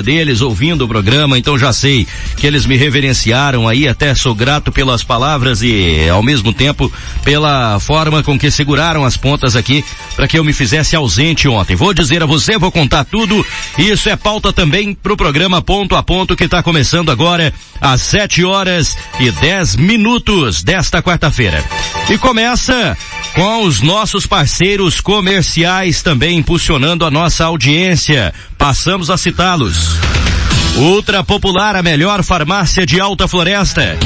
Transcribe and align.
deles 0.00 0.40
ouvindo 0.40 0.86
o 0.86 0.88
programa, 0.88 1.36
então 1.36 1.58
já 1.58 1.70
sei 1.70 2.06
que 2.38 2.46
eles 2.46 2.64
me 2.64 2.78
reverenciaram 2.78 3.68
aí, 3.68 3.86
até 3.86 4.14
sou 4.14 4.34
grato 4.34 4.72
pelas 4.72 5.04
palavras 5.04 5.60
e 5.60 6.08
ao 6.08 6.22
mesmo 6.22 6.50
tempo 6.50 6.90
pela 7.22 7.78
forma 7.78 8.22
com 8.22 8.38
que 8.38 8.50
seguraram 8.50 9.04
as 9.04 9.18
pontas 9.18 9.54
aqui 9.54 9.84
para 10.16 10.26
que 10.26 10.38
eu 10.38 10.44
me 10.44 10.54
fizesse 10.54 10.96
ausente 10.96 11.46
ontem. 11.46 11.76
Vou 11.76 11.92
dizer 11.92 12.22
a 12.22 12.26
você, 12.26 12.56
vou 12.56 12.72
contar 12.72 13.04
tudo. 13.04 13.44
Isso 13.76 14.08
é 14.08 14.16
pauta 14.16 14.50
também 14.50 14.94
pro 14.94 15.14
programa 15.14 15.60
Ponto 15.60 15.94
a 15.94 16.02
Ponto 16.02 16.34
que 16.34 16.44
está 16.44 16.62
começando 16.62 17.10
agora 17.10 17.52
às 17.78 18.00
7 18.00 18.44
horas 18.44 18.96
e 19.20 19.30
10 19.30 19.76
minutos 19.76 20.62
desta 20.62 21.02
quarta-feira. 21.02 21.62
E 22.08 22.16
começa 22.16 22.96
com 23.34 23.64
os 23.64 23.80
nossos 23.80 24.26
parceiros 24.26 25.02
comerciais 25.02 26.02
também 26.02 26.38
impulsionando 26.38 27.04
a 27.04 27.10
nossa 27.10 27.44
audiência. 27.44 28.32
Passamos 28.62 29.10
a 29.10 29.18
citá-los. 29.18 29.98
Ultra 30.76 31.24
Popular, 31.24 31.74
a 31.74 31.82
melhor 31.82 32.22
farmácia 32.22 32.86
de 32.86 33.00
Alta 33.00 33.26
Floresta. 33.26 33.96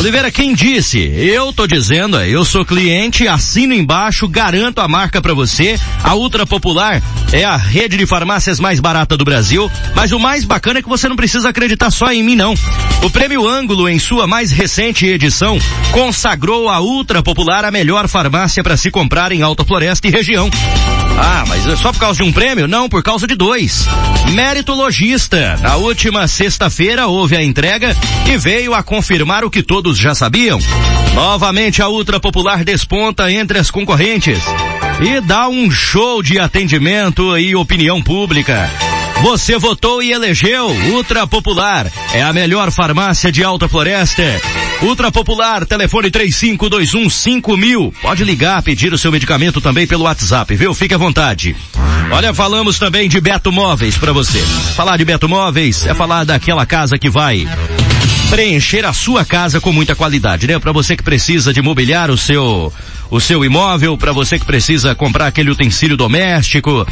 Oliveira, 0.00 0.30
quem 0.30 0.54
disse? 0.54 0.98
Eu 0.98 1.52
tô 1.52 1.66
dizendo, 1.66 2.16
eu 2.22 2.42
sou 2.42 2.64
cliente, 2.64 3.28
assino 3.28 3.74
embaixo, 3.74 4.26
garanto 4.26 4.80
a 4.80 4.88
marca 4.88 5.20
para 5.20 5.34
você. 5.34 5.78
A 6.02 6.14
Ultra 6.14 6.46
Popular 6.46 7.02
é 7.30 7.44
a 7.44 7.54
rede 7.54 7.98
de 7.98 8.06
farmácias 8.06 8.58
mais 8.58 8.80
barata 8.80 9.14
do 9.14 9.26
Brasil, 9.26 9.70
mas 9.94 10.10
o 10.10 10.18
mais 10.18 10.46
bacana 10.46 10.78
é 10.78 10.82
que 10.82 10.88
você 10.88 11.06
não 11.06 11.16
precisa 11.16 11.50
acreditar 11.50 11.90
só 11.90 12.10
em 12.10 12.22
mim 12.22 12.34
não. 12.34 12.54
O 13.02 13.10
Prêmio 13.10 13.46
Ângulo, 13.46 13.90
em 13.90 13.98
sua 13.98 14.26
mais 14.26 14.50
recente 14.50 15.04
edição, 15.04 15.58
consagrou 15.92 16.70
a 16.70 16.80
Ultra 16.80 17.22
Popular 17.22 17.66
a 17.66 17.70
melhor 17.70 18.08
farmácia 18.08 18.62
para 18.62 18.78
se 18.78 18.90
comprar 18.90 19.32
em 19.32 19.42
Alta 19.42 19.66
Floresta 19.66 20.08
e 20.08 20.10
região. 20.10 20.48
Ah, 21.18 21.44
mas 21.46 21.66
é 21.66 21.76
só 21.76 21.92
por 21.92 22.00
causa 22.00 22.22
de 22.22 22.28
um 22.28 22.32
prêmio? 22.32 22.66
Não, 22.66 22.88
por 22.88 23.02
causa 23.02 23.26
de 23.26 23.36
dois. 23.36 23.86
Mérito 24.32 24.72
Logista. 24.72 25.58
Na 25.60 25.76
última 25.76 26.26
sexta-feira 26.26 27.06
houve 27.06 27.36
a 27.36 27.42
entrega 27.42 27.94
e 28.26 28.38
veio 28.38 28.72
a 28.72 28.82
confirmar 28.82 29.44
o 29.44 29.50
que 29.50 29.62
todos 29.62 29.89
já 29.98 30.14
sabiam. 30.14 30.58
Novamente 31.14 31.82
a 31.82 31.88
Ultra 31.88 32.20
Popular 32.20 32.64
desponta 32.64 33.30
entre 33.30 33.58
as 33.58 33.70
concorrentes 33.70 34.42
e 35.00 35.20
dá 35.20 35.48
um 35.48 35.70
show 35.70 36.22
de 36.22 36.38
atendimento 36.38 37.36
e 37.38 37.54
opinião 37.54 38.02
pública. 38.02 38.70
Você 39.22 39.58
votou 39.58 40.02
e 40.02 40.12
elegeu 40.12 40.68
Ultra 40.92 41.26
Popular. 41.26 41.86
É 42.12 42.22
a 42.22 42.32
melhor 42.32 42.70
farmácia 42.70 43.30
de 43.30 43.44
Alta 43.44 43.68
Floresta. 43.68 44.22
Ultra 44.82 45.12
Popular, 45.12 45.66
telefone 45.66 46.10
35215000. 46.10 47.92
Pode 48.00 48.24
ligar, 48.24 48.62
pedir 48.62 48.92
o 48.94 48.98
seu 48.98 49.12
medicamento 49.12 49.60
também 49.60 49.86
pelo 49.86 50.04
WhatsApp, 50.04 50.54
viu? 50.56 50.74
Fique 50.74 50.94
à 50.94 50.98
vontade. 50.98 51.54
Olha, 52.10 52.32
falamos 52.32 52.78
também 52.78 53.08
de 53.08 53.20
Beto 53.20 53.52
Móveis 53.52 53.96
para 53.98 54.12
você. 54.12 54.40
Falar 54.74 54.96
de 54.96 55.04
Beto 55.04 55.28
Móveis 55.28 55.86
é 55.86 55.94
falar 55.94 56.24
daquela 56.24 56.64
casa 56.64 56.98
que 56.98 57.10
vai 57.10 57.46
preencher 58.30 58.86
a 58.86 58.92
sua 58.92 59.24
casa 59.24 59.60
com 59.60 59.72
muita 59.72 59.96
qualidade, 59.96 60.46
né? 60.46 60.56
Para 60.60 60.70
você 60.70 60.96
que 60.96 61.02
precisa 61.02 61.52
de 61.52 61.60
mobiliar 61.60 62.10
o 62.10 62.16
seu 62.16 62.72
o 63.10 63.20
seu 63.20 63.44
imóvel, 63.44 63.98
para 63.98 64.12
você 64.12 64.38
que 64.38 64.44
precisa 64.44 64.94
comprar 64.94 65.26
aquele 65.26 65.50
utensílio 65.50 65.96
doméstico. 65.96 66.86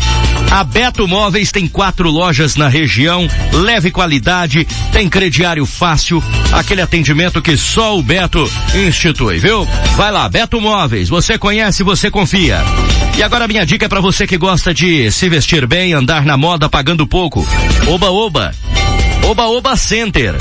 A 0.50 0.64
Beto 0.64 1.06
Móveis 1.06 1.53
tem 1.53 1.69
quatro 1.69 2.11
lojas 2.11 2.56
na 2.56 2.67
região, 2.67 3.28
leve 3.53 3.92
qualidade, 3.92 4.67
tem 4.92 5.08
crediário 5.08 5.64
fácil, 5.64 6.20
aquele 6.50 6.83
atendimento 6.83 7.41
que 7.41 7.56
só 7.56 7.97
o 7.97 8.02
Beto 8.02 8.50
institui, 8.75 9.39
viu? 9.39 9.64
Vai 9.97 10.11
lá, 10.11 10.28
Beto 10.28 10.61
Móveis, 10.61 11.08
você 11.08 11.39
conhece, 11.39 11.84
você 11.84 12.11
confia. 12.11 12.58
E 13.17 13.23
agora 13.23 13.47
minha 13.47 13.64
dica 13.64 13.86
é 13.86 13.89
para 13.89 14.00
você 14.00 14.27
que 14.27 14.36
gosta 14.36 14.75
de 14.75 15.08
se 15.12 15.28
vestir 15.28 15.69
bem, 15.69 15.92
andar 15.92 16.25
na 16.25 16.36
moda 16.36 16.69
pagando 16.69 17.06
pouco. 17.06 17.47
Oba 17.86 18.11
Oba. 18.11 18.52
Oba 19.23 19.47
Oba 19.47 19.77
Center. 19.77 20.34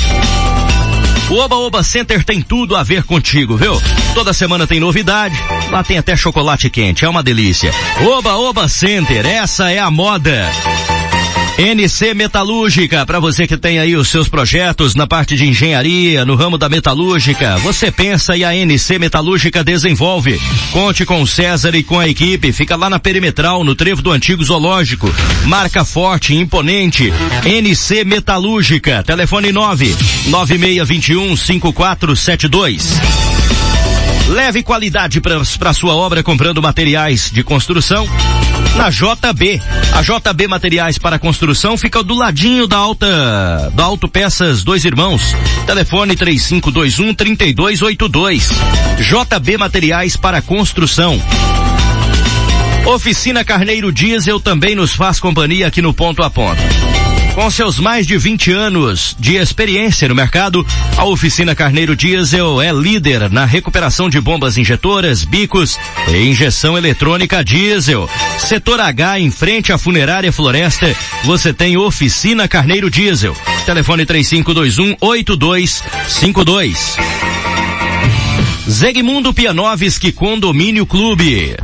O 1.29 1.35
Oba 1.35 1.57
Oba 1.57 1.83
Center 1.83 2.23
tem 2.23 2.41
tudo 2.41 2.75
a 2.75 2.83
ver 2.83 3.03
contigo, 3.03 3.57
viu? 3.57 3.81
Toda 4.13 4.31
semana 4.31 4.65
tem 4.65 4.79
novidade. 4.79 5.37
Lá 5.69 5.83
tem 5.83 5.97
até 5.97 6.15
chocolate 6.15 6.69
quente, 6.69 7.03
é 7.03 7.09
uma 7.09 7.21
delícia. 7.21 7.71
Oba 8.01 8.35
Oba 8.37 8.67
Center, 8.69 9.25
essa 9.25 9.69
é 9.69 9.77
a 9.77 9.91
moda. 9.91 10.49
NC 11.57 12.13
Metalúrgica, 12.13 13.03
para 13.03 13.19
você 13.19 13.47
que 13.47 13.57
tem 13.57 13.79
aí 13.79 13.95
os 13.95 14.09
seus 14.09 14.29
projetos 14.29 14.93
na 14.93 15.07
parte 15.07 15.35
de 15.35 15.47
engenharia, 15.47 16.23
no 16.23 16.35
ramo 16.35 16.55
da 16.55 16.69
metalúrgica, 16.69 17.57
você 17.57 17.91
pensa 17.91 18.37
e 18.37 18.45
a 18.45 18.55
NC 18.55 18.99
Metalúrgica 18.99 19.63
desenvolve. 19.63 20.39
Conte 20.71 21.03
com 21.03 21.19
o 21.19 21.25
César 21.25 21.73
e 21.73 21.81
com 21.81 21.99
a 21.99 22.07
equipe, 22.07 22.51
fica 22.51 22.75
lá 22.75 22.91
na 22.91 22.99
Perimetral, 22.99 23.63
no 23.63 23.73
trevo 23.73 24.03
do 24.03 24.11
antigo 24.11 24.43
zoológico. 24.43 25.11
Marca 25.45 25.83
forte, 25.83 26.35
imponente, 26.35 27.11
NC 27.43 28.03
Metalúrgica, 28.03 29.01
telefone 29.01 29.51
9 29.51 29.95
9621 30.27 31.35
5472. 31.35 32.87
Leve 34.27 34.61
qualidade 34.61 35.21
para 35.21 35.73
sua 35.73 35.95
obra 35.95 36.21
comprando 36.21 36.61
materiais 36.61 37.31
de 37.33 37.43
construção 37.43 38.07
na 38.77 38.89
JB. 38.89 39.59
A 39.93 40.01
JB 40.01 40.47
Materiais 40.47 40.97
para 40.99 41.17
Construção 41.17 41.75
fica 41.75 42.03
do 42.03 42.13
ladinho 42.13 42.67
da 42.67 42.77
Alta, 42.77 43.71
da 43.73 43.83
Auto 43.83 44.07
Peças 44.07 44.63
Dois 44.63 44.85
Irmãos. 44.85 45.35
Telefone 45.65 46.15
3521 46.15 47.13
3282. 47.15 48.49
JB 48.99 49.57
Materiais 49.57 50.15
para 50.15 50.41
Construção. 50.41 51.19
Oficina 52.85 53.43
Carneiro 53.43 53.91
Diesel 53.91 54.39
também 54.39 54.75
nos 54.75 54.93
faz 54.93 55.19
companhia 55.19 55.67
aqui 55.67 55.81
no 55.81 55.93
ponto 55.93 56.23
a 56.23 56.29
ponto. 56.29 56.61
Com 57.37 57.51
seus 57.51 57.77
mais 57.77 58.07
de 58.07 58.17
20 58.17 58.51
anos 58.51 59.15
de 59.19 59.35
experiência 59.35 60.07
no 60.09 60.15
mercado, 60.15 60.65
a 60.97 61.05
oficina 61.05 61.53
Carneiro 61.53 61.95
Diesel 61.95 62.59
é 62.59 62.71
líder 62.71 63.29
na 63.29 63.45
recuperação 63.45 64.09
de 64.09 64.19
bombas 64.19 64.57
injetoras, 64.57 65.23
bicos 65.23 65.77
e 66.11 66.17
injeção 66.29 66.75
eletrônica 66.75 67.43
diesel. 67.43 68.09
Setor 68.39 68.79
H, 68.79 69.19
em 69.19 69.29
frente 69.29 69.71
à 69.71 69.77
funerária 69.77 70.31
Floresta, 70.31 70.95
você 71.25 71.53
tem 71.53 71.77
oficina 71.77 72.47
Carneiro 72.47 72.89
Diesel. 72.89 73.37
Telefone 73.67 74.03
3521 74.03 74.97
8252. 74.99 76.95
Zegmundo 78.67 79.31
Pianovski 79.31 80.11
Condomínio 80.11 80.87
Clube. 80.87 81.55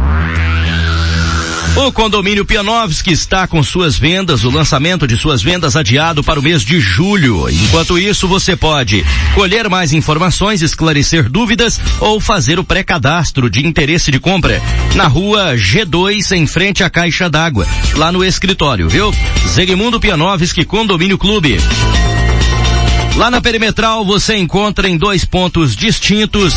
O 1.75 1.91
condomínio 1.91 2.45
Pianovski 2.45 3.11
está 3.11 3.47
com 3.47 3.63
suas 3.63 3.97
vendas, 3.97 4.43
o 4.43 4.49
lançamento 4.51 5.07
de 5.07 5.17
suas 5.17 5.41
vendas 5.41 5.75
adiado 5.75 6.23
para 6.23 6.39
o 6.39 6.43
mês 6.43 6.63
de 6.63 6.79
julho. 6.79 7.49
Enquanto 7.49 7.97
isso, 7.97 8.27
você 8.27 8.55
pode 8.55 9.03
colher 9.33 9.67
mais 9.67 9.91
informações, 9.91 10.61
esclarecer 10.61 11.27
dúvidas 11.27 11.81
ou 11.99 12.19
fazer 12.19 12.59
o 12.59 12.63
pré-cadastro 12.63 13.49
de 13.49 13.65
interesse 13.65 14.11
de 14.11 14.19
compra 14.19 14.61
na 14.93 15.07
rua 15.07 15.55
G2, 15.55 16.31
em 16.33 16.45
frente 16.45 16.83
à 16.83 16.91
Caixa 16.91 17.27
d'Água, 17.27 17.67
lá 17.95 18.11
no 18.11 18.23
escritório, 18.23 18.87
viu? 18.87 19.11
Zegmundo 19.47 19.99
Pianovski 19.99 20.65
Condomínio 20.65 21.17
Clube. 21.17 21.57
Lá 23.15 23.31
na 23.31 23.41
Perimetral 23.41 24.05
você 24.05 24.37
encontra 24.37 24.87
em 24.87 24.95
dois 24.95 25.25
pontos 25.25 25.75
distintos 25.75 26.53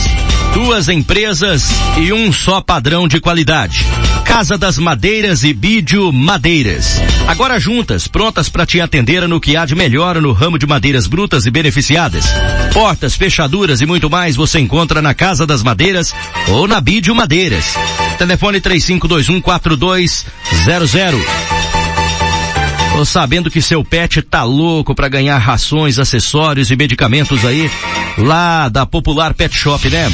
duas 0.56 0.88
empresas 0.88 1.68
e 1.98 2.14
um 2.14 2.32
só 2.32 2.62
padrão 2.62 3.06
de 3.06 3.20
qualidade. 3.20 3.84
Casa 4.24 4.56
das 4.56 4.78
Madeiras 4.78 5.44
e 5.44 5.52
Bídio 5.52 6.10
Madeiras. 6.10 6.98
Agora 7.28 7.60
juntas, 7.60 8.08
prontas 8.08 8.48
para 8.48 8.64
te 8.64 8.80
atender 8.80 9.28
no 9.28 9.38
que 9.38 9.54
há 9.54 9.66
de 9.66 9.74
melhor 9.74 10.18
no 10.18 10.32
ramo 10.32 10.58
de 10.58 10.66
madeiras 10.66 11.06
brutas 11.06 11.44
e 11.44 11.50
beneficiadas. 11.50 12.24
Portas, 12.72 13.14
fechaduras 13.14 13.82
e 13.82 13.86
muito 13.86 14.08
mais 14.08 14.34
você 14.34 14.58
encontra 14.58 15.02
na 15.02 15.12
Casa 15.12 15.46
das 15.46 15.62
Madeiras 15.62 16.14
ou 16.48 16.66
na 16.66 16.80
Bídio 16.80 17.14
Madeiras. 17.14 17.74
Telefone 18.16 18.58
3521 18.58 19.42
4200. 19.42 21.20
Tô 22.96 23.04
sabendo 23.04 23.50
que 23.50 23.60
seu 23.60 23.84
pet 23.84 24.22
tá 24.22 24.42
louco 24.42 24.94
para 24.94 25.06
ganhar 25.06 25.36
rações, 25.36 25.98
acessórios 25.98 26.70
e 26.70 26.76
medicamentos 26.76 27.44
aí 27.44 27.70
lá 28.16 28.70
da 28.70 28.86
Popular 28.86 29.34
Pet 29.34 29.54
Shop, 29.54 29.86
né? 29.90 30.10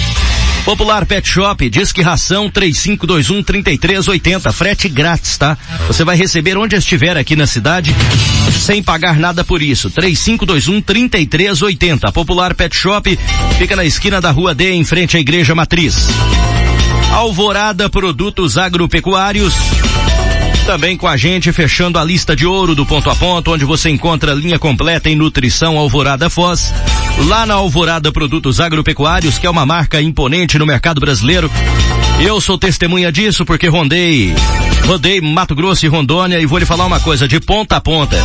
Popular 0.64 1.04
Pet 1.06 1.28
Shop, 1.28 1.68
Disque 1.68 2.02
Ração 2.02 2.48
3521 2.48 3.42
3380, 3.42 4.52
frete 4.52 4.88
grátis, 4.88 5.36
tá? 5.36 5.58
Você 5.88 6.04
vai 6.04 6.16
receber 6.16 6.56
onde 6.56 6.76
estiver 6.76 7.16
aqui 7.16 7.34
na 7.34 7.48
cidade, 7.48 7.92
sem 8.60 8.80
pagar 8.80 9.18
nada 9.18 9.42
por 9.42 9.60
isso. 9.60 9.90
3521 9.90 10.80
3380. 10.80 12.12
Popular 12.12 12.54
Pet 12.54 12.76
Shop 12.76 13.18
fica 13.58 13.74
na 13.74 13.84
esquina 13.84 14.20
da 14.20 14.30
Rua 14.30 14.54
D, 14.54 14.72
em 14.72 14.84
frente 14.84 15.16
à 15.16 15.20
Igreja 15.20 15.52
Matriz. 15.52 16.08
Alvorada 17.12 17.90
Produtos 17.90 18.56
Agropecuários, 18.56 19.54
também 20.64 20.96
com 20.96 21.06
a 21.06 21.16
gente, 21.16 21.52
fechando 21.52 21.98
a 21.98 22.04
lista 22.04 22.36
de 22.36 22.46
ouro 22.46 22.74
do 22.74 22.86
ponto 22.86 23.10
a 23.10 23.14
ponto, 23.14 23.52
onde 23.52 23.64
você 23.64 23.90
encontra 23.90 24.34
linha 24.34 24.58
completa 24.58 25.08
em 25.08 25.16
nutrição 25.16 25.76
Alvorada 25.76 26.30
Foz. 26.30 26.72
Lá 27.26 27.44
na 27.44 27.54
Alvorada 27.54 28.12
Produtos 28.12 28.60
Agropecuários, 28.60 29.38
que 29.38 29.46
é 29.46 29.50
uma 29.50 29.66
marca 29.66 30.00
imponente 30.00 30.58
no 30.58 30.66
mercado 30.66 31.00
brasileiro. 31.00 31.50
Eu 32.20 32.40
sou 32.40 32.56
testemunha 32.56 33.10
disso 33.10 33.44
porque 33.44 33.68
rondei, 33.68 34.34
rodei 34.86 35.20
Mato 35.20 35.54
Grosso 35.54 35.84
e 35.84 35.88
Rondônia 35.88 36.40
e 36.40 36.46
vou 36.46 36.58
lhe 36.58 36.66
falar 36.66 36.86
uma 36.86 37.00
coisa, 37.00 37.26
de 37.26 37.40
ponta 37.40 37.76
a 37.76 37.80
ponta. 37.80 38.16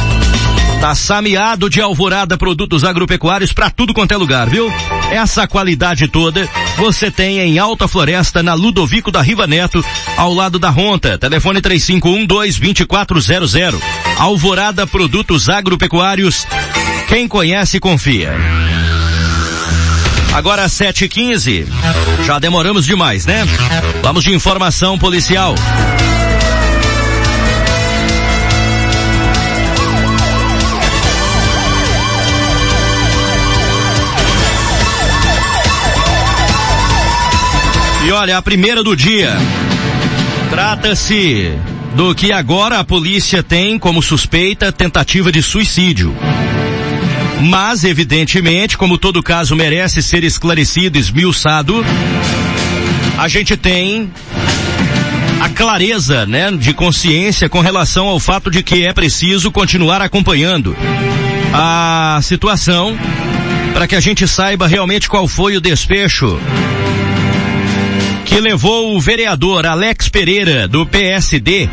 Tá 0.80 0.94
sameado 0.94 1.70
de 1.70 1.82
alvorada 1.82 2.38
produtos 2.38 2.84
agropecuários 2.84 3.52
para 3.52 3.70
tudo 3.70 3.94
quanto 3.94 4.14
é 4.14 4.18
lugar, 4.18 4.48
viu? 4.48 4.72
Essa 5.12 5.48
qualidade 5.48 6.08
toda 6.08 6.48
você 6.78 7.10
tem 7.10 7.40
em 7.40 7.58
Alta 7.58 7.88
Floresta, 7.88 8.44
na 8.44 8.54
Ludovico 8.54 9.12
da 9.12 9.20
Riva 9.22 9.48
Neto, 9.48 9.84
ao 10.16 10.32
lado 10.32 10.60
da 10.60 10.70
Ronta. 10.70 11.18
Telefone 11.18 11.60
3512-2400. 11.62 13.82
Alvorada 14.18 14.86
Produtos 14.86 15.50
Agropecuários. 15.50 16.46
Quem 17.08 17.28
conhece, 17.28 17.80
confia. 17.80 18.36
Agora 20.36 20.68
7h15. 20.68 21.66
Já 22.26 22.38
demoramos 22.38 22.86
demais, 22.86 23.26
né? 23.26 23.44
Vamos 24.04 24.24
de 24.24 24.32
informação 24.32 25.00
policial. 25.00 25.56
E 38.08 38.12
olha, 38.14 38.38
a 38.38 38.42
primeira 38.42 38.82
do 38.82 38.96
dia. 38.96 39.36
Trata-se 40.50 41.52
do 41.94 42.16
que 42.16 42.32
agora 42.32 42.80
a 42.80 42.84
polícia 42.86 43.44
tem 43.44 43.78
como 43.78 44.02
suspeita 44.02 44.72
tentativa 44.72 45.30
de 45.30 45.44
suicídio. 45.44 46.16
Mas, 47.42 47.84
evidentemente, 47.84 48.78
como 48.78 48.98
todo 48.98 49.22
caso 49.22 49.58
merece 49.58 50.02
ser 50.02 50.24
esclarecido, 50.24 50.98
esmiuçado, 50.98 51.84
a 53.18 53.28
gente 53.28 53.58
tem 53.58 54.10
a 55.42 55.50
clareza, 55.50 56.26
né, 56.26 56.50
de 56.52 56.74
consciência 56.74 57.50
com 57.50 57.60
relação 57.60 58.08
ao 58.08 58.22
fato 58.22 58.50
de 58.50 58.64
que 58.64 58.86
é 58.86 58.94
preciso 58.94 59.52
continuar 59.52 60.02
acompanhando 60.02 60.78
a 61.54 62.22
situação 62.24 62.98
para 63.74 63.86
que 63.86 63.98
a 63.98 64.00
gente 64.00 64.26
saiba 64.26 64.66
realmente 64.66 65.10
qual 65.10 65.28
foi 65.28 65.58
o 65.58 65.62
desfecho 65.62 66.40
que 68.28 68.42
levou 68.42 68.94
o 68.94 69.00
vereador 69.00 69.66
Alex 69.66 70.10
Pereira, 70.10 70.68
do 70.68 70.86
PSD, 70.86 71.70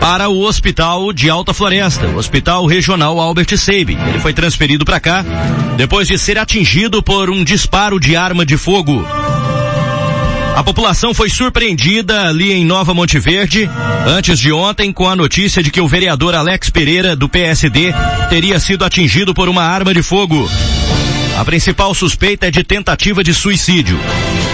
para 0.00 0.28
o 0.28 0.40
Hospital 0.40 1.12
de 1.12 1.30
Alta 1.30 1.54
Floresta, 1.54 2.08
o 2.08 2.16
Hospital 2.16 2.66
Regional 2.66 3.18
Albert 3.20 3.56
Seib. 3.56 3.90
Ele 3.90 4.18
foi 4.18 4.34
transferido 4.34 4.84
para 4.84 4.98
cá 4.98 5.24
depois 5.76 6.08
de 6.08 6.18
ser 6.18 6.36
atingido 6.36 7.00
por 7.00 7.30
um 7.30 7.44
disparo 7.44 8.00
de 8.00 8.16
arma 8.16 8.44
de 8.44 8.56
fogo. 8.56 9.06
A 10.56 10.62
população 10.64 11.14
foi 11.14 11.30
surpreendida 11.30 12.26
ali 12.26 12.52
em 12.52 12.64
Nova 12.64 12.92
Monte 12.92 13.20
Verde, 13.20 13.70
antes 14.04 14.40
de 14.40 14.50
ontem, 14.50 14.92
com 14.92 15.08
a 15.08 15.14
notícia 15.14 15.62
de 15.62 15.70
que 15.70 15.80
o 15.80 15.86
vereador 15.86 16.34
Alex 16.34 16.70
Pereira, 16.70 17.14
do 17.14 17.28
PSD, 17.28 17.94
teria 18.28 18.58
sido 18.58 18.84
atingido 18.84 19.32
por 19.32 19.48
uma 19.48 19.62
arma 19.62 19.94
de 19.94 20.02
fogo. 20.02 20.50
A 21.38 21.44
principal 21.44 21.94
suspeita 21.94 22.48
é 22.48 22.50
de 22.50 22.64
tentativa 22.64 23.22
de 23.22 23.32
suicídio. 23.32 23.96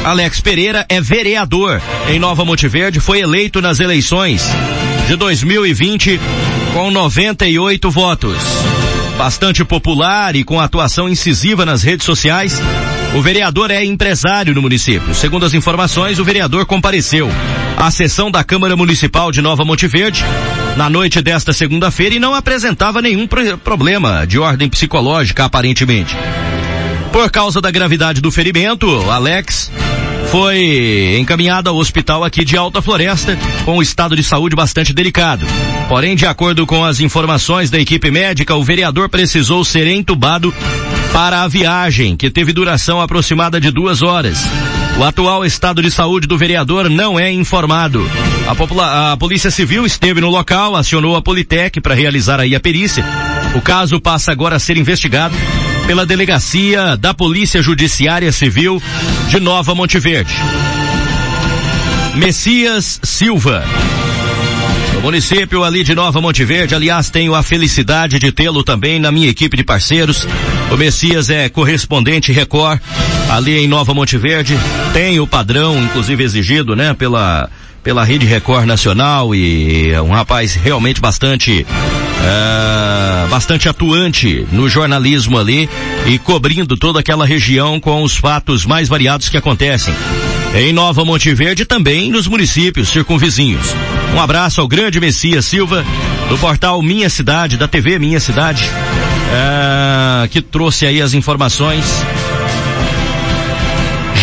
Alex 0.05 0.43
Pereira 0.43 0.85
é 0.87 1.01
vereador 1.01 1.81
em 2.11 2.19
Nova 2.19 2.45
Monte 2.45 2.69
foi 3.01 3.21
eleito 3.21 3.63
nas 3.63 3.81
eleições 3.81 4.45
de 5.07 5.17
2020 5.17 6.21
com 6.75 6.91
98 6.91 7.91
votos. 7.91 8.37
Bastante 9.17 9.65
popular 9.65 10.37
e 10.37 10.45
com 10.45 10.61
atuação 10.61 11.09
incisiva 11.09 11.65
nas 11.65 11.83
redes 11.83 12.05
sociais, 12.05 12.61
o 13.15 13.23
vereador 13.23 13.71
é 13.71 13.83
empresário 13.83 14.55
no 14.55 14.61
município. 14.61 15.15
Segundo 15.15 15.47
as 15.47 15.55
informações, 15.55 16.19
o 16.19 16.25
vereador 16.25 16.67
compareceu 16.67 17.31
à 17.79 17.91
sessão 17.91 18.31
da 18.31 18.45
Câmara 18.45 18.77
Municipal 18.77 19.33
de 19.33 19.41
Nova 19.41 19.65
Monte 19.65 19.87
Verde 19.87 20.23
na 20.77 20.91
noite 20.91 21.23
desta 21.23 21.55
segunda-feira 21.55 22.17
e 22.17 22.19
não 22.19 22.35
apresentava 22.35 23.01
nenhum 23.01 23.27
problema 23.27 24.27
de 24.27 24.39
ordem 24.39 24.69
psicológica, 24.69 25.47
aparentemente. 25.47 26.15
Por 27.15 27.31
causa 27.31 27.61
da 27.61 27.71
gravidade 27.71 28.21
do 28.21 28.29
ferimento, 28.33 28.89
Alex 29.09 29.71
foi 30.33 31.17
encaminhado 31.17 31.71
ao 31.71 31.77
hospital 31.77 32.25
aqui 32.25 32.45
de 32.45 32.57
Alta 32.57 32.83
Floresta 32.83 33.39
com 33.65 33.77
um 33.77 33.83
estado 33.83 34.17
de 34.17 34.23
saúde 34.25 34.57
bastante 34.57 34.93
delicado. 34.93 35.47
Porém, 35.89 36.17
de 36.17 36.27
acordo 36.27 36.67
com 36.67 36.85
as 36.85 36.99
informações 36.99 37.71
da 37.71 37.79
equipe 37.79 38.11
médica, 38.11 38.57
o 38.57 38.65
vereador 38.65 39.09
precisou 39.09 39.65
ser 39.65 39.87
entubado 39.87 40.53
para 41.13 41.45
a 41.45 41.49
viagem, 41.49 42.17
que 42.17 42.29
teve 42.29 42.53
duração 42.53 43.01
aproximada 43.01 43.61
de 43.61 43.71
duas 43.71 44.03
horas. 44.03 44.41
O 44.99 45.05
atual 45.05 45.45
estado 45.45 45.81
de 45.81 45.93
saúde 45.93 46.27
do 46.27 46.37
vereador 46.37 46.91
não 46.91 47.17
é 47.17 47.31
informado. 47.31 48.05
A, 48.45 49.13
a 49.13 49.17
Polícia 49.17 49.53
Civil 49.53 49.87
esteve 49.87 50.21
no 50.21 50.31
local, 50.31 50.75
acionou 50.75 51.15
a 51.15 51.23
Politec 51.23 51.81
para 51.81 51.95
realizar 51.95 52.41
aí 52.41 52.57
a 52.57 52.61
perícia. 52.61 53.05
O 53.55 53.61
caso 53.61 54.01
passa 54.01 54.33
agora 54.33 54.57
a 54.57 54.59
ser 54.59 54.77
investigado 54.77 55.37
pela 55.87 56.07
Delegacia 56.07 56.97
da 56.97 57.13
Polícia 57.13 57.61
Judiciária 57.61 58.33
Civil 58.33 58.83
de 59.29 59.39
Nova 59.39 59.75
Monte 59.75 59.99
Verde. 59.99 60.35
Messias 62.15 63.01
Silva. 63.03 63.65
O 64.99 65.03
município 65.03 65.63
ali 65.63 65.85
de 65.85 65.95
Nova 65.95 66.21
Monte 66.21 66.45
Verde, 66.45 66.75
aliás, 66.75 67.11
tenho 67.11 67.35
a 67.35 67.43
felicidade 67.43 68.19
de 68.19 68.33
tê-lo 68.33 68.65
também 68.65 68.99
na 68.99 69.13
minha 69.13 69.29
equipe 69.29 69.57
de 69.57 69.65
parceiros. 69.65 70.27
O 70.73 70.77
Messias 70.77 71.29
é 71.29 71.49
correspondente 71.49 72.33
Record 72.33 72.81
ali 73.31 73.59
em 73.59 73.69
Nova 73.69 73.93
Monte 73.93 74.17
Verde. 74.17 74.59
Tem 74.93 75.21
o 75.21 75.27
padrão, 75.27 75.79
inclusive 75.83 76.25
exigido, 76.25 76.75
né, 76.75 76.95
pela 76.95 77.51
pela 77.83 78.03
Rede 78.03 78.25
Record 78.25 78.65
Nacional 78.65 79.35
e 79.35 79.91
é 79.91 80.01
um 80.01 80.11
rapaz 80.11 80.55
realmente 80.55 81.03
bastante 81.03 81.67
é, 82.25 83.29
bastante 83.29 83.69
atuante 83.69 84.47
no 84.51 84.69
jornalismo 84.69 85.39
ali 85.39 85.69
e 86.07 86.19
cobrindo 86.19 86.77
toda 86.77 87.01
aquela 87.01 87.27
região 87.27 87.79
com 87.79 88.03
os 88.03 88.17
fatos 88.17 88.65
mais 88.65 88.89
variados 88.89 89.29
que 89.29 89.37
acontecem. 89.37 89.95
Em 90.55 90.73
Nova 90.73 91.05
Monte 91.05 91.35
Verde 91.35 91.65
também 91.65 92.11
nos 92.11 92.27
municípios 92.27 92.89
circunvizinhos. 92.89 93.75
Um 94.15 94.21
abraço 94.21 94.61
ao 94.61 94.69
grande 94.69 95.01
Messias 95.01 95.45
Silva, 95.45 95.85
do 96.29 96.39
portal 96.39 96.81
Minha 96.81 97.11
Cidade, 97.11 97.57
da 97.57 97.67
TV 97.67 97.99
Minha 97.99 98.21
Cidade, 98.21 98.65
é, 99.33 100.29
que 100.29 100.41
trouxe 100.41 100.87
aí 100.87 101.03
as 101.03 101.13
informações 101.13 101.85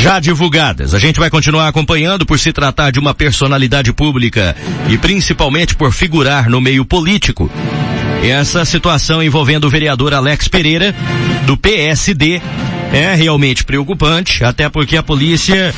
já 0.02 0.20
divulgadas. 0.20 0.96
A 0.96 1.00
gente 1.00 1.20
vai 1.20 1.30
continuar 1.30 1.68
acompanhando 1.68 2.26
por 2.26 2.40
se 2.40 2.52
tratar 2.52 2.92
de 2.92 3.00
uma 3.00 3.14
personalidade 3.14 3.94
pública 3.94 4.56
e 4.90 4.98
principalmente 4.98 5.76
por 5.76 5.92
figurar 5.92 6.50
no 6.50 6.60
meio 6.60 6.84
político. 6.84 7.52
Essa 8.24 8.64
situação 8.66 9.22
envolvendo 9.22 9.66
o 9.66 9.70
vereador 9.70 10.14
Alex 10.14 10.48
Pereira, 10.48 10.96
do 11.46 11.58
PSD, 11.58 12.42
é 12.94 13.16
realmente 13.16 13.64
preocupante, 13.64 14.44
até 14.44 14.70
porque 14.70 14.96
a 14.96 15.04
polícia 15.04 15.74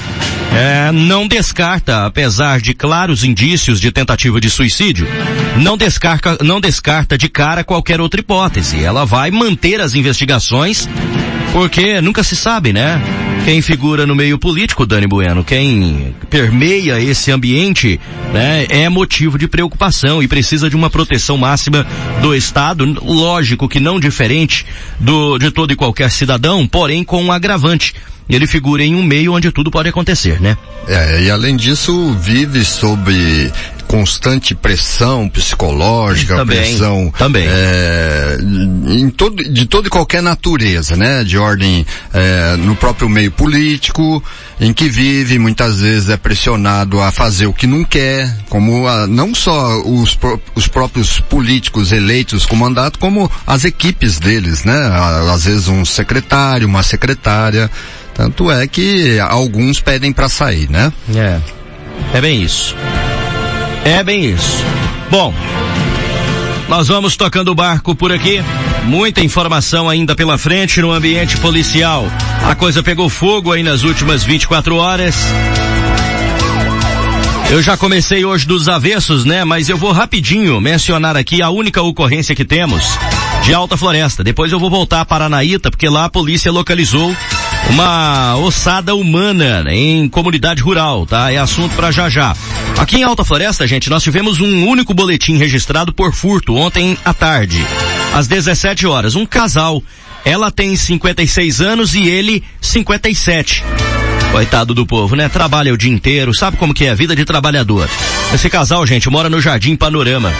é, 0.53 0.91
não 0.91 1.27
descarta, 1.27 2.05
apesar 2.05 2.59
de 2.59 2.73
claros 2.73 3.23
indícios 3.23 3.79
de 3.79 3.91
tentativa 3.91 4.41
de 4.41 4.49
suicídio, 4.49 5.07
não 5.57 5.77
descarta, 5.77 6.37
não 6.41 6.59
descarta 6.59 7.17
de 7.17 7.29
cara 7.29 7.63
qualquer 7.63 8.01
outra 8.01 8.19
hipótese. 8.19 8.83
Ela 8.83 9.05
vai 9.05 9.31
manter 9.31 9.79
as 9.79 9.95
investigações, 9.95 10.87
porque 11.51 12.01
nunca 12.01 12.23
se 12.23 12.35
sabe, 12.35 12.73
né? 12.73 13.01
Quem 13.43 13.61
figura 13.61 14.07
no 14.07 14.15
meio 14.15 14.39
político, 14.39 14.85
Dani 14.85 15.05
Bueno, 15.05 15.43
quem 15.43 16.15
permeia 16.29 16.97
esse 17.01 17.29
ambiente, 17.29 17.99
né, 18.31 18.65
é 18.69 18.87
motivo 18.87 19.37
de 19.37 19.49
preocupação 19.49 20.23
e 20.23 20.29
precisa 20.29 20.69
de 20.69 20.77
uma 20.77 20.89
proteção 20.89 21.37
máxima 21.37 21.85
do 22.21 22.33
Estado, 22.33 22.85
lógico 23.03 23.67
que 23.67 23.81
não 23.81 23.99
diferente 23.99 24.65
do, 24.97 25.37
de 25.37 25.51
todo 25.51 25.73
e 25.73 25.75
qualquer 25.75 26.09
cidadão, 26.09 26.65
porém 26.65 27.03
com 27.03 27.21
um 27.21 27.33
agravante. 27.33 27.93
Ele 28.29 28.47
figura 28.47 28.81
em 28.81 28.95
um 28.95 29.03
meio 29.03 29.33
onde 29.33 29.51
tudo 29.51 29.69
pode 29.69 29.89
acontecer, 29.89 30.39
né? 30.39 30.57
É, 30.87 31.23
e 31.23 31.29
além 31.29 31.57
disso, 31.57 32.13
vive 32.13 32.63
sob 32.63 33.11
constante 33.93 34.55
pressão 34.55 35.29
psicológica, 35.29 36.37
também, 36.37 36.57
pressão 36.57 37.13
também. 37.15 37.45
É, 37.47 38.39
em 38.87 39.07
todo, 39.11 39.35
de 39.35 39.67
toda 39.67 39.85
e 39.87 39.91
qualquer 39.91 40.23
natureza, 40.23 40.95
né? 40.95 41.23
De 41.23 41.37
ordem 41.37 41.85
é, 42.11 42.55
no 42.57 42.75
próprio 42.75 43.07
meio 43.07 43.29
político, 43.29 44.23
em 44.59 44.73
que 44.73 44.89
vive, 44.89 45.37
muitas 45.37 45.79
vezes 45.79 46.09
é 46.09 46.17
pressionado 46.17 46.99
a 46.99 47.11
fazer 47.11 47.45
o 47.45 47.53
que 47.53 47.67
não 47.67 47.83
quer, 47.83 48.35
como 48.49 48.87
a, 48.87 49.05
não 49.05 49.35
só 49.35 49.79
os, 49.83 50.17
os 50.55 50.67
próprios 50.67 51.19
políticos 51.19 51.91
eleitos 51.91 52.47
com 52.47 52.55
mandato, 52.55 52.97
como 52.97 53.29
as 53.45 53.63
equipes 53.63 54.17
deles, 54.17 54.63
né? 54.63 54.75
Às 55.31 55.45
vezes 55.45 55.67
um 55.67 55.85
secretário, 55.85 56.67
uma 56.67 56.81
secretária. 56.81 57.69
Tanto 58.15 58.49
é 58.49 58.65
que 58.65 59.19
alguns 59.19 59.79
pedem 59.79 60.11
para 60.11 60.27
sair, 60.29 60.67
né? 60.67 60.91
É. 61.15 61.39
É 62.11 62.19
bem 62.19 62.41
isso. 62.41 62.75
É 63.85 64.03
bem 64.03 64.25
isso. 64.25 64.63
Bom, 65.09 65.33
nós 66.69 66.87
vamos 66.87 67.17
tocando 67.17 67.51
o 67.51 67.55
barco 67.55 67.93
por 67.95 68.11
aqui. 68.11 68.41
Muita 68.85 69.21
informação 69.21 69.89
ainda 69.89 70.15
pela 70.15 70.37
frente 70.37 70.81
no 70.81 70.91
ambiente 70.91 71.37
policial. 71.37 72.07
A 72.49 72.55
coisa 72.55 72.81
pegou 72.81 73.09
fogo 73.09 73.51
aí 73.51 73.61
nas 73.61 73.83
últimas 73.83 74.23
24 74.23 74.75
horas. 74.75 75.15
Eu 77.51 77.61
já 77.61 77.77
comecei 77.77 78.25
hoje 78.25 78.47
dos 78.47 78.67
avessos, 78.67 79.25
né? 79.25 79.45
Mas 79.45 79.69
eu 79.69 79.77
vou 79.77 79.91
rapidinho 79.91 80.59
mencionar 80.59 81.15
aqui 81.15 81.41
a 81.41 81.49
única 81.49 81.81
ocorrência 81.81 82.33
que 82.33 82.43
temos 82.43 82.83
de 83.43 83.53
Alta 83.53 83.77
Floresta. 83.77 84.23
Depois 84.23 84.51
eu 84.51 84.59
vou 84.59 84.69
voltar 84.69 85.01
a 85.01 85.05
Paranaíta, 85.05 85.69
porque 85.69 85.87
lá 85.87 86.05
a 86.05 86.09
polícia 86.09 86.51
localizou 86.51 87.15
uma 87.69 88.37
ossada 88.37 88.95
humana 88.95 89.65
em 89.69 90.07
comunidade 90.07 90.61
rural, 90.61 91.05
tá? 91.05 91.31
É 91.31 91.37
assunto 91.37 91.75
para 91.75 91.91
já 91.91 92.09
já. 92.09 92.35
Aqui 92.77 92.97
em 92.97 93.03
Alta 93.03 93.23
Floresta, 93.23 93.65
gente, 93.67 93.89
nós 93.89 94.03
tivemos 94.03 94.39
um 94.39 94.67
único 94.67 94.93
boletim 94.93 95.37
registrado 95.37 95.93
por 95.93 96.13
furto 96.13 96.55
ontem 96.55 96.97
à 97.03 97.13
tarde, 97.13 97.65
às 98.13 98.27
17 98.27 98.85
horas. 98.87 99.15
Um 99.15 99.25
casal, 99.25 99.81
ela 100.25 100.51
tem 100.51 100.75
56 100.75 101.61
anos 101.61 101.93
e 101.93 102.07
ele 102.07 102.43
57. 102.61 103.63
Coitado 104.31 104.73
do 104.73 104.85
povo, 104.85 105.15
né? 105.15 105.29
Trabalha 105.29 105.73
o 105.73 105.77
dia 105.77 105.91
inteiro, 105.91 106.33
sabe 106.33 106.57
como 106.57 106.73
que 106.73 106.85
é 106.85 106.89
a 106.89 106.95
vida 106.95 107.15
de 107.15 107.23
trabalhador. 107.23 107.87
Esse 108.33 108.49
casal, 108.49 108.85
gente, 108.85 109.09
mora 109.09 109.29
no 109.29 109.39
Jardim 109.39 109.75
Panorama. 109.75 110.33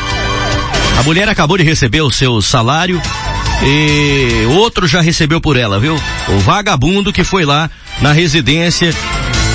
A 0.97 1.03
mulher 1.03 1.29
acabou 1.29 1.57
de 1.57 1.63
receber 1.63 2.01
o 2.01 2.11
seu 2.11 2.41
salário 2.41 3.01
e 3.65 4.45
outro 4.57 4.87
já 4.87 5.01
recebeu 5.01 5.39
por 5.39 5.57
ela, 5.57 5.79
viu? 5.79 5.95
O 6.29 6.39
vagabundo 6.39 7.13
que 7.13 7.23
foi 7.23 7.45
lá 7.45 7.69
na 8.01 8.11
residência 8.11 8.93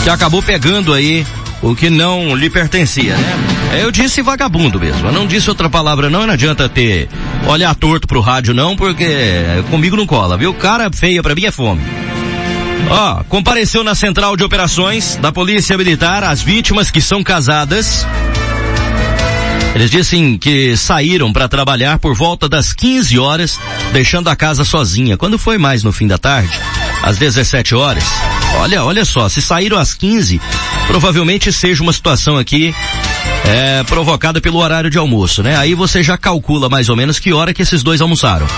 que 0.03 0.11
acabou 0.11 0.43
pegando 0.43 0.93
aí 0.95 1.27
o 1.61 1.75
que 1.75 1.91
não 1.91 2.35
lhe 2.37 2.49
pertencia, 2.49 3.17
né? 3.17 3.81
Eu 3.83 3.91
disse 3.91 4.23
vagabundo 4.23 4.81
mesmo, 4.81 5.09
eu 5.09 5.13
não 5.13 5.27
disse 5.27 5.51
outra 5.51 5.69
palavra 5.69 6.09
não, 6.09 6.27
não 6.27 6.33
adianta 6.33 6.69
ter 6.69 7.09
olhar 7.47 7.75
torto 7.75 8.07
pro 8.07 8.21
rádio 8.21 8.55
não, 8.55 8.77
porque 8.77 9.07
comigo 9.71 9.97
não 9.97 10.07
cola, 10.07 10.37
viu? 10.37 10.55
Cara 10.55 10.91
feia 10.93 11.23
pra 11.23 11.35
mim 11.35 11.45
é 11.45 11.51
fome. 11.51 11.83
Ó, 12.91 13.23
compareceu 13.29 13.85
na 13.85 13.95
central 13.95 14.37
de 14.37 14.45
operações 14.45 15.17
da 15.17 15.31
Polícia 15.31 15.77
Militar 15.77 16.25
as 16.25 16.41
vítimas 16.41 16.91
que 16.91 17.01
são 17.01 17.23
casadas. 17.23 18.07
Eles 19.79 19.93
dizem 19.93 20.37
que 20.37 20.77
saíram 20.77 21.33
para 21.33 21.47
trabalhar 21.47 22.01
por 22.01 22.13
volta 22.13 22.49
das 22.49 22.73
15 22.73 23.17
horas, 23.17 23.61
deixando 23.93 24.27
a 24.27 24.35
casa 24.35 24.65
sozinha. 24.65 25.17
Quando 25.17 25.39
foi 25.39 25.57
mais 25.57 25.85
no 25.85 25.93
fim 25.93 26.09
da 26.09 26.19
tarde, 26.19 26.51
às 27.01 27.17
17 27.17 27.77
horas. 27.77 28.03
Olha, 28.57 28.83
olha 28.83 29.05
só, 29.05 29.29
se 29.29 29.41
saíram 29.41 29.79
às 29.79 29.95
15, 29.95 30.41
provavelmente 30.89 31.53
seja 31.53 31.81
uma 31.81 31.93
situação 31.93 32.37
aqui 32.37 32.75
é, 33.45 33.85
provocada 33.85 34.41
pelo 34.41 34.59
horário 34.59 34.91
de 34.91 34.99
almoço, 34.99 35.45
né? 35.45 35.57
Aí 35.57 35.77
você 35.77 36.03
já 36.03 36.19
calcula 36.19 36.69
mais 36.69 36.89
ou 36.89 36.97
menos 36.97 37.21
que 37.21 37.33
hora 37.33 37.55
que 37.55 37.63
esses 37.63 37.81
dois 37.81 38.01
almoçaram. 38.01 38.49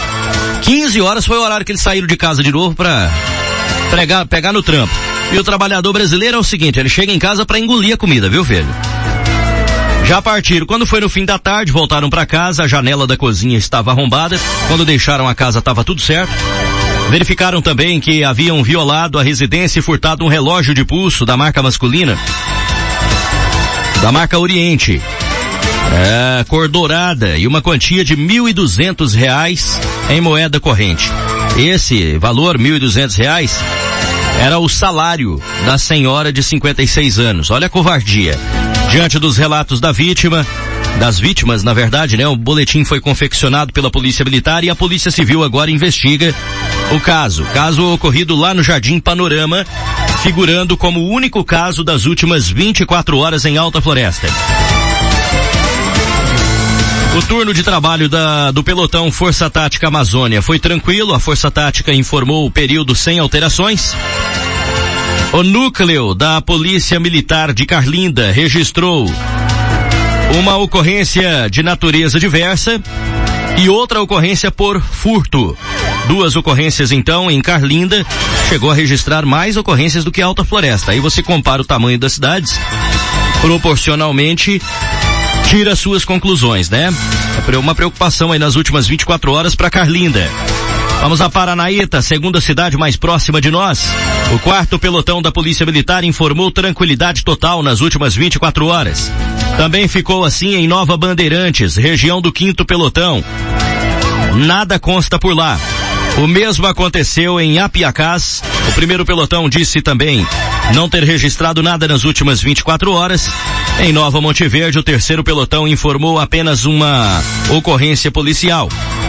15 0.63 1.03
horas 1.03 1.27
foi 1.27 1.37
o 1.37 1.43
horário 1.43 1.67
que 1.67 1.73
eles 1.73 1.83
saíram 1.83 2.07
de 2.07 2.17
casa 2.17 2.43
de 2.43 2.51
novo 2.51 2.75
para 2.75 3.11
pegar, 3.91 4.25
pegar 4.25 4.55
no 4.55 4.63
trampo. 4.63 4.95
E 5.35 5.39
o 5.39 5.45
trabalhador 5.45 5.93
brasileiro 5.93 6.39
é 6.39 6.41
o 6.41 6.43
seguinte, 6.43 6.81
ele 6.81 6.89
chega 6.89 7.13
em 7.13 7.19
casa 7.19 7.45
para 7.45 7.59
engolir 7.59 7.93
a 7.93 7.99
comida, 7.99 8.31
viu, 8.31 8.43
filho? 8.43 8.67
Já 10.11 10.21
partiram. 10.21 10.67
Quando 10.67 10.89
foi 10.89 11.01
no 11.01 11.09
fim 11.09 11.25
da 11.25 11.39
tarde, 11.39 11.71
voltaram 11.71 12.11
para 12.11 12.27
casa, 12.27 12.65
a 12.65 12.67
janela 12.67 13.07
da 13.07 13.17
cozinha 13.17 13.57
estava 13.57 13.93
arrombada. 13.93 14.37
Quando 14.67 14.85
deixaram 14.85 15.29
a 15.29 15.37
casa 15.37 15.61
estava 15.61 15.85
tudo 15.85 16.01
certo. 16.01 16.33
Verificaram 17.11 17.63
também 17.63 18.01
que 18.01 18.25
haviam 18.25 18.61
violado 18.61 19.21
a 19.21 19.23
residência 19.23 19.79
e 19.79 19.83
furtado 19.83 20.25
um 20.25 20.29
relógio 20.29 20.75
de 20.75 20.85
pulso 20.85 21.25
da 21.25 21.37
marca 21.37 21.63
masculina, 21.63 22.19
da 24.03 24.11
marca 24.11 24.37
Oriente. 24.37 25.01
É, 25.93 26.45
cor 26.49 26.67
dourada 26.67 27.39
e 27.39 27.47
uma 27.47 27.63
quantia 27.63 28.05
de 28.05 28.17
mil 28.17 28.49
e 28.49 28.53
duzentos 28.53 29.15
reais 29.15 29.81
em 30.09 30.21
moeda 30.21 30.59
corrente. 30.59 31.09
Esse 31.57 32.19
valor, 32.19 32.59
mil 32.59 32.75
e 32.75 32.81
duzentos 32.81 33.15
reais, 33.15 33.57
era 34.41 34.59
o 34.59 34.69
salário 34.69 35.41
da 35.65 35.79
senhora 35.79 36.33
de 36.33 36.43
56 36.43 37.21
anos. 37.21 37.49
Olha 37.53 37.69
a 37.69 37.71
covardia. 37.71 38.37
Diante 38.91 39.19
dos 39.21 39.37
relatos 39.37 39.81
da 39.81 39.93
vítima, 39.93 40.45
das 40.99 41.19
vítimas, 41.19 41.63
na 41.63 41.73
verdade, 41.73 42.17
né? 42.17 42.27
O 42.27 42.37
boletim 42.37 42.85
foi 42.85 43.01
confeccionado 43.01 43.73
pela 43.73 43.91
Polícia 43.91 44.25
Militar 44.25 44.65
e 44.65 44.71
a 44.71 44.75
Polícia 44.75 45.11
Civil 45.11 45.45
agora 45.45 45.71
investiga 45.71 46.35
o 46.93 46.99
caso. 46.99 47.45
Caso 47.55 47.95
ocorrido 47.95 48.35
lá 48.35 48.53
no 48.53 48.63
Jardim 48.65 48.99
Panorama, 48.99 49.65
figurando 50.23 50.77
como 50.77 51.01
o 51.01 51.09
único 51.09 51.45
caso 51.45 51.85
das 51.85 52.05
últimas 52.05 52.49
24 52.49 53.17
horas 53.17 53.45
em 53.45 53.57
Alta 53.57 53.81
Floresta. 53.81 54.27
O 57.17 57.23
turno 57.23 57.55
de 57.55 57.63
trabalho 57.63 58.09
da, 58.09 58.51
do 58.51 58.63
pelotão 58.63 59.11
Força 59.11 59.49
Tática 59.49 59.89
Amazônia 59.89 60.43
foi 60.43 60.59
tranquilo, 60.59 61.15
a 61.15 61.21
Força 61.21 61.51
Tática 61.51 61.93
informou 61.93 62.47
o 62.47 62.51
período 62.51 62.95
sem 62.95 63.19
alterações. 63.19 63.95
O 65.33 65.45
núcleo 65.45 66.13
da 66.13 66.41
Polícia 66.41 66.99
Militar 66.99 67.55
de 67.55 67.65
Carlinda 67.65 68.33
registrou 68.33 69.07
uma 70.37 70.57
ocorrência 70.57 71.49
de 71.49 71.63
natureza 71.63 72.19
diversa 72.19 72.83
e 73.57 73.69
outra 73.69 74.03
ocorrência 74.03 74.51
por 74.51 74.83
furto. 74.83 75.57
Duas 76.09 76.35
ocorrências 76.35 76.91
então 76.91 77.31
em 77.31 77.41
Carlinda, 77.41 78.05
chegou 78.49 78.73
a 78.73 78.75
registrar 78.75 79.25
mais 79.25 79.57
ocorrências 79.57 80.03
do 80.03 80.11
que 80.11 80.21
Alta 80.21 80.45
Floresta. 80.45 80.91
Aí 80.91 80.99
você 80.99 81.23
compara 81.23 81.63
o 81.63 81.65
tamanho 81.65 81.99
das 81.99 82.15
cidades, 82.15 82.59
proporcionalmente 83.41 84.61
tira 85.51 85.75
suas 85.75 86.05
conclusões, 86.05 86.71
né? 86.71 86.95
É 87.53 87.59
uma 87.59 87.75
preocupação 87.75 88.31
aí 88.31 88.39
nas 88.39 88.55
últimas 88.55 88.87
24 88.87 89.33
horas 89.33 89.57
para 89.57 89.69
Carlinda. 89.69 90.31
Vamos 91.01 91.21
a 91.21 91.29
Paranaíta, 91.29 92.01
segunda 92.01 92.41
cidade 92.41 92.77
mais 92.77 92.95
próxima 92.95 93.41
de 93.41 93.51
nós. 93.51 93.83
O 94.33 94.39
quarto 94.39 94.79
pelotão 94.79 95.21
da 95.21 95.33
Polícia 95.33 95.67
Militar 95.67 96.05
informou 96.05 96.53
tranquilidade 96.53 97.25
total 97.25 97.65
nas 97.65 97.81
últimas 97.81 98.15
24 98.15 98.65
horas. 98.67 99.11
Também 99.57 99.89
ficou 99.89 100.25
assim 100.25 100.55
em 100.55 100.69
Nova 100.69 100.97
Bandeirantes, 100.97 101.75
região 101.75 102.23
do 102.23 102.31
quinto 102.31 102.65
pelotão. 102.65 103.25
Nada 104.37 104.79
consta 104.79 105.19
por 105.19 105.35
lá. 105.35 105.59
O 106.17 106.29
mesmo 106.29 106.67
aconteceu 106.69 107.41
em 107.41 107.59
Apiacás. 107.59 108.41
O 108.69 108.73
primeiro 108.73 109.05
pelotão 109.05 109.49
disse 109.49 109.81
também 109.83 110.25
não 110.75 110.89
ter 110.89 111.03
registrado 111.03 111.61
nada 111.61 111.89
nas 111.89 112.05
últimas 112.05 112.41
24 112.41 112.93
horas. 112.93 113.29
Em 113.83 113.93
Nova 113.93 114.21
Monte 114.21 114.47
Verde, 114.47 114.79
o 114.79 114.83
terceiro 114.83 115.25
pelotão 115.25 115.67
informou 115.67 116.19
apenas 116.19 116.67
uma 116.67 117.23
ocorrência 117.49 118.11
policial 118.11 118.69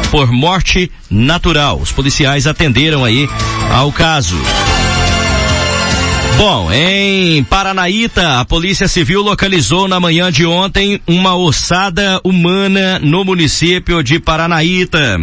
por 0.10 0.32
morte 0.32 0.90
natural. 1.10 1.78
Os 1.78 1.92
policiais 1.92 2.48
atenderam 2.48 3.04
aí 3.04 3.30
ao 3.70 3.92
caso. 3.92 4.38
Bom, 6.38 6.72
em 6.72 7.44
Paranaíta, 7.44 8.40
a 8.40 8.46
Polícia 8.46 8.88
Civil 8.88 9.22
localizou 9.22 9.90
na 9.90 10.00
manhã 10.00 10.32
de 10.32 10.46
ontem 10.46 11.02
uma 11.06 11.36
ossada 11.36 12.20
humana 12.24 12.98
no 12.98 13.26
município 13.26 14.02
de 14.02 14.20
Paranaíta. 14.20 15.20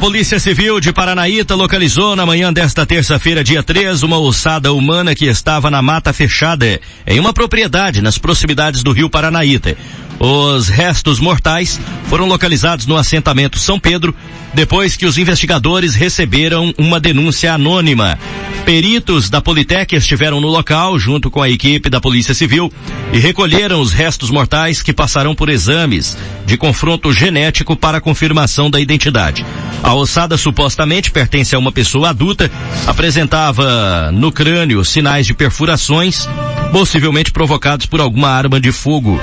Polícia 0.00 0.40
Civil 0.40 0.80
de 0.80 0.94
Paranaíta 0.94 1.54
localizou 1.54 2.16
na 2.16 2.24
manhã 2.24 2.50
desta 2.50 2.86
terça-feira, 2.86 3.44
dia 3.44 3.62
3, 3.62 4.02
uma 4.02 4.18
ossada 4.18 4.72
humana 4.72 5.14
que 5.14 5.26
estava 5.26 5.70
na 5.70 5.82
mata 5.82 6.10
fechada 6.10 6.80
em 7.06 7.20
uma 7.20 7.34
propriedade 7.34 8.00
nas 8.00 8.16
proximidades 8.16 8.82
do 8.82 8.92
rio 8.92 9.10
Paranaíta. 9.10 9.76
Os 10.20 10.68
restos 10.68 11.18
mortais 11.18 11.80
foram 12.04 12.26
localizados 12.26 12.84
no 12.84 12.94
assentamento 12.94 13.58
São 13.58 13.80
Pedro 13.80 14.14
depois 14.52 14.94
que 14.94 15.06
os 15.06 15.16
investigadores 15.16 15.94
receberam 15.94 16.74
uma 16.76 17.00
denúncia 17.00 17.54
anônima. 17.54 18.18
Peritos 18.66 19.30
da 19.30 19.40
Politec 19.40 19.96
estiveram 19.96 20.38
no 20.38 20.48
local 20.48 20.98
junto 20.98 21.30
com 21.30 21.40
a 21.40 21.48
equipe 21.48 21.88
da 21.88 22.02
Polícia 22.02 22.34
Civil 22.34 22.70
e 23.14 23.18
recolheram 23.18 23.80
os 23.80 23.92
restos 23.92 24.30
mortais 24.30 24.82
que 24.82 24.92
passarão 24.92 25.34
por 25.34 25.48
exames 25.48 26.18
de 26.44 26.58
confronto 26.58 27.10
genético 27.14 27.74
para 27.74 27.98
confirmação 27.98 28.68
da 28.68 28.78
identidade. 28.78 29.46
A 29.82 29.94
ossada 29.94 30.36
supostamente 30.36 31.10
pertence 31.10 31.54
a 31.54 31.58
uma 31.58 31.72
pessoa 31.72 32.10
adulta, 32.10 32.50
apresentava 32.86 34.12
no 34.12 34.30
crânio 34.30 34.84
sinais 34.84 35.26
de 35.26 35.32
perfurações, 35.32 36.28
possivelmente 36.70 37.32
provocados 37.32 37.86
por 37.86 38.02
alguma 38.02 38.28
arma 38.28 38.60
de 38.60 38.70
fogo. 38.70 39.18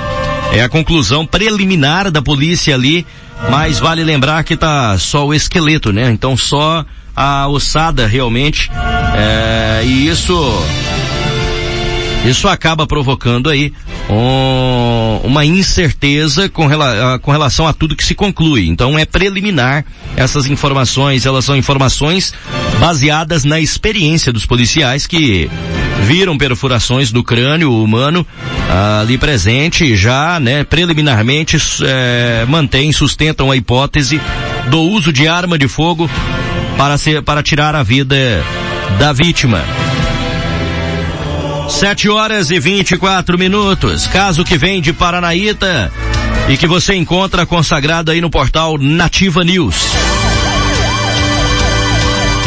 É 0.51 0.61
a 0.61 0.69
conclusão 0.69 1.25
preliminar 1.25 2.09
da 2.09 2.21
polícia 2.21 2.73
ali, 2.73 3.05
mas 3.49 3.79
vale 3.79 4.03
lembrar 4.03 4.43
que 4.43 4.55
tá 4.55 4.97
só 4.97 5.25
o 5.25 5.33
esqueleto, 5.33 5.91
né? 5.91 6.09
Então 6.11 6.35
só 6.35 6.85
a 7.15 7.47
ossada 7.47 8.05
realmente, 8.05 8.69
é, 9.15 9.83
e 9.85 10.07
isso 10.07 10.33
isso 12.25 12.47
acaba 12.47 12.85
provocando 12.85 13.49
aí 13.49 13.71
um, 14.09 15.21
uma 15.23 15.45
incerteza 15.45 16.49
com, 16.49 16.67
rela, 16.67 17.19
com, 17.19 17.31
relação 17.31 17.67
a 17.67 17.73
tudo 17.73 17.95
que 17.95 18.03
se 18.03 18.15
conclui. 18.15 18.67
Então 18.67 18.97
é 18.97 19.05
preliminar 19.05 19.85
essas 20.15 20.45
informações, 20.45 21.25
elas 21.25 21.45
são 21.45 21.55
informações 21.55 22.33
baseadas 22.79 23.43
na 23.43 23.59
experiência 23.59 24.33
dos 24.33 24.45
policiais 24.45 25.07
que 25.07 25.49
viram 26.07 26.37
perfurações 26.37 27.11
do 27.11 27.21
crânio 27.21 27.69
humano 27.69 28.25
ali 29.01 29.17
presente 29.17 29.93
já, 29.97 30.39
né, 30.39 30.63
preliminarmente 30.63 31.57
é, 31.83 32.45
mantém, 32.47 32.93
sustentam 32.93 33.51
a 33.51 33.57
hipótese 33.57 34.21
do 34.69 34.79
uso 34.79 35.11
de 35.11 35.27
arma 35.27 35.57
de 35.57 35.67
fogo 35.67 36.09
para, 36.77 36.97
ser, 36.97 37.21
para 37.23 37.43
tirar 37.43 37.75
a 37.75 37.83
vida 37.83 38.15
da 38.97 39.11
vítima. 39.11 39.61
Sete 41.67 42.07
horas 42.07 42.51
e 42.51 42.59
24 42.59 43.37
minutos. 43.37 44.07
Caso 44.07 44.45
que 44.45 44.57
vem 44.57 44.81
de 44.81 44.93
Paranaíta, 44.93 45.91
e 46.47 46.55
que 46.55 46.65
você 46.65 46.95
encontra 46.95 47.45
consagrado 47.45 48.11
aí 48.11 48.21
no 48.21 48.29
portal 48.29 48.77
Nativa 48.77 49.43
News. 49.43 49.75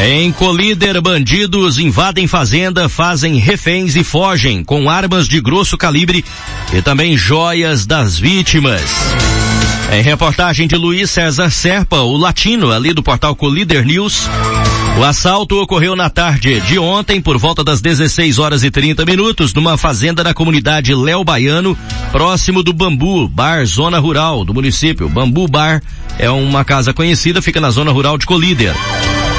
Em 0.02 0.33
Colíder, 0.33 0.99
bandidos 1.02 1.78
invadem 1.78 2.26
fazenda, 2.26 2.88
fazem 2.88 3.37
reféns 3.37 3.95
e 3.97 4.02
fogem 4.02 4.64
com 4.64 4.88
armas 4.88 5.28
de 5.28 5.42
grosso 5.42 5.76
calibre 5.76 6.25
e 6.73 6.80
também 6.80 7.19
joias 7.19 7.85
das 7.85 8.19
vítimas. 8.19 8.83
Em 9.92 10.02
reportagem 10.02 10.66
de 10.66 10.75
Luiz 10.75 11.11
César 11.11 11.50
Serpa, 11.50 11.99
o 11.99 12.16
latino 12.16 12.73
ali 12.73 12.95
do 12.95 13.02
portal 13.02 13.37
Colíder 13.37 13.85
News, 13.85 14.26
o 14.99 15.04
assalto 15.04 15.61
ocorreu 15.61 15.95
na 15.95 16.09
tarde 16.09 16.61
de 16.61 16.78
ontem, 16.78 17.21
por 17.21 17.37
volta 17.37 17.62
das 17.62 17.83
16 17.83 18.38
horas 18.38 18.62
e 18.62 18.71
30 18.71 19.04
minutos, 19.04 19.52
numa 19.52 19.76
fazenda 19.76 20.25
da 20.25 20.33
comunidade 20.33 20.95
Léo 20.95 21.23
Baiano, 21.23 21.76
próximo 22.11 22.62
do 22.62 22.73
Bambu, 22.73 23.28
bar 23.28 23.66
zona 23.66 23.99
rural 23.99 24.47
do 24.47 24.54
município. 24.54 25.11
Bambu 25.11 25.47
Bar 25.47 25.83
é 26.19 26.30
uma 26.30 26.64
casa 26.64 26.95
conhecida, 26.95 27.42
fica 27.42 27.61
na 27.61 27.71
zona 27.71 27.92
rural 27.92 28.16
de 28.16 28.25
Colíder. 28.25 28.75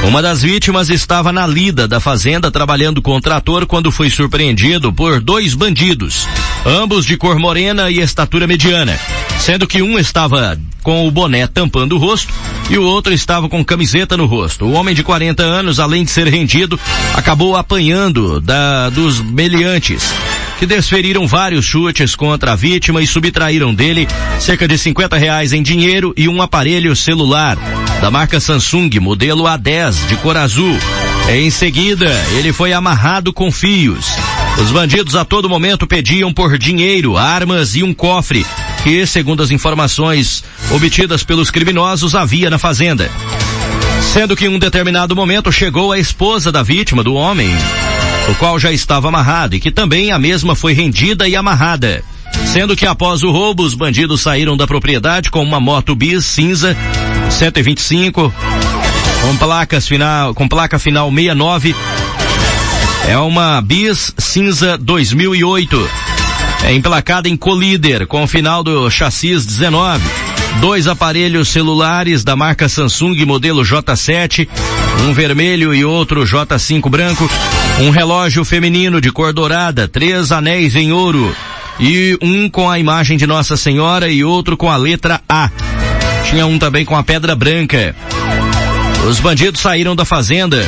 Uma 0.03 0.22
das 0.22 0.41
vítimas 0.41 0.89
estava 0.89 1.31
na 1.31 1.46
lida 1.46 1.88
da 1.88 2.00
fazenda 2.00 2.50
trabalhando 2.50 3.01
com 3.01 3.15
o 3.15 3.22
trator 3.22 3.67
quando 3.67 3.91
foi 3.91 4.10
surpreendido 4.10 4.91
por 4.91 5.22
dois 5.22 5.53
bandidos, 5.53 6.27
ambos 6.65 7.05
de 7.05 7.15
cor 7.15 7.38
morena 7.38 7.89
e 7.89 8.00
estatura 8.00 8.48
mediana, 8.48 9.00
sendo 9.39 9.67
que 9.67 9.81
um 9.81 10.00
estava 10.00 10.60
com 10.81 11.08
o 11.08 11.12
boné 11.12 11.46
tampando 11.46 11.93
o 11.93 12.00
rosto 12.00 12.34
e 12.70 12.77
o 12.77 12.84
outro 12.84 13.13
estava 13.13 13.48
com 13.48 13.63
camiseta 13.63 14.17
no 14.17 14.25
rosto. 14.25 14.65
O 14.65 14.72
homem 14.72 14.96
de 14.96 15.03
40 15.03 15.43
anos, 15.43 15.79
além 15.79 16.03
de 16.03 16.10
ser 16.10 16.27
rendido, 16.27 16.79
acabou 17.13 17.55
apanhando 17.55 18.41
da, 18.41 18.89
dos 18.89 19.22
meliantes 19.22 20.12
que 20.58 20.65
desferiram 20.65 21.27
vários 21.27 21.63
chutes 21.63 22.15
contra 22.15 22.53
a 22.53 22.55
vítima 22.55 23.01
e 23.01 23.08
subtraíram 23.08 23.74
dele 23.74 24.08
cerca 24.39 24.67
de 24.67 24.77
50 24.77 25.15
reais 25.15 25.53
em 25.53 25.62
dinheiro 25.62 26.12
e 26.17 26.27
um 26.27 26.41
aparelho 26.41 26.96
celular 26.96 27.58
da 28.01 28.10
marca 28.10 28.39
Samsung, 28.39 28.89
modelo 29.00 29.43
A10 29.43 30.08
de 30.08 30.15
cor 30.17 30.36
azul. 30.36 30.75
Em 31.29 31.51
seguida, 31.51 32.10
ele 32.36 32.51
foi 32.51 32.74
amarrado 32.74 33.31
com 33.31 33.51
fios. 33.51 34.08
Os 34.58 34.72
bandidos 34.72 35.15
a 35.15 35.24
todo 35.24 35.48
momento 35.48 35.86
pediam 35.86 36.34
por 36.34 36.58
dinheiro, 36.58 37.15
armas 37.15 37.75
e 37.75 37.84
um 37.84 37.93
cofre, 37.93 38.43
que, 38.84 39.05
segundo 39.05 39.43
as 39.43 39.51
informações 39.51 40.43
obtidas 40.72 41.24
pelos 41.24 41.51
criminosos, 41.51 42.15
havia 42.15 42.50
na 42.50 42.58
fazenda. 42.58 43.10
Sendo 44.12 44.36
que 44.36 44.46
em 44.46 44.50
um 44.50 44.60
determinado 44.60 45.15
momento 45.15 45.51
chegou 45.51 45.91
a 45.91 46.00
esposa 46.00 46.51
da 46.51 46.63
vítima, 46.63 47.03
do 47.03 47.13
homem, 47.13 47.50
o 48.29 48.36
qual 48.36 48.58
já 48.60 48.72
estava 48.72 49.10
amarrado 49.10 49.55
e 49.55 49.60
que 49.60 49.72
também 49.72 50.12
a 50.12 50.17
mesma 50.17 50.55
foi 50.55 50.74
rendida 50.74 51.27
e 51.27 51.36
amarrada. 51.36 52.03
Sendo 52.48 52.75
que 52.75 52.88
após 52.88 53.22
o 53.22 53.31
roubo, 53.31 53.63
os 53.63 53.75
bandidos 53.75 54.22
saíram 54.22 54.58
da 54.58 54.65
propriedade 54.65 55.29
com 55.29 55.43
uma 55.43 55.60
moto 55.60 55.93
bis 55.93 56.25
cinza 56.25 56.75
125 57.31 58.33
com 59.21 59.38
placas 59.38 59.88
final, 59.88 60.33
com 60.33 60.47
placa 60.47 60.79
final 60.79 61.09
69. 61.11 61.75
É 63.07 63.17
uma 63.17 63.61
bis 63.61 64.13
cinza 64.17 64.77
2008. 64.77 65.89
É 66.63 66.73
emplacada 66.73 67.27
em 67.27 67.35
Colíder 67.35 68.07
com 68.07 68.23
o 68.23 68.27
final 68.27 68.63
do 68.63 68.89
chassis 68.89 69.45
19. 69.45 70.03
Dois 70.59 70.88
aparelhos 70.88 71.47
celulares 71.50 72.23
da 72.23 72.35
marca 72.35 72.67
Samsung 72.67 73.25
modelo 73.25 73.63
J7, 73.63 74.47
um 75.07 75.13
vermelho 75.13 75.73
e 75.73 75.85
outro 75.85 76.23
J5 76.23 76.89
branco, 76.89 77.29
um 77.79 77.89
relógio 77.89 78.43
feminino 78.43 79.00
de 79.00 79.11
cor 79.11 79.33
dourada, 79.33 79.88
três 79.88 80.31
anéis 80.31 80.75
em 80.75 80.91
ouro 80.91 81.33
e 81.79 82.17
um 82.21 82.50
com 82.50 82.69
a 82.69 82.77
imagem 82.77 83.17
de 83.17 83.25
Nossa 83.25 83.57
Senhora 83.57 84.09
e 84.09 84.23
outro 84.23 84.55
com 84.55 84.69
a 84.69 84.77
letra 84.77 85.21
A. 85.27 85.50
Tinha 86.29 86.45
um 86.45 86.57
também 86.57 86.85
com 86.85 86.95
a 86.95 87.03
pedra 87.03 87.35
branca. 87.35 87.95
Os 89.07 89.19
bandidos 89.19 89.62
saíram 89.62 89.95
da 89.95 90.05
fazenda 90.05 90.65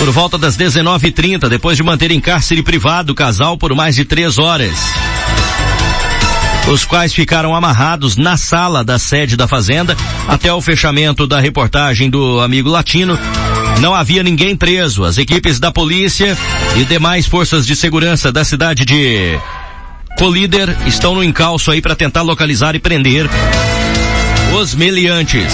por 0.00 0.10
volta 0.10 0.38
das 0.38 0.56
19h30, 0.56 1.46
depois 1.48 1.76
de 1.76 1.82
manter 1.82 2.10
em 2.10 2.20
cárcere 2.20 2.62
privado 2.62 3.12
o 3.12 3.14
casal 3.14 3.58
por 3.58 3.74
mais 3.74 3.94
de 3.94 4.04
três 4.06 4.38
horas. 4.38 4.74
Os 6.68 6.86
quais 6.86 7.12
ficaram 7.12 7.54
amarrados 7.54 8.16
na 8.16 8.36
sala 8.36 8.82
da 8.82 8.98
sede 8.98 9.36
da 9.36 9.46
fazenda 9.46 9.94
até 10.26 10.50
o 10.52 10.60
fechamento 10.62 11.26
da 11.26 11.38
reportagem 11.38 12.08
do 12.08 12.40
amigo 12.40 12.70
latino. 12.70 13.18
Não 13.80 13.94
havia 13.94 14.22
ninguém 14.22 14.56
preso. 14.56 15.04
As 15.04 15.18
equipes 15.18 15.60
da 15.60 15.70
polícia 15.70 16.36
e 16.76 16.84
demais 16.84 17.26
forças 17.26 17.66
de 17.66 17.76
segurança 17.76 18.32
da 18.32 18.42
cidade 18.44 18.84
de 18.84 19.38
Colíder 20.20 20.76
estão 20.86 21.14
no 21.14 21.24
encalço 21.24 21.70
aí 21.70 21.80
para 21.80 21.96
tentar 21.96 22.20
localizar 22.20 22.74
e 22.74 22.78
prender 22.78 23.26
os 24.52 24.74
meliantes. 24.74 25.50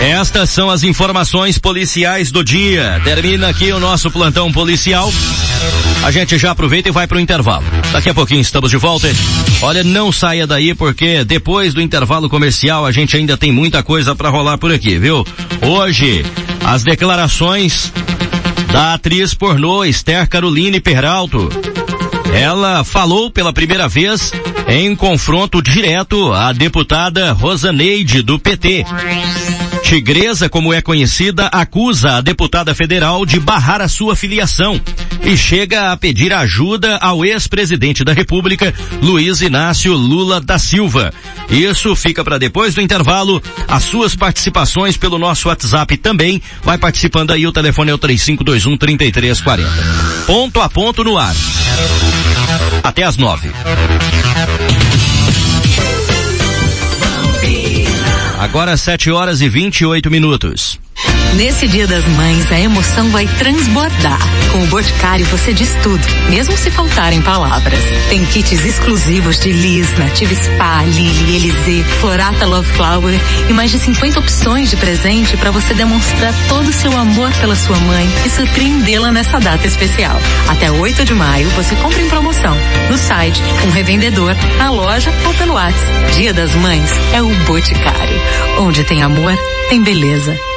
Estas 0.00 0.48
são 0.48 0.70
as 0.70 0.82
informações 0.82 1.58
policiais 1.58 2.30
do 2.30 2.42
dia. 2.42 2.98
Termina 3.04 3.48
aqui 3.48 3.70
o 3.72 3.78
nosso 3.78 4.10
plantão 4.10 4.50
policial. 4.50 5.12
A 6.02 6.10
gente 6.10 6.38
já 6.38 6.52
aproveita 6.52 6.88
e 6.88 6.92
vai 6.92 7.06
para 7.06 7.18
o 7.18 7.20
intervalo. 7.20 7.66
Daqui 7.92 8.08
a 8.08 8.14
pouquinho 8.14 8.40
estamos 8.40 8.70
de 8.70 8.78
volta. 8.78 9.06
Olha, 9.60 9.84
não 9.84 10.10
saia 10.10 10.46
daí 10.46 10.74
porque 10.74 11.24
depois 11.24 11.74
do 11.74 11.82
intervalo 11.82 12.26
comercial 12.30 12.86
a 12.86 12.90
gente 12.90 13.14
ainda 13.18 13.36
tem 13.36 13.52
muita 13.52 13.82
coisa 13.82 14.16
para 14.16 14.30
rolar 14.30 14.56
por 14.56 14.72
aqui, 14.72 14.98
viu? 14.98 15.26
Hoje, 15.60 16.24
as 16.64 16.82
declarações 16.82 17.92
da 18.76 18.92
atriz 18.92 19.32
pornô 19.32 19.86
Esther 19.86 20.28
Caroline 20.28 20.80
Peralto. 20.80 21.48
Ela 22.34 22.84
falou 22.84 23.30
pela 23.30 23.50
primeira 23.50 23.88
vez 23.88 24.30
em 24.68 24.94
confronto 24.94 25.62
direto 25.62 26.30
à 26.34 26.52
deputada 26.52 27.32
Rosaneide 27.32 28.20
do 28.20 28.38
PT. 28.38 28.84
Tigresa, 29.86 30.48
como 30.48 30.74
é 30.74 30.82
conhecida, 30.82 31.46
acusa 31.46 32.16
a 32.16 32.20
deputada 32.20 32.74
federal 32.74 33.24
de 33.24 33.38
barrar 33.38 33.80
a 33.80 33.86
sua 33.86 34.16
filiação 34.16 34.80
e 35.22 35.36
chega 35.36 35.92
a 35.92 35.96
pedir 35.96 36.32
ajuda 36.32 36.96
ao 36.96 37.24
ex-presidente 37.24 38.02
da 38.02 38.12
República, 38.12 38.74
Luiz 39.00 39.40
Inácio 39.40 39.94
Lula 39.94 40.40
da 40.40 40.58
Silva. 40.58 41.14
Isso 41.48 41.94
fica 41.94 42.24
para 42.24 42.36
depois 42.36 42.74
do 42.74 42.80
intervalo. 42.80 43.40
As 43.68 43.84
suas 43.84 44.16
participações 44.16 44.96
pelo 44.96 45.20
nosso 45.20 45.46
WhatsApp 45.46 45.96
também. 45.98 46.42
Vai 46.64 46.78
participando 46.78 47.30
aí, 47.30 47.46
o 47.46 47.52
telefone 47.52 47.92
é 47.92 47.94
o 47.94 47.98
3521 47.98 48.76
3340. 48.76 49.70
Ponto 50.26 50.60
a 50.60 50.68
ponto 50.68 51.04
no 51.04 51.16
ar. 51.16 51.36
Até 52.82 53.04
às 53.04 53.16
nove. 53.16 53.52
Agora 58.38 58.76
sete 58.76 59.10
horas 59.10 59.40
e 59.40 59.48
vinte 59.48 59.80
e 59.80 59.86
oito 59.86 60.10
minutos. 60.10 60.78
Nesse 61.36 61.68
Dia 61.68 61.86
das 61.86 62.08
Mães, 62.08 62.50
a 62.50 62.58
emoção 62.58 63.10
vai 63.10 63.26
transbordar. 63.26 64.18
Com 64.52 64.62
o 64.62 64.66
Boticário 64.68 65.26
você 65.26 65.52
diz 65.52 65.70
tudo, 65.82 66.02
mesmo 66.30 66.56
se 66.56 66.70
faltarem 66.70 67.20
palavras. 67.20 67.78
Tem 68.08 68.24
kits 68.24 68.64
exclusivos 68.64 69.38
de 69.38 69.52
Liz, 69.52 69.92
Native 69.98 70.34
Spa, 70.34 70.82
Lily, 70.82 71.36
Elise, 71.36 71.84
Florata 72.00 72.46
Love 72.46 72.66
Flower 72.72 73.14
e 73.50 73.52
mais 73.52 73.70
de 73.70 73.78
50 73.78 74.18
opções 74.18 74.70
de 74.70 74.78
presente 74.78 75.36
para 75.36 75.50
você 75.50 75.74
demonstrar 75.74 76.32
todo 76.48 76.68
o 76.68 76.72
seu 76.72 76.96
amor 76.96 77.30
pela 77.34 77.54
sua 77.54 77.76
mãe 77.80 78.08
e 78.24 78.30
surpreendê-la 78.30 79.12
nessa 79.12 79.38
data 79.38 79.66
especial. 79.66 80.16
Até 80.48 80.70
8 80.70 81.04
de 81.04 81.12
maio 81.12 81.50
você 81.50 81.76
compra 81.76 82.00
em 82.00 82.08
promoção, 82.08 82.56
no 82.88 82.96
site, 82.96 83.42
com 83.60 83.68
revendedor, 83.68 84.34
na 84.56 84.70
loja 84.70 85.12
ou 85.26 85.34
pelo 85.34 85.52
WhatsApp. 85.52 86.12
Dia 86.14 86.32
das 86.32 86.54
Mães 86.54 86.90
é 87.12 87.20
o 87.20 87.28
Boticário. 87.44 88.16
Onde 88.60 88.84
tem 88.84 89.02
amor, 89.02 89.36
tem 89.68 89.82
beleza. 89.82 90.55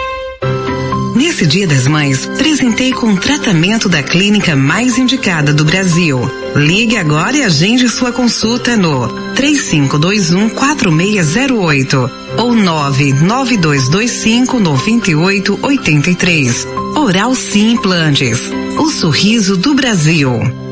Nesse 1.20 1.46
Dia 1.46 1.68
das 1.68 1.86
Mães, 1.86 2.26
presentei 2.38 2.94
com 2.94 3.08
o 3.08 3.18
tratamento 3.18 3.90
da 3.90 4.02
clínica 4.02 4.56
mais 4.56 4.98
indicada 4.98 5.54
do 5.54 5.66
Brasil. 5.66 6.18
Ligue 6.56 6.96
agora 6.96 7.36
e 7.36 7.44
agende 7.44 7.90
sua 7.90 8.14
consulta 8.14 8.78
no 8.78 9.10
3521 9.36 10.48
4608 10.52 12.10
ou 12.38 12.56
99225 12.56 14.62
9883. 14.62 16.66
Oral 16.96 17.36
Sim 17.36 17.74
Implantes. 17.74 18.50
O 18.80 18.90
sorriso 18.90 19.58
do 19.58 19.76
Brasil. 19.76 20.69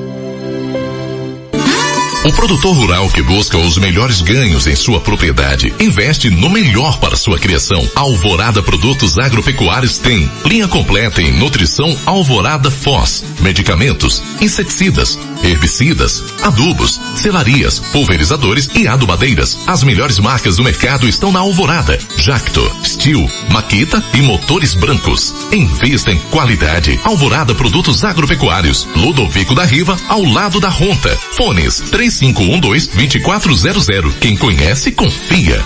O 2.28 2.32
produtor 2.34 2.76
rural 2.76 3.10
que 3.10 3.22
busca 3.22 3.58
os 3.58 3.78
melhores 3.78 4.20
ganhos 4.20 4.68
em 4.68 4.76
sua 4.76 5.00
propriedade 5.00 5.74
investe 5.80 6.30
no 6.30 6.50
melhor 6.50 7.00
para 7.00 7.16
sua 7.16 7.40
criação. 7.40 7.90
Alvorada 7.96 8.62
Produtos 8.62 9.18
Agropecuários 9.18 9.98
tem 9.98 10.30
linha 10.44 10.68
completa 10.68 11.22
em 11.22 11.32
nutrição 11.32 11.98
Alvorada 12.06 12.70
Foz, 12.70 13.24
medicamentos, 13.40 14.22
inseticidas, 14.42 15.18
herbicidas, 15.42 16.22
adubos, 16.44 17.00
selarias, 17.16 17.80
pulverizadores 17.80 18.70
e 18.76 18.90
adubadeiras. 18.90 19.58
As 19.66 19.82
melhores 19.82 20.20
marcas 20.20 20.58
do 20.58 20.66
mercado 20.66 21.08
estão 21.08 21.32
na 21.32 21.40
Alvorada, 21.40 21.98
Jacto, 22.18 22.70
Steel, 22.84 23.26
Maquita 23.54 24.04
e 24.14 24.22
motores 24.22 24.74
brancos. 24.74 25.34
Invista 25.54 26.12
em 26.12 26.20
qualidade. 26.30 27.00
Alvorada 27.06 27.56
Produtos 27.56 28.04
Agropecuários, 28.04 28.86
Ludovico 28.98 29.56
da 29.56 29.64
Riva, 29.64 29.96
ao 30.10 30.26
lado 30.26 30.60
da 30.60 30.68
Ronta. 30.68 31.18
Fones 31.32 31.80
3 31.90 32.17
3512-2400. 32.22 34.14
Quem 34.20 34.36
conhece, 34.36 34.92
confia. 34.92 35.64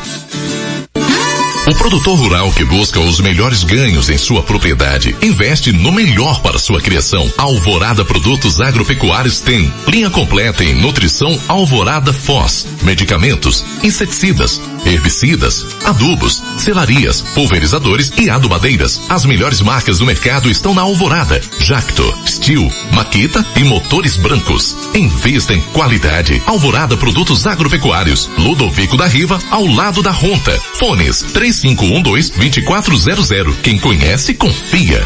O 1.67 1.75
produtor 1.75 2.17
rural 2.17 2.51
que 2.51 2.65
busca 2.65 2.99
os 2.99 3.19
melhores 3.19 3.63
ganhos 3.63 4.09
em 4.09 4.17
sua 4.17 4.41
propriedade 4.41 5.15
investe 5.21 5.71
no 5.71 5.91
melhor 5.91 6.41
para 6.41 6.57
sua 6.57 6.81
criação. 6.81 7.31
Alvorada 7.37 8.03
Produtos 8.03 8.59
Agropecuários 8.59 9.39
tem 9.41 9.71
linha 9.87 10.09
completa 10.09 10.63
em 10.63 10.73
nutrição 10.73 11.39
Alvorada 11.47 12.11
Foz, 12.11 12.65
medicamentos, 12.81 13.63
inseticidas, 13.83 14.59
herbicidas, 14.85 15.65
adubos, 15.85 16.41
selarias, 16.57 17.21
pulverizadores 17.21 18.11
e 18.17 18.29
adubadeiras. 18.29 19.01
As 19.09 19.25
melhores 19.25 19.61
marcas 19.61 19.99
do 19.99 20.05
mercado 20.05 20.49
estão 20.49 20.73
na 20.73 20.81
Alvorada, 20.81 21.39
Jacto, 21.59 22.13
Steel, 22.25 22.69
Maquita 22.93 23.45
e 23.55 23.63
motores 23.63 24.17
brancos. 24.17 24.75
Invista 24.93 25.53
em 25.53 25.61
qualidade. 25.73 26.41
Alvorada 26.45 26.97
Produtos 26.97 27.45
Agropecuários, 27.45 28.29
Ludovico 28.37 28.97
da 28.97 29.07
Riva, 29.07 29.39
ao 29.49 29.65
lado 29.65 30.01
da 30.01 30.11
Ronta. 30.11 30.59
Fones 30.73 31.21
3 31.21 31.51
3512-2400. 31.51 33.55
Quem 33.61 33.77
conhece, 33.77 34.33
confia. 34.33 35.05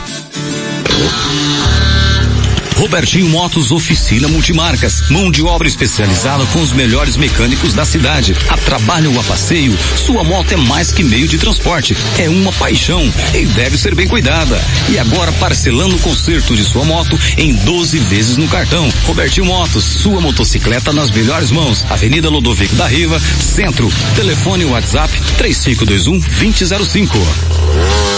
Robertinho 2.86 3.28
Motos 3.30 3.72
Oficina 3.72 4.28
Multimarcas. 4.28 5.10
Mão 5.10 5.32
de 5.32 5.42
obra 5.42 5.68
especializada 5.68 6.46
com 6.46 6.62
os 6.62 6.72
melhores 6.72 7.18
mecânicos 7.18 7.74
da 7.74 7.84
cidade. 7.84 8.36
A 8.48 8.56
trabalho 8.58 9.12
ou 9.12 9.20
a 9.20 9.24
passeio, 9.24 9.76
sua 9.98 10.24
moto 10.24 10.52
é 10.52 10.56
mais 10.56 10.92
que 10.92 11.04
meio 11.04 11.28
de 11.28 11.40
transporte. 11.40 11.98
É 12.20 12.30
uma 12.30 12.54
paixão 12.54 13.02
e 13.34 13.44
deve 13.48 13.76
ser 13.76 13.96
bem 13.96 14.08
cuidada. 14.08 14.62
E 14.88 15.00
agora 15.00 15.32
parcelando 15.32 15.96
o 15.96 16.00
conserto 16.00 16.56
de 16.56 16.64
sua 16.64 16.86
moto 16.86 17.20
em 17.40 17.56
12 17.56 17.98
vezes 17.98 18.38
no 18.38 18.48
cartão. 18.48 18.88
Robertinho 19.08 19.48
Motos, 19.48 19.84
sua 19.84 20.22
motocicleta 20.22 20.94
nas 20.94 21.10
melhores 21.10 21.50
mãos. 21.50 21.84
Avenida 21.90 22.30
Lodovico 22.30 22.76
da 22.76 22.86
Riva, 22.86 23.20
Centro. 23.20 23.92
Telefone 24.16 24.64
WhatsApp 24.66 25.12
3521 25.40 26.20
2005. 26.20 28.15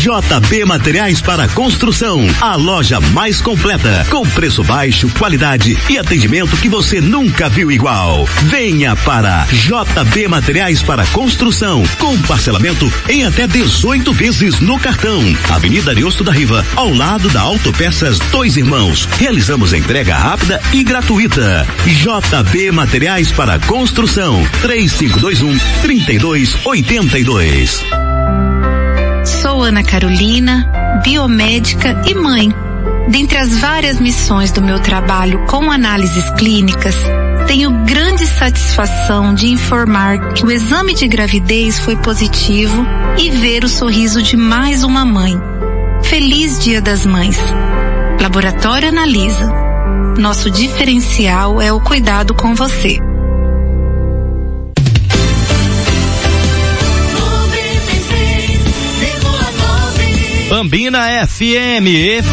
JB 0.00 0.64
Materiais 0.64 1.20
para 1.20 1.46
Construção, 1.46 2.26
a 2.40 2.56
loja 2.56 2.98
mais 3.12 3.42
completa, 3.42 4.06
com 4.08 4.26
preço 4.26 4.64
baixo, 4.64 5.10
qualidade 5.18 5.76
e 5.90 5.98
atendimento 5.98 6.56
que 6.56 6.70
você 6.70 7.02
nunca 7.02 7.50
viu 7.50 7.70
igual. 7.70 8.24
Venha 8.44 8.96
para 8.96 9.46
JB 9.52 10.26
Materiais 10.26 10.80
para 10.80 11.04
Construção, 11.08 11.82
com 11.98 12.18
parcelamento 12.22 12.90
em 13.10 13.26
até 13.26 13.46
18 13.46 14.10
vezes 14.14 14.58
no 14.60 14.78
cartão. 14.78 15.22
Avenida 15.50 15.90
Ariosto 15.90 16.24
da 16.24 16.32
Riva, 16.32 16.64
ao 16.76 16.94
lado 16.94 17.28
da 17.28 17.42
Autopeças 17.42 18.18
Dois 18.30 18.56
Irmãos. 18.56 19.06
Realizamos 19.18 19.74
entrega 19.74 20.16
rápida 20.16 20.62
e 20.72 20.82
gratuita. 20.82 21.66
JB 21.84 22.72
Materiais 22.72 23.30
para 23.30 23.58
Construção, 23.58 24.42
3521 24.62 25.58
3282. 25.82 27.84
Sou 29.60 29.66
Ana 29.66 29.84
Carolina, 29.84 30.72
biomédica 31.04 32.02
e 32.06 32.14
mãe. 32.14 32.48
Dentre 33.10 33.36
as 33.36 33.58
várias 33.58 34.00
missões 34.00 34.50
do 34.50 34.62
meu 34.62 34.80
trabalho 34.80 35.44
com 35.44 35.70
análises 35.70 36.30
clínicas, 36.30 36.96
tenho 37.46 37.70
grande 37.84 38.26
satisfação 38.26 39.34
de 39.34 39.48
informar 39.48 40.32
que 40.32 40.46
o 40.46 40.50
exame 40.50 40.94
de 40.94 41.06
gravidez 41.06 41.78
foi 41.78 41.94
positivo 41.94 42.86
e 43.18 43.28
ver 43.28 43.62
o 43.62 43.68
sorriso 43.68 44.22
de 44.22 44.34
mais 44.34 44.82
uma 44.82 45.04
mãe. 45.04 45.38
Feliz 46.04 46.58
Dia 46.58 46.80
das 46.80 47.04
Mães. 47.04 47.38
Laboratório 48.18 48.88
Analisa. 48.88 49.52
Nosso 50.16 50.50
diferencial 50.50 51.60
é 51.60 51.70
o 51.70 51.82
cuidado 51.82 52.32
com 52.32 52.54
você. 52.54 52.98
Bambina 60.50 61.28
FM. 61.28 62.26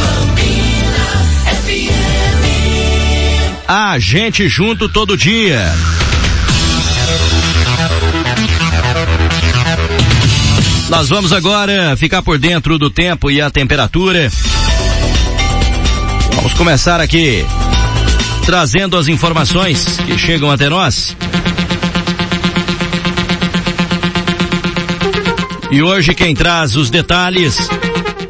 A 3.68 4.00
gente 4.00 4.50
junto 4.50 4.90
todo 4.90 5.16
dia. 5.16 5.72
Nós 10.90 11.10
vamos 11.10 11.32
agora 11.32 11.96
ficar 11.96 12.24
por 12.24 12.40
dentro 12.40 12.80
do 12.80 12.90
tempo 12.90 13.30
e 13.30 13.40
a 13.40 13.52
temperatura. 13.52 14.32
Vamos 16.34 16.56
começar 16.56 17.00
aqui 17.00 17.46
trazendo 18.48 18.98
as 18.98 19.08
informações 19.08 20.00
que 20.08 20.18
chegam 20.18 20.50
até 20.50 20.68
nós. 20.68 21.16
E 25.70 25.84
hoje 25.84 26.16
quem 26.16 26.34
traz 26.34 26.76
os 26.76 26.90
detalhes 26.90 27.70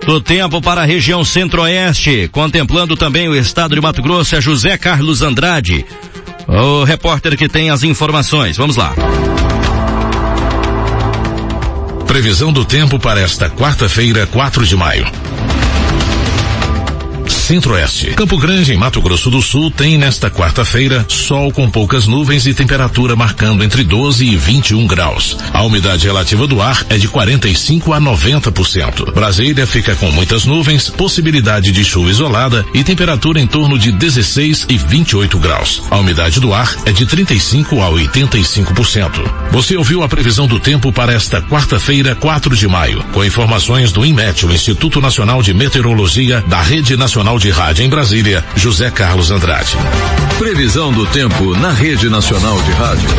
do 0.07 0.21
tempo 0.21 0.61
para 0.61 0.83
a 0.83 0.85
região 0.85 1.21
centro-oeste, 1.25 2.29
contemplando 2.31 2.95
também 2.95 3.27
o 3.27 3.35
estado 3.35 3.75
de 3.75 3.81
Mato 3.81 4.01
Grosso, 4.01 4.37
é 4.37 4.41
José 4.41 4.77
Carlos 4.77 5.21
Andrade, 5.21 5.85
o 6.47 6.85
repórter 6.85 7.37
que 7.37 7.49
tem 7.49 7.69
as 7.69 7.83
informações. 7.83 8.55
Vamos 8.55 8.77
lá. 8.77 8.95
Previsão 12.07 12.53
do 12.53 12.63
tempo 12.63 12.97
para 12.97 13.19
esta 13.19 13.49
quarta-feira, 13.49 14.25
4 14.25 14.65
de 14.65 14.77
maio. 14.77 15.05
Centro-Oeste. 17.47 18.07
Campo 18.07 18.37
Grande, 18.37 18.73
em 18.73 18.77
Mato 18.77 19.01
Grosso 19.01 19.31
do 19.31 19.41
Sul, 19.41 19.71
tem 19.71 19.97
nesta 19.97 20.29
quarta-feira 20.29 21.05
sol 21.07 21.49
com 21.49 21.69
poucas 21.69 22.05
nuvens 22.05 22.45
e 22.45 22.53
temperatura 22.53 23.15
marcando 23.15 23.63
entre 23.63 23.85
12 23.85 24.25
e 24.25 24.35
21 24.35 24.85
graus. 24.85 25.37
A 25.53 25.63
umidade 25.63 26.05
relativa 26.05 26.45
do 26.45 26.61
ar 26.61 26.85
é 26.89 26.97
de 26.97 27.07
45 27.07 27.93
a 27.93 28.01
90%. 28.01 29.13
Brasília 29.13 29.65
fica 29.65 29.95
com 29.95 30.11
muitas 30.11 30.43
nuvens, 30.43 30.89
possibilidade 30.89 31.71
de 31.71 31.85
chuva 31.85 32.09
isolada 32.09 32.65
e 32.73 32.83
temperatura 32.83 33.39
em 33.39 33.47
torno 33.47 33.79
de 33.79 33.93
16 33.93 34.65
e 34.67 34.77
28 34.77 35.39
graus. 35.39 35.81
A 35.89 35.99
umidade 35.99 36.41
do 36.41 36.53
ar 36.53 36.75
é 36.85 36.91
de 36.91 37.05
35 37.05 37.81
a 37.81 37.89
85%. 37.89 39.21
Você 39.51 39.77
ouviu 39.77 40.03
a 40.03 40.09
previsão 40.09 40.47
do 40.47 40.59
tempo 40.59 40.91
para 40.91 41.13
esta 41.13 41.41
quarta-feira, 41.41 42.13
4 42.13 42.57
de 42.57 42.67
maio, 42.67 43.01
com 43.13 43.23
informações 43.23 43.93
do 43.93 44.05
INMET, 44.05 44.45
o 44.45 44.51
Instituto 44.51 44.99
Nacional 44.99 45.41
de 45.41 45.53
Meteorologia 45.53 46.43
da 46.45 46.61
Rede 46.61 46.97
Nacional 46.97 47.36
de 47.37 47.49
Rádio 47.49 47.85
em 47.85 47.89
Brasília, 47.89 48.43
José 48.55 48.89
Carlos 48.89 49.31
Andrade. 49.31 49.77
Previsão 50.39 50.91
do 50.91 51.05
tempo 51.05 51.55
na 51.55 51.71
Rede 51.71 52.09
Nacional 52.09 52.61
de 52.63 52.71
Rádio. 52.71 53.09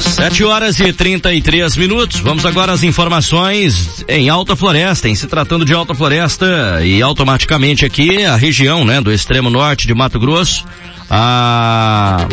Sete 0.00 0.42
horas 0.42 0.80
e 0.80 0.92
33 0.92 1.76
minutos. 1.76 2.20
Vamos 2.20 2.46
agora 2.46 2.72
às 2.72 2.82
informações 2.82 4.04
em 4.08 4.28
Alta 4.28 4.56
Floresta. 4.56 5.08
Em 5.08 5.14
se 5.14 5.26
tratando 5.26 5.64
de 5.64 5.74
Alta 5.74 5.94
Floresta 5.94 6.80
e 6.82 7.02
automaticamente 7.02 7.84
aqui 7.84 8.24
a 8.24 8.36
região, 8.36 8.84
né, 8.84 9.00
do 9.00 9.12
extremo 9.12 9.50
norte 9.50 9.86
de 9.86 9.94
Mato 9.94 10.18
Grosso. 10.18 10.64
A... 11.10 12.26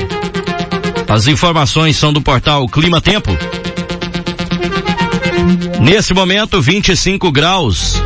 As 1.10 1.28
informações 1.28 1.98
são 1.98 2.14
do 2.14 2.22
portal 2.22 2.66
Clima 2.68 3.02
Tempo. 3.02 3.38
Nesse 5.82 6.14
momento, 6.14 6.62
25 6.62 7.32
graus. 7.32 8.02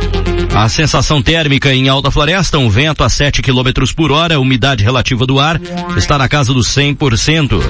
A 0.54 0.68
sensação 0.68 1.20
térmica 1.20 1.74
em 1.74 1.88
Alta 1.88 2.10
Floresta, 2.10 2.58
um 2.58 2.70
vento 2.70 3.04
a 3.04 3.08
7 3.08 3.42
km 3.42 3.70
por 3.94 4.10
hora, 4.10 4.40
umidade 4.40 4.82
relativa 4.82 5.26
do 5.26 5.38
ar 5.38 5.60
está 5.96 6.16
na 6.16 6.28
casa 6.28 6.54
dos 6.54 6.68
100%. 6.68 7.60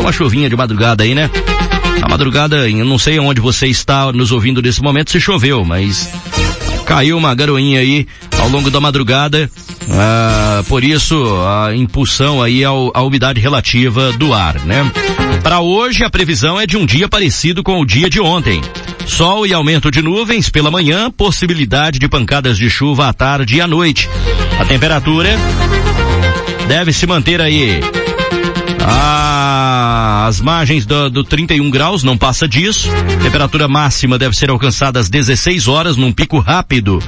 Uma 0.00 0.12
chuvinha 0.12 0.50
de 0.50 0.56
madrugada 0.56 1.04
aí, 1.04 1.14
né? 1.14 1.30
A 2.02 2.08
madrugada, 2.08 2.68
eu 2.68 2.84
não 2.84 2.98
sei 2.98 3.18
onde 3.18 3.40
você 3.40 3.66
está 3.66 4.12
nos 4.12 4.32
ouvindo 4.32 4.60
nesse 4.60 4.82
momento 4.82 5.10
se 5.10 5.20
choveu, 5.20 5.64
mas 5.64 6.10
caiu 6.84 7.16
uma 7.16 7.34
garoinha 7.34 7.80
aí 7.80 8.06
ao 8.38 8.48
longo 8.48 8.70
da 8.70 8.80
madrugada. 8.80 9.50
Ah, 9.90 10.62
por 10.68 10.82
isso 10.82 11.14
a 11.46 11.74
impulsão 11.74 12.42
aí 12.42 12.64
ao, 12.64 12.90
à 12.94 13.02
umidade 13.02 13.40
relativa 13.40 14.12
do 14.12 14.34
ar, 14.34 14.58
né? 14.64 14.90
Para 15.42 15.60
hoje 15.60 16.04
a 16.04 16.10
previsão 16.10 16.60
é 16.60 16.66
de 16.66 16.76
um 16.76 16.84
dia 16.84 17.08
parecido 17.08 17.62
com 17.62 17.80
o 17.80 17.86
dia 17.86 18.10
de 18.10 18.20
ontem. 18.20 18.60
Sol 19.06 19.46
e 19.46 19.52
aumento 19.52 19.90
de 19.90 20.02
nuvens 20.02 20.48
pela 20.48 20.70
manhã, 20.70 21.10
possibilidade 21.10 21.98
de 21.98 22.08
pancadas 22.08 22.56
de 22.56 22.68
chuva 22.68 23.08
à 23.08 23.12
tarde 23.12 23.56
e 23.56 23.60
à 23.60 23.66
noite. 23.66 24.08
A 24.58 24.64
temperatura 24.64 25.36
deve 26.66 26.92
se 26.92 27.06
manter 27.06 27.40
aí 27.40 27.80
ah, 28.86 30.26
as 30.28 30.40
margens 30.40 30.84
do, 30.84 31.08
do 31.08 31.24
31 31.24 31.70
graus, 31.70 32.02
não 32.02 32.18
passa 32.18 32.46
disso. 32.46 32.88
Temperatura 33.22 33.66
máxima 33.66 34.18
deve 34.18 34.36
ser 34.36 34.50
alcançada 34.50 35.00
às 35.00 35.08
16 35.08 35.68
horas, 35.68 35.96
num 35.96 36.12
pico 36.12 36.38
rápido. 36.38 37.02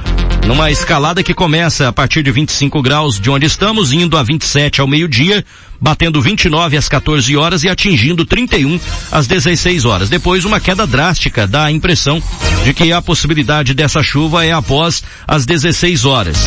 Numa 0.47 0.71
escalada 0.71 1.21
que 1.21 1.33
começa 1.33 1.87
a 1.87 1.93
partir 1.93 2.23
de 2.23 2.31
25 2.31 2.81
graus 2.81 3.19
de 3.19 3.29
onde 3.29 3.45
estamos, 3.45 3.91
indo 3.91 4.17
a 4.17 4.23
27 4.23 4.81
ao 4.81 4.87
meio-dia, 4.87 5.45
batendo 5.79 6.21
29 6.21 6.77
às 6.77 6.89
14 6.89 7.35
horas 7.35 7.63
e 7.63 7.69
atingindo 7.69 8.25
31 8.25 8.79
às 9.11 9.27
16 9.27 9.85
horas. 9.85 10.09
Depois, 10.09 10.45
uma 10.45 10.59
queda 10.59 10.85
drástica 10.85 11.47
dá 11.47 11.65
a 11.65 11.71
impressão 11.71 12.21
de 12.63 12.73
que 12.73 12.91
a 12.91 13.01
possibilidade 13.01 13.73
dessa 13.73 14.01
chuva 14.01 14.45
é 14.45 14.51
após 14.51 15.03
as 15.27 15.45
16 15.45 16.05
horas. 16.05 16.37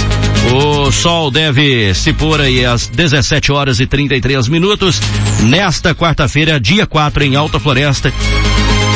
O 0.52 0.90
sol 0.90 1.30
deve 1.30 1.94
se 1.94 2.12
pôr 2.12 2.40
aí 2.40 2.64
às 2.64 2.86
17 2.86 3.52
horas 3.52 3.78
e 3.80 3.86
33 3.86 4.48
minutos 4.48 5.00
nesta 5.42 5.94
quarta-feira, 5.94 6.58
dia 6.58 6.86
4 6.86 7.24
em 7.24 7.36
Alta 7.36 7.60
Floresta. 7.60 8.12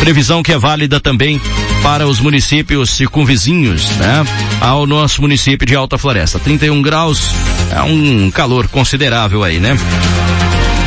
Previsão 0.01 0.43
que 0.43 0.53
é 0.53 0.59
válida 0.59 1.01
também 1.01 1.41
para 1.83 2.07
os 2.07 2.21
municípios 2.21 2.91
circunvizinhos, 2.91 3.89
né? 3.97 4.25
Ao 4.61 4.87
nosso 4.87 5.21
município 5.21 5.67
de 5.67 5.75
Alta 5.75 5.99
Floresta. 5.99 6.39
31 6.39 6.81
graus 6.83 7.31
é 7.71 7.83
um 7.83 8.31
calor 8.31 8.69
considerável 8.69 9.43
aí, 9.43 9.59
né? 9.59 9.77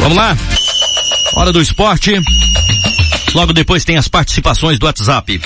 Vamos 0.02 0.17
lá? 0.17 0.38
Hora 1.36 1.52
do 1.52 1.62
esporte. 1.62 2.13
Logo 3.34 3.54
depois 3.54 3.84
tem 3.86 3.98
as 3.98 4.08
participações 4.08 4.80
do 4.80 4.86
WhatsApp. 4.86 5.39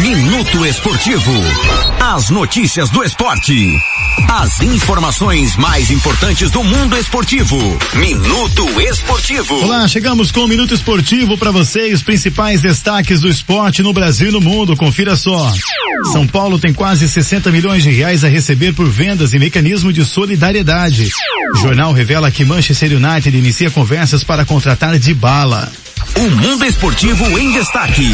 Minuto 0.00 0.64
Esportivo. 0.64 1.32
As 1.98 2.30
notícias 2.30 2.88
do 2.88 3.02
esporte. 3.02 3.76
As 4.28 4.60
informações 4.60 5.56
mais 5.56 5.90
importantes 5.90 6.50
do 6.50 6.62
mundo 6.62 6.96
esportivo. 6.96 7.56
Minuto 7.94 8.80
Esportivo. 8.80 9.56
Olá, 9.64 9.88
chegamos 9.88 10.30
com 10.30 10.44
o 10.44 10.48
Minuto 10.48 10.72
Esportivo 10.72 11.36
para 11.36 11.50
você 11.50 11.92
os 11.92 12.02
principais 12.02 12.60
destaques 12.60 13.20
do 13.20 13.28
esporte 13.28 13.82
no 13.82 13.92
Brasil 13.92 14.28
e 14.28 14.32
no 14.32 14.40
mundo. 14.40 14.76
Confira 14.76 15.16
só. 15.16 15.52
São 16.12 16.26
Paulo 16.28 16.60
tem 16.60 16.72
quase 16.72 17.08
60 17.08 17.50
milhões 17.50 17.82
de 17.82 17.90
reais 17.90 18.22
a 18.24 18.28
receber 18.28 18.72
por 18.74 18.88
vendas 18.88 19.34
e 19.34 19.38
mecanismo 19.38 19.92
de 19.92 20.04
solidariedade. 20.04 21.10
O 21.54 21.58
jornal 21.58 21.92
revela 21.92 22.30
que 22.30 22.44
Manchester 22.44 22.92
United 22.92 23.36
inicia 23.36 23.70
conversas 23.70 24.22
para 24.22 24.44
contratar 24.44 24.96
de 24.96 25.12
bala. 25.12 25.70
O 26.16 26.30
mundo 26.30 26.64
esportivo 26.64 27.38
em 27.38 27.52
destaque. 27.52 28.10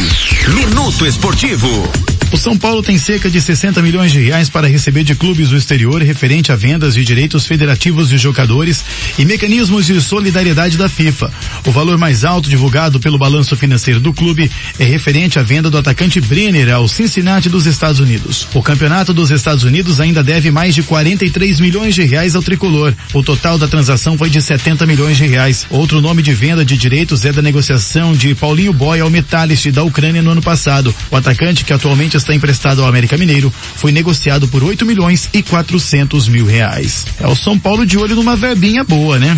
Minuto 0.54 1.06
Esportivo. 1.06 2.13
O 2.34 2.36
São 2.36 2.58
Paulo 2.58 2.82
tem 2.82 2.98
cerca 2.98 3.30
de 3.30 3.40
60 3.40 3.80
milhões 3.80 4.10
de 4.10 4.18
reais 4.18 4.48
para 4.48 4.66
receber 4.66 5.04
de 5.04 5.14
clubes 5.14 5.50
do 5.50 5.56
exterior 5.56 6.02
referente 6.02 6.50
a 6.50 6.56
vendas 6.56 6.94
de 6.94 7.04
direitos 7.04 7.46
federativos 7.46 8.08
de 8.08 8.18
jogadores 8.18 8.84
e 9.16 9.24
mecanismos 9.24 9.86
de 9.86 10.00
solidariedade 10.00 10.76
da 10.76 10.88
FIFA. 10.88 11.30
O 11.64 11.70
valor 11.70 11.96
mais 11.96 12.24
alto 12.24 12.50
divulgado 12.50 12.98
pelo 12.98 13.16
balanço 13.16 13.54
financeiro 13.56 14.00
do 14.00 14.12
clube 14.12 14.50
é 14.80 14.84
referente 14.84 15.38
à 15.38 15.44
venda 15.44 15.70
do 15.70 15.78
atacante 15.78 16.20
Brenner 16.20 16.74
ao 16.74 16.88
Cincinnati 16.88 17.48
dos 17.48 17.66
Estados 17.66 18.00
Unidos. 18.00 18.48
O 18.52 18.60
campeonato 18.60 19.14
dos 19.14 19.30
Estados 19.30 19.62
Unidos 19.62 20.00
ainda 20.00 20.20
deve 20.20 20.50
mais 20.50 20.74
de 20.74 20.82
43 20.82 21.60
milhões 21.60 21.94
de 21.94 22.02
reais 22.02 22.34
ao 22.34 22.42
tricolor. 22.42 22.92
O 23.12 23.22
total 23.22 23.58
da 23.58 23.68
transação 23.68 24.18
foi 24.18 24.28
de 24.28 24.42
70 24.42 24.84
milhões 24.86 25.16
de 25.16 25.24
reais. 25.24 25.68
Outro 25.70 26.00
nome 26.00 26.20
de 26.20 26.34
venda 26.34 26.64
de 26.64 26.76
direitos 26.76 27.24
é 27.24 27.30
da 27.30 27.40
negociação 27.40 28.12
de 28.12 28.34
Paulinho 28.34 28.72
Boy 28.72 28.98
ao 28.98 29.08
Metalist 29.08 29.70
da 29.70 29.84
Ucrânia 29.84 30.20
no 30.20 30.32
ano 30.32 30.42
passado. 30.42 30.92
O 31.12 31.16
atacante 31.16 31.64
que 31.64 31.72
atualmente 31.72 32.23
está 32.24 32.34
emprestado 32.34 32.82
ao 32.82 32.88
América 32.88 33.16
Mineiro, 33.16 33.52
foi 33.76 33.92
negociado 33.92 34.48
por 34.48 34.64
8 34.64 34.84
milhões 34.84 35.28
e 35.32 35.42
400 35.42 36.28
mil 36.28 36.46
reais. 36.46 37.06
É 37.20 37.26
o 37.26 37.36
São 37.36 37.58
Paulo 37.58 37.86
de 37.86 37.96
olho 37.96 38.16
numa 38.16 38.34
verbinha 38.34 38.82
boa, 38.82 39.18
né? 39.18 39.36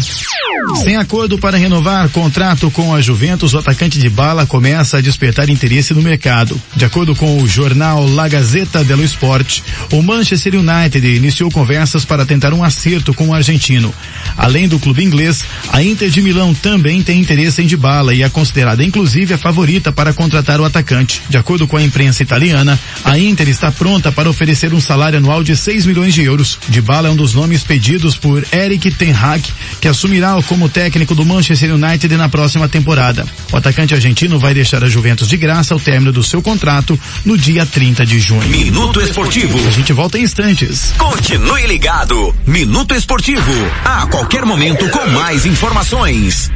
Sem 0.82 0.96
acordo 0.96 1.38
para 1.38 1.56
renovar 1.56 2.08
contrato 2.10 2.70
com 2.70 2.94
a 2.94 3.00
Juventus, 3.00 3.54
o 3.54 3.58
atacante 3.58 3.98
de 3.98 4.08
bala 4.08 4.46
começa 4.46 4.98
a 4.98 5.00
despertar 5.00 5.48
interesse 5.48 5.94
no 5.94 6.02
mercado. 6.02 6.60
De 6.74 6.84
acordo 6.84 7.14
com 7.14 7.40
o 7.42 7.46
jornal 7.46 8.06
La 8.06 8.28
Gazzetta 8.28 8.82
dello 8.82 9.04
Sport, 9.04 9.60
o 9.92 10.02
Manchester 10.02 10.54
United 10.56 11.06
iniciou 11.06 11.50
conversas 11.50 12.04
para 12.04 12.26
tentar 12.26 12.52
um 12.52 12.64
acerto 12.64 13.14
com 13.14 13.28
o 13.28 13.34
argentino. 13.34 13.94
Além 14.36 14.68
do 14.68 14.78
clube 14.78 15.04
inglês, 15.04 15.44
a 15.72 15.82
Inter 15.82 16.10
de 16.10 16.20
Milão 16.20 16.54
também 16.54 17.02
tem 17.02 17.20
interesse 17.20 17.62
em 17.62 17.66
Dybala 17.66 18.14
e 18.14 18.22
é 18.22 18.28
considerada 18.28 18.82
inclusive 18.82 19.34
a 19.34 19.38
favorita 19.38 19.92
para 19.92 20.12
contratar 20.12 20.60
o 20.60 20.64
atacante. 20.64 21.22
De 21.28 21.36
acordo 21.36 21.66
com 21.66 21.76
a 21.76 21.82
imprensa 21.82 22.22
italiana, 22.22 22.65
a 23.04 23.18
Inter 23.18 23.48
está 23.48 23.70
pronta 23.70 24.10
para 24.10 24.30
oferecer 24.30 24.72
um 24.72 24.80
salário 24.80 25.18
anual 25.18 25.42
de 25.42 25.56
6 25.56 25.86
milhões 25.86 26.14
de 26.14 26.22
euros. 26.22 26.58
Dybala 26.68 27.08
é 27.08 27.10
um 27.10 27.16
dos 27.16 27.34
nomes 27.34 27.62
pedidos 27.62 28.16
por 28.16 28.44
Eric 28.52 28.90
Ten 28.92 29.12
Hag, 29.12 29.42
que 29.80 29.88
assumirá 29.88 30.36
como 30.46 30.68
técnico 30.68 31.14
do 31.14 31.24
Manchester 31.24 31.74
United 31.74 32.16
na 32.16 32.28
próxima 32.28 32.68
temporada. 32.68 33.26
O 33.52 33.56
atacante 33.56 33.94
argentino 33.94 34.38
vai 34.38 34.54
deixar 34.54 34.82
a 34.82 34.88
Juventus 34.88 35.28
de 35.28 35.36
graça 35.36 35.74
ao 35.74 35.80
término 35.80 36.12
do 36.12 36.22
seu 36.22 36.42
contrato 36.42 36.98
no 37.24 37.36
dia 37.36 37.66
30 37.66 38.04
de 38.06 38.18
junho. 38.18 38.48
Minuto 38.48 39.00
Esportivo. 39.00 39.58
A 39.66 39.70
gente 39.70 39.92
volta 39.92 40.18
em 40.18 40.22
instantes. 40.22 40.94
Continue 40.98 41.66
ligado. 41.66 42.34
Minuto 42.46 42.94
Esportivo. 42.94 43.52
A 43.84 44.06
qualquer 44.06 44.44
momento 44.44 44.88
com 44.90 45.06
mais 45.10 45.46
informações. 45.46 46.50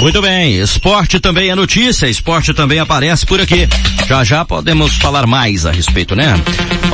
Muito 0.00 0.20
bem, 0.20 0.56
esporte 0.60 1.18
também 1.18 1.50
é 1.50 1.54
notícia, 1.54 2.06
esporte 2.06 2.52
também 2.52 2.78
aparece 2.78 3.24
por 3.24 3.40
aqui. 3.40 3.66
Já 4.06 4.22
já 4.22 4.44
podemos 4.44 4.94
falar 4.96 5.26
mais 5.26 5.64
a 5.66 5.72
respeito, 5.72 6.14
né? 6.14 6.34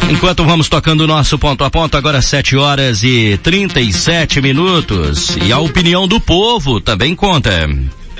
Enquanto 0.08 0.44
vamos 0.44 0.68
tocando 0.68 1.02
o 1.02 1.06
nosso 1.06 1.38
ponto 1.38 1.64
a 1.64 1.70
ponto, 1.70 1.96
agora 1.96 2.22
7 2.22 2.56
horas 2.56 3.02
e 3.02 3.38
37 3.42 4.40
minutos. 4.40 5.36
E 5.42 5.52
a 5.52 5.58
opinião 5.58 6.06
do 6.06 6.20
povo 6.20 6.80
também 6.80 7.14
conta. 7.14 7.68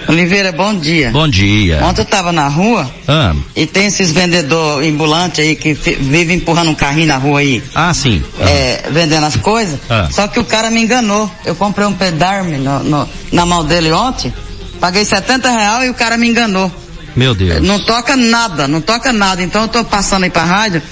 Oliveira, 0.08 0.52
bom 0.52 0.74
dia. 0.74 1.10
Bom 1.10 1.28
dia. 1.28 1.80
Ontem 1.84 2.02
eu 2.02 2.06
tava 2.06 2.32
na 2.32 2.48
rua 2.48 2.90
ah. 3.08 3.34
e 3.54 3.66
tem 3.66 3.86
esses 3.86 4.10
vendedores 4.10 4.88
ambulantes 4.88 5.40
aí 5.40 5.56
que 5.56 5.74
vivem 5.74 6.36
empurrando 6.36 6.70
um 6.70 6.74
carrinho 6.74 7.06
na 7.06 7.16
rua 7.16 7.40
aí. 7.40 7.62
Ah, 7.74 7.92
sim. 7.94 8.22
Ah. 8.40 8.48
É, 8.48 8.84
vendendo 8.90 9.24
as 9.24 9.36
coisas. 9.36 9.78
Ah. 9.88 10.08
Só 10.10 10.28
que 10.28 10.38
o 10.38 10.44
cara 10.44 10.70
me 10.70 10.82
enganou. 10.82 11.30
Eu 11.44 11.54
comprei 11.54 11.86
um 11.86 11.92
pedarme 11.92 12.58
no, 12.58 12.82
no, 12.82 13.08
na 13.32 13.46
mão 13.46 13.64
dele 13.64 13.92
ontem, 13.92 14.32
paguei 14.80 15.04
70 15.04 15.50
reais 15.50 15.86
e 15.86 15.90
o 15.90 15.94
cara 15.94 16.16
me 16.16 16.28
enganou. 16.28 16.70
Meu 17.14 17.34
Deus. 17.34 17.62
Não 17.62 17.78
toca 17.84 18.16
nada, 18.16 18.66
não 18.66 18.80
toca 18.80 19.12
nada. 19.12 19.42
Então 19.42 19.62
eu 19.62 19.68
tô 19.68 19.84
passando 19.84 20.24
aí 20.24 20.30
pra 20.30 20.44
rádio 20.44 20.82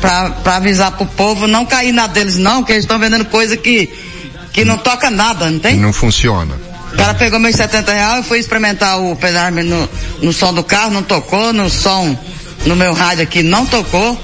pra, 0.00 0.30
pra 0.30 0.56
avisar 0.56 0.92
pro 0.92 1.06
povo 1.06 1.46
não 1.46 1.64
cair 1.64 1.92
na 1.92 2.06
deles 2.06 2.36
não, 2.36 2.62
que 2.62 2.72
eles 2.72 2.84
estão 2.84 2.98
vendendo 2.98 3.24
coisa 3.26 3.56
que, 3.56 3.90
que 4.52 4.64
não 4.64 4.78
toca 4.78 5.10
nada, 5.10 5.50
não 5.50 5.58
tem? 5.58 5.76
Não 5.76 5.92
funciona. 5.92 6.54
Cara 6.98 7.14
pegou 7.14 7.38
meus 7.38 7.54
70 7.54 7.92
reais 7.92 8.24
e 8.24 8.28
foi 8.28 8.40
experimentar 8.40 9.00
o 9.00 9.14
pedarme 9.14 9.62
no, 9.62 9.88
no 10.20 10.32
som 10.32 10.52
do 10.52 10.64
carro, 10.64 10.90
não 10.90 11.02
tocou, 11.02 11.52
no 11.52 11.70
som, 11.70 12.18
no 12.66 12.74
meu 12.74 12.92
rádio 12.92 13.22
aqui 13.22 13.42
não 13.42 13.64
tocou. 13.64 14.20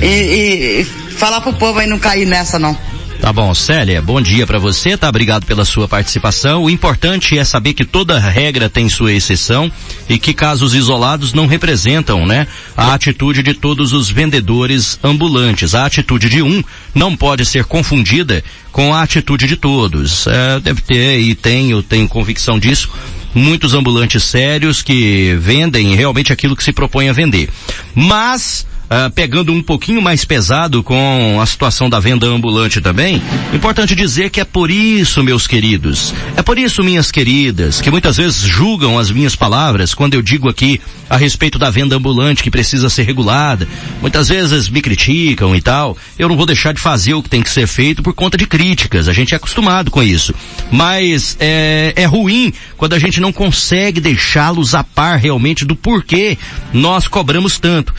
E, 0.00 0.06
e, 0.06 0.80
e 0.80 0.84
falar 0.84 1.40
pro 1.40 1.52
povo 1.54 1.80
aí 1.80 1.86
não 1.86 1.98
cair 1.98 2.24
nessa 2.24 2.58
não. 2.58 2.78
Tá 3.22 3.32
bom, 3.32 3.54
Célia, 3.54 4.02
bom 4.02 4.20
dia 4.20 4.44
para 4.48 4.58
você, 4.58 4.96
tá? 4.96 5.08
Obrigado 5.08 5.46
pela 5.46 5.64
sua 5.64 5.86
participação. 5.86 6.64
O 6.64 6.68
importante 6.68 7.38
é 7.38 7.44
saber 7.44 7.72
que 7.72 7.84
toda 7.84 8.18
regra 8.18 8.68
tem 8.68 8.88
sua 8.88 9.12
exceção 9.12 9.70
e 10.08 10.18
que 10.18 10.34
casos 10.34 10.74
isolados 10.74 11.32
não 11.32 11.46
representam, 11.46 12.26
né, 12.26 12.48
a 12.76 12.92
atitude 12.92 13.40
de 13.40 13.54
todos 13.54 13.92
os 13.92 14.10
vendedores 14.10 14.98
ambulantes. 15.04 15.72
A 15.72 15.86
atitude 15.86 16.28
de 16.28 16.42
um 16.42 16.64
não 16.92 17.16
pode 17.16 17.46
ser 17.46 17.64
confundida 17.64 18.42
com 18.72 18.92
a 18.92 19.02
atitude 19.02 19.46
de 19.46 19.54
todos. 19.54 20.26
É, 20.26 20.58
deve 20.58 20.80
ter 20.80 21.20
e 21.20 21.36
tenho, 21.36 21.80
tenho 21.80 22.08
convicção 22.08 22.58
disso 22.58 22.90
muitos 23.34 23.72
ambulantes 23.72 24.24
sérios 24.24 24.82
que 24.82 25.34
vendem 25.40 25.94
realmente 25.94 26.32
aquilo 26.32 26.56
que 26.56 26.62
se 26.62 26.72
propõe 26.72 27.08
a 27.08 27.14
vender. 27.14 27.48
Mas 27.94 28.66
Uh, 28.92 29.10
pegando 29.10 29.54
um 29.54 29.62
pouquinho 29.62 30.02
mais 30.02 30.22
pesado 30.22 30.82
com 30.82 31.38
a 31.40 31.46
situação 31.46 31.88
da 31.88 31.98
venda 31.98 32.26
ambulante 32.26 32.78
também, 32.78 33.22
importante 33.54 33.94
dizer 33.94 34.28
que 34.28 34.38
é 34.38 34.44
por 34.44 34.70
isso, 34.70 35.24
meus 35.24 35.46
queridos, 35.46 36.12
é 36.36 36.42
por 36.42 36.58
isso, 36.58 36.84
minhas 36.84 37.10
queridas, 37.10 37.80
que 37.80 37.90
muitas 37.90 38.18
vezes 38.18 38.42
julgam 38.42 38.98
as 38.98 39.10
minhas 39.10 39.34
palavras 39.34 39.94
quando 39.94 40.12
eu 40.12 40.20
digo 40.20 40.46
aqui 40.46 40.78
a 41.08 41.16
respeito 41.16 41.58
da 41.58 41.70
venda 41.70 41.96
ambulante 41.96 42.42
que 42.42 42.50
precisa 42.50 42.90
ser 42.90 43.04
regulada. 43.04 43.66
Muitas 44.00 44.28
vezes 44.28 44.68
me 44.68 44.82
criticam 44.82 45.54
e 45.54 45.60
tal. 45.60 45.96
Eu 46.18 46.28
não 46.28 46.36
vou 46.36 46.46
deixar 46.46 46.72
de 46.72 46.80
fazer 46.80 47.14
o 47.14 47.22
que 47.22 47.28
tem 47.28 47.42
que 47.42 47.50
ser 47.50 47.66
feito 47.66 48.02
por 48.02 48.12
conta 48.14 48.36
de 48.36 48.46
críticas. 48.46 49.08
A 49.08 49.12
gente 49.12 49.34
é 49.34 49.36
acostumado 49.36 49.90
com 49.90 50.02
isso. 50.02 50.34
Mas 50.70 51.36
é, 51.38 51.92
é 51.96 52.04
ruim 52.04 52.52
quando 52.76 52.94
a 52.94 52.98
gente 52.98 53.20
não 53.20 53.32
consegue 53.32 54.00
deixá-los 54.00 54.74
a 54.74 54.82
par 54.82 55.18
realmente 55.18 55.64
do 55.64 55.76
porquê 55.76 56.36
nós 56.72 57.06
cobramos 57.06 57.58
tanto. 57.58 57.94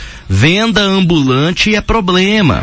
Ambulante 0.84 1.74
é 1.76 1.82
problema. 1.82 2.62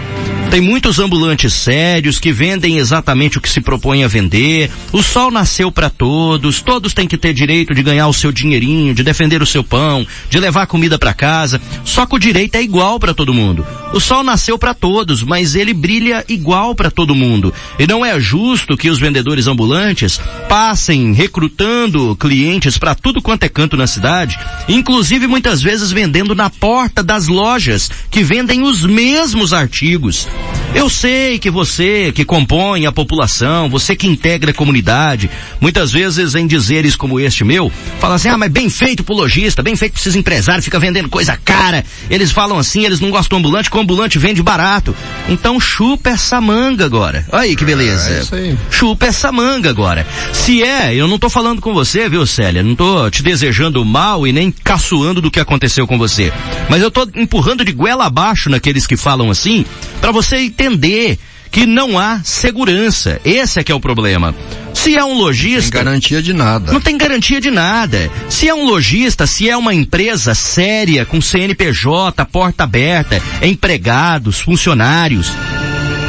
Tem 0.50 0.60
muitos 0.60 0.98
ambulantes 0.98 1.54
sérios 1.54 2.18
que 2.18 2.32
vendem 2.32 2.78
exatamente 2.78 3.38
o 3.38 3.40
que 3.40 3.48
se 3.48 3.60
propõe 3.60 4.02
a 4.02 4.08
vender. 4.08 4.68
O 4.92 5.00
sol 5.00 5.30
nasceu 5.30 5.70
para 5.70 5.88
todos, 5.88 6.60
todos 6.60 6.92
têm 6.92 7.06
que 7.06 7.16
ter 7.16 7.32
direito 7.32 7.72
de 7.72 7.84
ganhar 7.84 8.08
o 8.08 8.12
seu 8.12 8.32
dinheirinho, 8.32 8.92
de 8.92 9.04
defender 9.04 9.40
o 9.40 9.46
seu 9.46 9.62
pão, 9.62 10.04
de 10.28 10.40
levar 10.40 10.66
comida 10.66 10.98
para 10.98 11.14
casa. 11.14 11.62
Só 11.84 12.04
que 12.04 12.16
o 12.16 12.18
direito 12.18 12.56
é 12.56 12.62
igual 12.62 12.98
para 12.98 13.14
todo 13.14 13.32
mundo. 13.32 13.64
O 13.94 14.00
sol 14.00 14.24
nasceu 14.24 14.58
para 14.58 14.74
todos, 14.74 15.22
mas 15.22 15.54
ele 15.54 15.72
brilha 15.72 16.24
igual 16.28 16.74
para 16.74 16.90
todo 16.90 17.14
mundo. 17.14 17.54
E 17.78 17.86
não 17.86 18.04
é 18.04 18.18
justo 18.18 18.76
que 18.76 18.90
os 18.90 18.98
vendedores 18.98 19.46
ambulantes 19.46 20.20
passem 20.48 21.12
recrutando 21.12 22.16
clientes 22.16 22.76
para 22.76 22.96
tudo 22.96 23.22
quanto 23.22 23.44
é 23.44 23.48
canto 23.48 23.76
na 23.76 23.86
cidade, 23.86 24.36
inclusive 24.68 25.28
muitas 25.28 25.62
vezes 25.62 25.92
vendendo 25.92 26.34
na 26.34 26.50
porta 26.50 27.04
das 27.04 27.28
lojas 27.28 27.88
que 28.10 28.24
vendem 28.24 28.62
os 28.62 28.82
mesmos 28.82 29.52
artigos. 29.52 30.26
Eu 30.72 30.88
sei 30.88 31.38
que 31.38 31.50
você 31.50 32.12
que 32.12 32.24
compõe 32.24 32.86
a 32.86 32.92
população, 32.92 33.68
você 33.68 33.96
que 33.96 34.06
integra 34.06 34.52
a 34.52 34.54
comunidade, 34.54 35.28
muitas 35.60 35.90
vezes 35.90 36.34
em 36.36 36.46
dizeres 36.46 36.94
como 36.94 37.18
este 37.18 37.42
meu, 37.42 37.70
fala 37.98 38.14
assim, 38.14 38.28
ah, 38.28 38.38
mas 38.38 38.50
bem 38.50 38.70
feito 38.70 39.02
pro 39.02 39.14
lojista, 39.14 39.62
bem 39.62 39.74
feito 39.74 39.92
pra 39.92 40.00
esses 40.00 40.14
empresários, 40.14 40.64
fica 40.64 40.78
vendendo 40.78 41.08
coisa 41.08 41.36
cara. 41.36 41.84
Eles 42.08 42.30
falam 42.30 42.56
assim, 42.56 42.84
eles 42.84 43.00
não 43.00 43.10
gostam 43.10 43.40
do 43.40 43.48
ambulante, 43.48 43.68
o 43.72 43.80
ambulante 43.80 44.18
vende 44.18 44.42
barato. 44.42 44.94
Então 45.28 45.58
chupa 45.58 46.10
essa 46.10 46.40
manga 46.40 46.84
agora. 46.84 47.26
Olha 47.32 47.42
aí 47.42 47.56
que 47.56 47.64
beleza. 47.64 48.10
É, 48.10 48.20
isso 48.20 48.34
aí. 48.34 48.56
Chupa 48.70 49.06
essa 49.06 49.32
manga 49.32 49.68
agora. 49.68 50.06
Se 50.32 50.62
é, 50.62 50.94
eu 50.94 51.08
não 51.08 51.18
tô 51.18 51.28
falando 51.28 51.60
com 51.60 51.74
você, 51.74 52.08
viu, 52.08 52.24
Célia? 52.26 52.62
Não 52.62 52.76
tô 52.76 53.10
te 53.10 53.22
desejando 53.22 53.84
mal 53.84 54.26
e 54.26 54.32
nem 54.32 54.52
caçoando 54.52 55.20
do 55.20 55.30
que 55.30 55.40
aconteceu 55.40 55.86
com 55.86 55.98
você. 55.98 56.32
Mas 56.68 56.80
eu 56.80 56.90
tô 56.90 57.08
empurrando 57.14 57.64
de 57.64 57.72
goela 57.72 58.06
abaixo 58.06 58.48
naqueles 58.48 58.86
que 58.86 58.96
falam 58.96 59.30
assim, 59.30 59.66
para 60.00 60.12
você 60.12 60.29
entender 60.38 61.18
que 61.50 61.66
não 61.66 61.98
há 61.98 62.20
segurança. 62.22 63.20
Esse 63.24 63.60
é 63.60 63.64
que 63.64 63.72
é 63.72 63.74
o 63.74 63.80
problema. 63.80 64.34
Se 64.72 64.96
é 64.96 65.04
um 65.04 65.14
lojista. 65.14 65.78
Não 65.78 65.84
tem 65.84 65.84
garantia 65.84 66.22
de 66.22 66.32
nada. 66.32 66.72
Não 66.72 66.80
tem 66.80 66.96
garantia 66.96 67.40
de 67.40 67.50
nada. 67.50 68.10
Se 68.28 68.48
é 68.48 68.54
um 68.54 68.64
lojista, 68.64 69.26
se 69.26 69.50
é 69.50 69.56
uma 69.56 69.74
empresa 69.74 70.34
séria, 70.34 71.04
com 71.04 71.20
CNPJ, 71.20 72.24
porta 72.26 72.64
aberta, 72.64 73.20
empregados, 73.42 74.40
funcionários. 74.40 75.28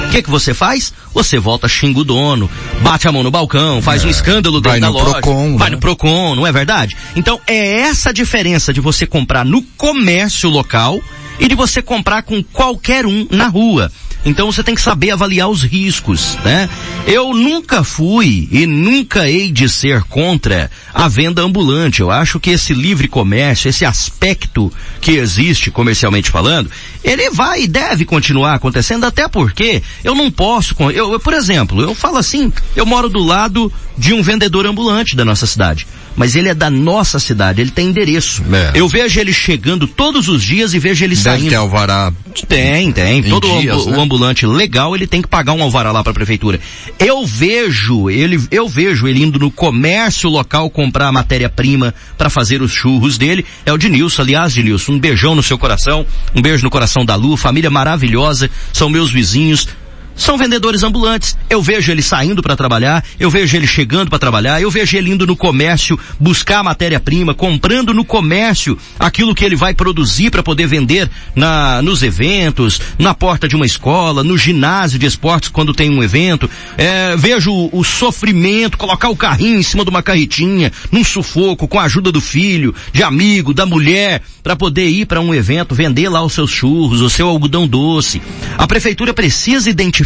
O 0.08 0.12
que 0.12 0.22
que 0.22 0.30
você 0.30 0.54
faz? 0.54 0.94
Você 1.14 1.40
volta, 1.40 1.70
xinga 1.70 2.00
o 2.00 2.04
dono, 2.04 2.50
bate 2.82 3.08
a 3.08 3.12
mão 3.14 3.24
no 3.24 3.32
balcão, 3.32 3.82
faz 3.82 4.04
é. 4.04 4.08
um 4.08 4.10
escândalo 4.10 4.60
dentro 4.60 4.82
da 4.82 4.90
loja. 4.90 5.22
Procon, 5.22 5.58
vai 5.58 5.70
né? 5.70 5.76
no 5.76 5.82
Procon, 5.82 6.36
não 6.36 6.46
é 6.46 6.52
verdade? 6.52 6.98
Então 7.16 7.40
é 7.48 7.80
essa 7.80 8.10
a 8.10 8.14
diferença 8.14 8.74
de 8.74 8.82
você 8.82 9.08
comprar 9.08 9.46
no 9.46 9.62
comércio 9.78 10.50
local 10.50 11.02
e 11.40 11.48
de 11.48 11.56
você 11.56 11.82
comprar 11.82 12.24
com 12.24 12.44
qualquer 12.44 13.06
um 13.06 13.26
na 13.32 13.48
rua. 13.48 13.90
Então 14.24 14.52
você 14.52 14.64
tem 14.64 14.76
que 14.76 14.82
saber 14.82 15.12
avaliar 15.12 15.50
os 15.50 15.64
riscos, 15.64 16.38
né? 16.44 16.70
Eu 17.08 17.34
nunca 17.34 17.84
fui 17.84 18.48
e 18.52 18.68
nunca 18.68 19.30
hei 19.30 19.52
de 19.52 19.68
ser 19.68 20.04
contra 20.04 20.70
a 20.94 21.08
venda 21.08 21.42
ambulante. 21.42 22.02
Eu 22.02 22.12
acho 22.12 22.40
que 22.40 22.52
esse 22.52 22.74
livre 22.74 23.08
comércio, 23.08 23.68
esse 23.68 23.84
aspecto 23.84 24.72
que 25.00 25.14
existe 25.14 25.72
comercialmente 25.72 26.30
falando, 26.30 26.70
ele 27.04 27.32
vai 27.32 27.64
e 27.64 27.68
deve 27.68 28.06
continuar 28.06 28.54
acontecendo 28.54 29.06
até 29.06 29.28
porque 29.28 29.82
eu 30.04 30.14
não 30.14 30.30
posso, 30.30 30.76
eu, 30.92 31.14
eu 31.14 31.20
por 31.20 31.34
exemplo, 31.34 31.82
eu 31.82 31.96
falo 31.96 32.18
assim, 32.18 32.54
eu 32.76 32.86
moro 32.86 33.10
do 33.10 33.24
lado 33.24 33.74
de 33.98 34.14
um 34.14 34.22
vendedor 34.22 34.68
ambulante 34.68 35.16
da 35.16 35.26
nossa 35.26 35.48
cidade 35.48 35.88
mas 36.16 36.36
ele 36.36 36.50
é 36.50 36.54
da 36.54 36.70
nossa 36.70 37.20
cidade, 37.20 37.62
ele 37.62 37.72
tem 37.72 37.88
endereço. 37.88 38.44
É. 38.52 38.72
Eu 38.80 38.88
vejo 38.88 39.20
ele 39.20 39.34
chegando 39.34 39.88
todos 39.88 40.28
os 40.28 40.44
dias 40.44 40.74
e 40.74 40.80
vejo 40.80 41.04
ele 41.04 41.16
Deve 41.16 41.24
saindo. 41.24 41.50
Ter 41.50 41.56
alvará. 41.56 42.12
Tem, 42.48 42.92
tem. 42.92 43.24
Todo 43.24 43.60
dias, 43.60 43.86
o, 43.86 43.92
né? 43.92 43.98
o, 43.98 44.02
ambulante 44.02 44.46
legal, 44.46 44.96
ele 44.96 45.08
tem 45.08 45.22
que 45.22 45.28
pagar 45.28 45.54
um 45.54 45.62
alvará 45.62 45.92
lá 45.92 46.04
para 46.04 46.12
a 46.12 46.14
prefeitura. 46.14 46.60
Eu 47.00 47.26
vejo 47.26 48.10
ele, 48.10 48.42
eu 48.52 48.68
vejo 48.68 49.08
ele 49.08 49.24
indo 49.24 49.40
no 49.40 49.52
comércio 49.52 50.30
local 50.30 50.70
comprar 50.70 51.12
matéria-prima 51.12 51.94
para 52.18 52.30
fazer 52.30 52.62
os 52.62 52.72
churros 52.72 53.18
dele. 53.18 53.46
É 53.66 53.74
o 53.74 53.78
Dinilson, 53.78 54.22
aliás, 54.22 54.54
Dinilson, 54.54 54.94
um 54.94 55.00
beijão 55.00 55.36
no 55.36 55.44
seu 55.44 55.58
coração, 55.58 56.06
um 56.36 56.42
beijo 56.42 56.64
no 56.64 56.70
coração 56.70 57.06
da 57.06 57.16
Lu, 57.16 57.36
família 57.36 57.70
maravilhosa, 57.70 58.50
são 58.72 58.90
meus 58.90 59.12
vizinhos, 59.12 59.68
são 60.16 60.38
vendedores 60.38 60.84
ambulantes. 60.84 61.38
Eu 61.50 61.62
vejo 61.62 61.92
ele 61.92 62.02
saindo 62.02 62.42
para 62.42 62.56
trabalhar, 62.56 63.04
eu 63.20 63.30
vejo 63.30 63.56
ele 63.56 63.68
chegando 63.68 64.10
para 64.10 64.20
trabalhar, 64.20 64.62
eu 64.62 64.70
vejo 64.70 64.98
ele 64.98 65.12
indo 65.12 65.26
no 65.26 65.36
comércio 65.36 66.00
buscar 66.20 66.64
matéria-prima, 66.64 67.34
comprando 67.34 67.94
no 67.94 68.06
comércio 68.06 68.78
aquilo 69.00 69.34
que 69.34 69.44
ele 69.44 69.56
vai 69.56 69.74
produzir 69.74 70.30
para 70.30 70.44
poder 70.44 70.68
vender 70.68 71.10
na, 71.36 71.82
nos 71.82 72.04
eventos, 72.04 72.80
na 73.00 73.14
porta 73.14 73.48
de 73.48 73.56
uma 73.56 73.66
escola, 73.66 74.24
no 74.24 74.38
ginásio 74.38 75.00
de 75.00 75.06
esportes 75.06 75.50
quando 75.50 75.74
tem 75.74 75.90
um 75.90 76.04
evento. 76.04 76.50
É, 76.78 77.16
vejo 77.16 77.52
o, 77.52 77.80
o 77.80 77.84
sofrimento, 77.84 78.78
colocar 78.78 79.10
o 79.10 79.16
carrinho 79.16 79.60
em 79.60 79.64
cima 79.64 79.84
de 79.84 79.90
uma 79.90 80.04
carretinha, 80.04 80.72
num 80.92 81.04
sufoco, 81.04 81.68
com 81.68 81.80
a 81.80 81.84
ajuda 81.84 82.12
do 82.12 82.22
filho, 82.22 82.76
de 82.94 83.04
amigo, 83.04 83.54
da 83.54 83.66
mulher, 83.66 84.22
para 84.44 84.56
poder 84.56 84.88
ir 84.88 85.06
para 85.06 85.22
um 85.22 85.34
evento, 85.34 85.76
vender 85.76 86.10
lá 86.10 86.24
os 86.24 86.34
seus 86.34 86.52
churros, 86.52 87.02
o 87.02 87.10
seu 87.10 87.28
algodão 87.28 87.68
doce. 87.68 88.22
A 88.58 88.68
prefeitura 88.68 89.14
precisa 89.14 89.70
identificar 89.70 90.01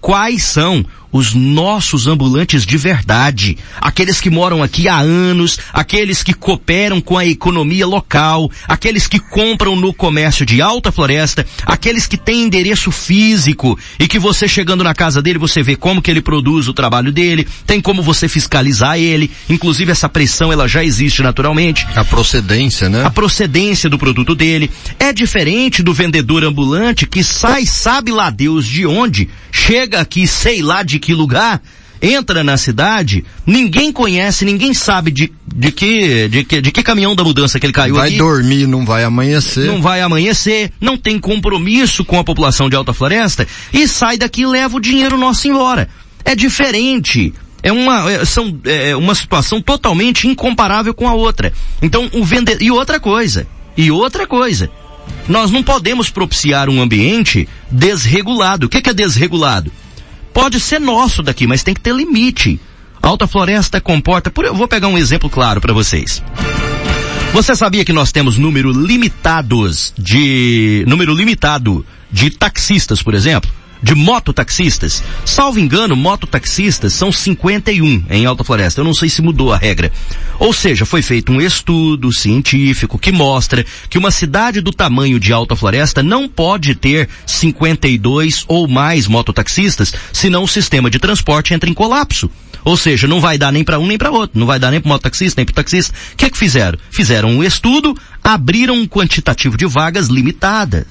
quais 0.00 0.42
são 0.42 0.84
os 1.14 1.32
nossos 1.32 2.08
ambulantes 2.08 2.66
de 2.66 2.76
verdade, 2.76 3.56
aqueles 3.80 4.20
que 4.20 4.28
moram 4.28 4.64
aqui 4.64 4.88
há 4.88 4.98
anos, 4.98 5.60
aqueles 5.72 6.24
que 6.24 6.34
cooperam 6.34 7.00
com 7.00 7.16
a 7.16 7.24
economia 7.24 7.86
local, 7.86 8.50
aqueles 8.66 9.06
que 9.06 9.20
compram 9.20 9.76
no 9.76 9.94
comércio 9.94 10.44
de 10.44 10.60
alta 10.60 10.90
floresta, 10.90 11.46
aqueles 11.64 12.08
que 12.08 12.16
têm 12.16 12.42
endereço 12.42 12.90
físico 12.90 13.78
e 13.96 14.08
que 14.08 14.18
você 14.18 14.48
chegando 14.48 14.82
na 14.82 14.92
casa 14.92 15.22
dele 15.22 15.38
você 15.38 15.62
vê 15.62 15.76
como 15.76 16.02
que 16.02 16.10
ele 16.10 16.20
produz 16.20 16.66
o 16.66 16.74
trabalho 16.74 17.12
dele, 17.12 17.46
tem 17.64 17.80
como 17.80 18.02
você 18.02 18.26
fiscalizar 18.26 18.98
ele, 18.98 19.30
inclusive 19.48 19.92
essa 19.92 20.08
pressão 20.08 20.52
ela 20.52 20.66
já 20.66 20.82
existe 20.82 21.22
naturalmente. 21.22 21.86
A 21.94 22.04
procedência, 22.04 22.88
né? 22.88 23.04
A 23.04 23.10
procedência 23.10 23.88
do 23.88 23.96
produto 23.96 24.34
dele 24.34 24.68
é 24.98 25.12
diferente 25.12 25.80
do 25.80 25.94
vendedor 25.94 26.42
ambulante 26.42 27.06
que 27.06 27.22
sai 27.22 27.66
sabe 27.66 28.10
lá 28.10 28.30
Deus 28.30 28.66
de 28.66 28.84
onde, 28.84 29.28
chega 29.52 30.00
aqui 30.00 30.26
sei 30.26 30.60
lá 30.60 30.82
de 30.82 31.03
que 31.04 31.14
lugar, 31.14 31.60
entra 32.00 32.42
na 32.42 32.56
cidade, 32.56 33.24
ninguém 33.46 33.92
conhece, 33.92 34.44
ninguém 34.44 34.72
sabe 34.72 35.10
de, 35.10 35.32
de 35.46 35.70
que, 35.70 36.28
de 36.28 36.44
que, 36.44 36.60
de 36.60 36.70
que 36.72 36.82
caminhão 36.82 37.14
da 37.14 37.22
mudança 37.22 37.60
que 37.60 37.66
ele 37.66 37.72
caiu 37.72 37.94
vai 37.94 38.08
aqui. 38.08 38.18
Vai 38.18 38.26
dormir, 38.26 38.66
não 38.66 38.84
vai 38.84 39.04
amanhecer. 39.04 39.66
Não 39.66 39.82
vai 39.82 40.00
amanhecer, 40.00 40.72
não 40.80 40.96
tem 40.96 41.18
compromisso 41.18 42.04
com 42.04 42.18
a 42.18 42.24
população 42.24 42.68
de 42.68 42.76
Alta 42.76 42.92
Floresta 42.92 43.46
e 43.72 43.86
sai 43.86 44.16
daqui 44.16 44.42
e 44.42 44.46
leva 44.46 44.76
o 44.76 44.80
dinheiro 44.80 45.16
nosso 45.18 45.46
embora. 45.46 45.88
É 46.24 46.34
diferente. 46.34 47.34
É 47.62 47.72
uma, 47.72 48.10
é, 48.10 48.24
são, 48.24 48.58
é 48.64 48.94
uma 48.96 49.14
situação 49.14 49.60
totalmente 49.60 50.26
incomparável 50.26 50.92
com 50.92 51.08
a 51.08 51.14
outra. 51.14 51.52
Então, 51.80 52.10
o 52.12 52.24
vender, 52.24 52.60
e 52.60 52.70
outra 52.70 52.98
coisa, 52.98 53.46
e 53.76 53.90
outra 53.90 54.26
coisa, 54.26 54.70
nós 55.28 55.50
não 55.50 55.62
podemos 55.62 56.10
propiciar 56.10 56.68
um 56.68 56.80
ambiente 56.80 57.48
desregulado. 57.70 58.66
O 58.66 58.68
que 58.68 58.88
é 58.88 58.92
desregulado? 58.92 59.72
Pode 60.34 60.60
ser 60.60 60.80
nosso 60.80 61.22
daqui, 61.22 61.46
mas 61.46 61.62
tem 61.62 61.72
que 61.72 61.80
ter 61.80 61.94
limite. 61.94 62.60
Alta 63.00 63.26
Floresta 63.26 63.80
comporta, 63.80 64.30
por, 64.30 64.44
eu 64.44 64.54
vou 64.54 64.66
pegar 64.66 64.88
um 64.88 64.98
exemplo 64.98 65.30
claro 65.30 65.60
para 65.60 65.72
vocês. 65.72 66.22
Você 67.32 67.54
sabia 67.54 67.84
que 67.84 67.92
nós 67.92 68.12
temos 68.12 68.38
número 68.38 68.70
limitados 68.70 69.92
de, 69.96 70.84
número 70.86 71.14
limitado 71.14 71.84
de 72.10 72.30
taxistas, 72.30 73.02
por 73.02 73.14
exemplo? 73.14 73.50
De 73.82 73.94
mototaxistas. 73.94 75.02
Salvo 75.24 75.58
engano, 75.58 75.96
mototaxistas 75.96 76.92
são 76.92 77.12
51 77.12 78.04
em 78.10 78.26
Alta 78.26 78.44
Floresta. 78.44 78.80
Eu 78.80 78.84
não 78.84 78.94
sei 78.94 79.08
se 79.08 79.22
mudou 79.22 79.52
a 79.52 79.56
regra. 79.56 79.92
Ou 80.38 80.52
seja, 80.52 80.84
foi 80.84 81.02
feito 81.02 81.32
um 81.32 81.40
estudo 81.40 82.12
científico 82.12 82.98
que 82.98 83.12
mostra 83.12 83.64
que 83.88 83.98
uma 83.98 84.10
cidade 84.10 84.60
do 84.60 84.72
tamanho 84.72 85.20
de 85.20 85.32
Alta 85.32 85.54
Floresta 85.54 86.02
não 86.02 86.28
pode 86.28 86.74
ter 86.74 87.08
52 87.26 88.44
ou 88.48 88.66
mais 88.66 89.06
mototaxistas, 89.06 89.92
senão 90.12 90.44
o 90.44 90.48
sistema 90.48 90.90
de 90.90 90.98
transporte 90.98 91.54
entra 91.54 91.68
em 91.68 91.74
colapso. 91.74 92.30
Ou 92.64 92.76
seja, 92.76 93.06
não 93.06 93.20
vai 93.20 93.36
dar 93.36 93.52
nem 93.52 93.62
para 93.62 93.78
um 93.78 93.86
nem 93.86 93.98
para 93.98 94.10
outro, 94.10 94.38
não 94.38 94.46
vai 94.46 94.58
dar 94.58 94.70
nem 94.70 94.80
para 94.80 94.88
mototaxista, 94.88 95.38
nem 95.38 95.44
para 95.44 95.56
taxista. 95.56 95.94
O 96.14 96.16
que 96.16 96.30
que 96.30 96.38
fizeram? 96.38 96.78
Fizeram 96.90 97.28
um 97.28 97.44
estudo, 97.44 97.94
abriram 98.22 98.74
um 98.74 98.86
quantitativo 98.86 99.56
de 99.56 99.66
vagas 99.66 100.08
limitada 100.08 100.86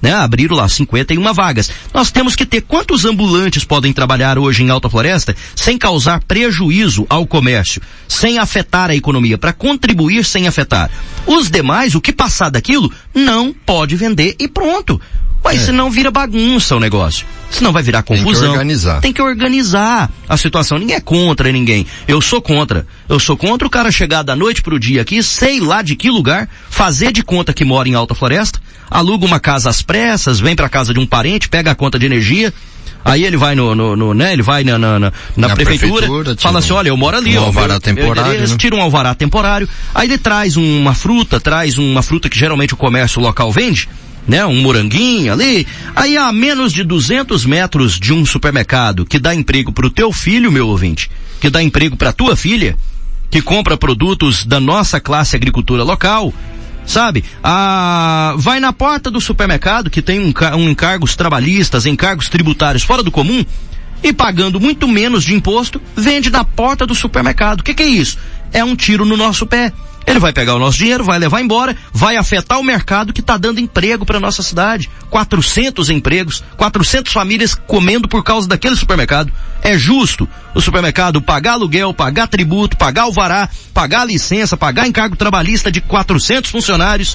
né? 0.00 0.12
Abriram 0.12 0.56
lá 0.56 0.68
51 0.68 1.32
vagas. 1.34 1.70
Nós 1.92 2.10
temos 2.10 2.36
que 2.36 2.46
ter 2.46 2.62
quantos 2.62 3.04
ambulantes 3.04 3.64
podem 3.64 3.92
trabalhar 3.92 4.38
hoje 4.38 4.62
em 4.62 4.70
Alta 4.70 4.88
Floresta 4.88 5.34
sem 5.54 5.76
causar 5.76 6.22
prejuízo 6.24 7.06
ao 7.08 7.26
comércio, 7.26 7.82
sem 8.06 8.38
afetar 8.38 8.90
a 8.90 8.96
economia, 8.96 9.38
para 9.38 9.52
contribuir 9.52 10.24
sem 10.24 10.46
afetar. 10.46 10.90
Os 11.26 11.50
demais, 11.50 11.94
o 11.94 12.00
que 12.00 12.12
passar 12.12 12.50
daquilo, 12.50 12.92
não 13.14 13.52
pode 13.52 13.96
vender 13.96 14.34
e 14.38 14.48
pronto. 14.48 15.00
Mas 15.54 15.62
senão 15.62 15.90
vira 15.90 16.10
bagunça 16.10 16.76
o 16.76 16.80
negócio. 16.80 17.26
Senão 17.50 17.72
vai 17.72 17.82
virar 17.82 18.02
confusão. 18.02 18.32
Tem 18.32 18.42
que 18.42 18.48
organizar. 18.48 19.00
Tem 19.00 19.12
que 19.12 19.22
organizar 19.22 20.10
a 20.28 20.36
situação. 20.36 20.78
Ninguém 20.78 20.96
é 20.96 21.00
contra 21.00 21.50
ninguém. 21.50 21.86
Eu 22.06 22.20
sou 22.20 22.42
contra. 22.42 22.86
Eu 23.08 23.18
sou 23.18 23.36
contra 23.36 23.66
o 23.66 23.70
cara 23.70 23.90
chegar 23.90 24.22
da 24.22 24.36
noite 24.36 24.62
pro 24.62 24.78
dia 24.78 25.02
aqui, 25.02 25.22
sei 25.22 25.58
lá 25.58 25.80
de 25.80 25.96
que 25.96 26.10
lugar, 26.10 26.48
fazer 26.68 27.12
de 27.12 27.22
conta 27.22 27.52
que 27.52 27.64
mora 27.64 27.88
em 27.88 27.94
Alta 27.94 28.14
Floresta, 28.14 28.60
aluga 28.90 29.24
uma 29.24 29.40
casa 29.40 29.70
às 29.70 29.80
pressas, 29.80 30.38
vem 30.38 30.54
pra 30.54 30.68
casa 30.68 30.92
de 30.92 31.00
um 31.00 31.06
parente, 31.06 31.48
pega 31.48 31.70
a 31.70 31.74
conta 31.74 31.98
de 31.98 32.06
energia, 32.06 32.52
Aí 33.04 33.24
ele 33.24 33.36
vai 33.36 33.54
no, 33.54 33.74
no, 33.74 33.96
no 33.96 34.12
né, 34.12 34.32
ele 34.32 34.42
vai 34.42 34.64
na, 34.64 34.76
na, 34.76 34.98
na, 34.98 35.12
na 35.36 35.54
prefeitura, 35.54 36.06
prefeitura, 36.06 36.36
fala 36.38 36.58
assim, 36.58 36.72
olha, 36.72 36.88
eu 36.88 36.96
moro 36.96 37.16
ali, 37.16 37.38
um 37.38 37.42
ó, 37.42 37.46
alvará 37.46 37.74
eu- 37.74 37.80
temporário, 37.80 38.34
eles 38.34 38.50
né? 38.50 38.56
tiram 38.58 38.78
um 38.78 38.82
alvará 38.82 39.14
temporário, 39.14 39.68
aí 39.94 40.08
ele 40.08 40.18
traz 40.18 40.56
uma 40.56 40.92
fruta, 40.94 41.40
traz 41.40 41.78
uma 41.78 42.02
fruta 42.02 42.28
que 42.28 42.38
geralmente 42.38 42.74
o 42.74 42.76
comércio 42.76 43.22
local 43.22 43.50
vende, 43.52 43.88
né, 44.28 44.44
um 44.44 44.60
moranguinho 44.60 45.32
ali, 45.32 45.66
aí 45.96 46.18
a 46.18 46.30
menos 46.30 46.72
de 46.72 46.84
200 46.84 47.46
metros 47.46 47.98
de 47.98 48.12
um 48.12 48.26
supermercado 48.26 49.06
que 49.06 49.18
dá 49.18 49.34
emprego 49.34 49.72
pro 49.72 49.90
teu 49.90 50.12
filho, 50.12 50.52
meu 50.52 50.68
ouvinte, 50.68 51.10
que 51.40 51.48
dá 51.48 51.62
emprego 51.62 51.96
pra 51.96 52.12
tua 52.12 52.36
filha, 52.36 52.76
que 53.30 53.40
compra 53.40 53.76
produtos 53.76 54.44
da 54.44 54.60
nossa 54.60 55.00
classe 55.00 55.34
agricultura 55.34 55.82
local, 55.82 56.32
sabe? 56.84 57.24
Ah, 57.42 58.34
vai 58.36 58.60
na 58.60 58.72
porta 58.72 59.10
do 59.10 59.20
supermercado 59.20 59.88
que 59.88 60.02
tem 60.02 60.20
um, 60.20 60.32
um 60.56 60.68
encargos 60.68 61.16
trabalhistas, 61.16 61.86
encargos 61.86 62.28
tributários 62.28 62.82
fora 62.82 63.02
do 63.02 63.10
comum 63.10 63.44
e 64.02 64.12
pagando 64.12 64.60
muito 64.60 64.86
menos 64.86 65.24
de 65.24 65.34
imposto, 65.34 65.80
vende 65.96 66.30
na 66.30 66.44
porta 66.44 66.86
do 66.86 66.94
supermercado. 66.94 67.60
O 67.60 67.64
que, 67.64 67.74
que 67.74 67.82
é 67.82 67.88
isso? 67.88 68.18
É 68.52 68.62
um 68.62 68.76
tiro 68.76 69.04
no 69.04 69.16
nosso 69.16 69.46
pé. 69.46 69.72
Ele 70.08 70.18
vai 70.18 70.32
pegar 70.32 70.54
o 70.54 70.58
nosso 70.58 70.78
dinheiro, 70.78 71.04
vai 71.04 71.18
levar 71.18 71.42
embora, 71.42 71.76
vai 71.92 72.16
afetar 72.16 72.58
o 72.58 72.64
mercado 72.64 73.12
que 73.12 73.20
está 73.20 73.36
dando 73.36 73.60
emprego 73.60 74.06
para 74.06 74.18
nossa 74.18 74.42
cidade. 74.42 74.88
400 75.10 75.90
empregos, 75.90 76.42
400 76.56 77.12
famílias 77.12 77.54
comendo 77.54 78.08
por 78.08 78.24
causa 78.24 78.48
daquele 78.48 78.74
supermercado. 78.74 79.30
É 79.62 79.76
justo 79.76 80.26
o 80.54 80.62
supermercado 80.62 81.20
pagar 81.20 81.52
aluguel, 81.52 81.92
pagar 81.92 82.26
tributo, 82.26 82.74
pagar 82.78 83.02
alvará, 83.02 83.50
pagar 83.74 84.06
licença, 84.06 84.56
pagar 84.56 84.88
encargo 84.88 85.14
trabalhista 85.14 85.70
de 85.70 85.82
400 85.82 86.50
funcionários 86.50 87.14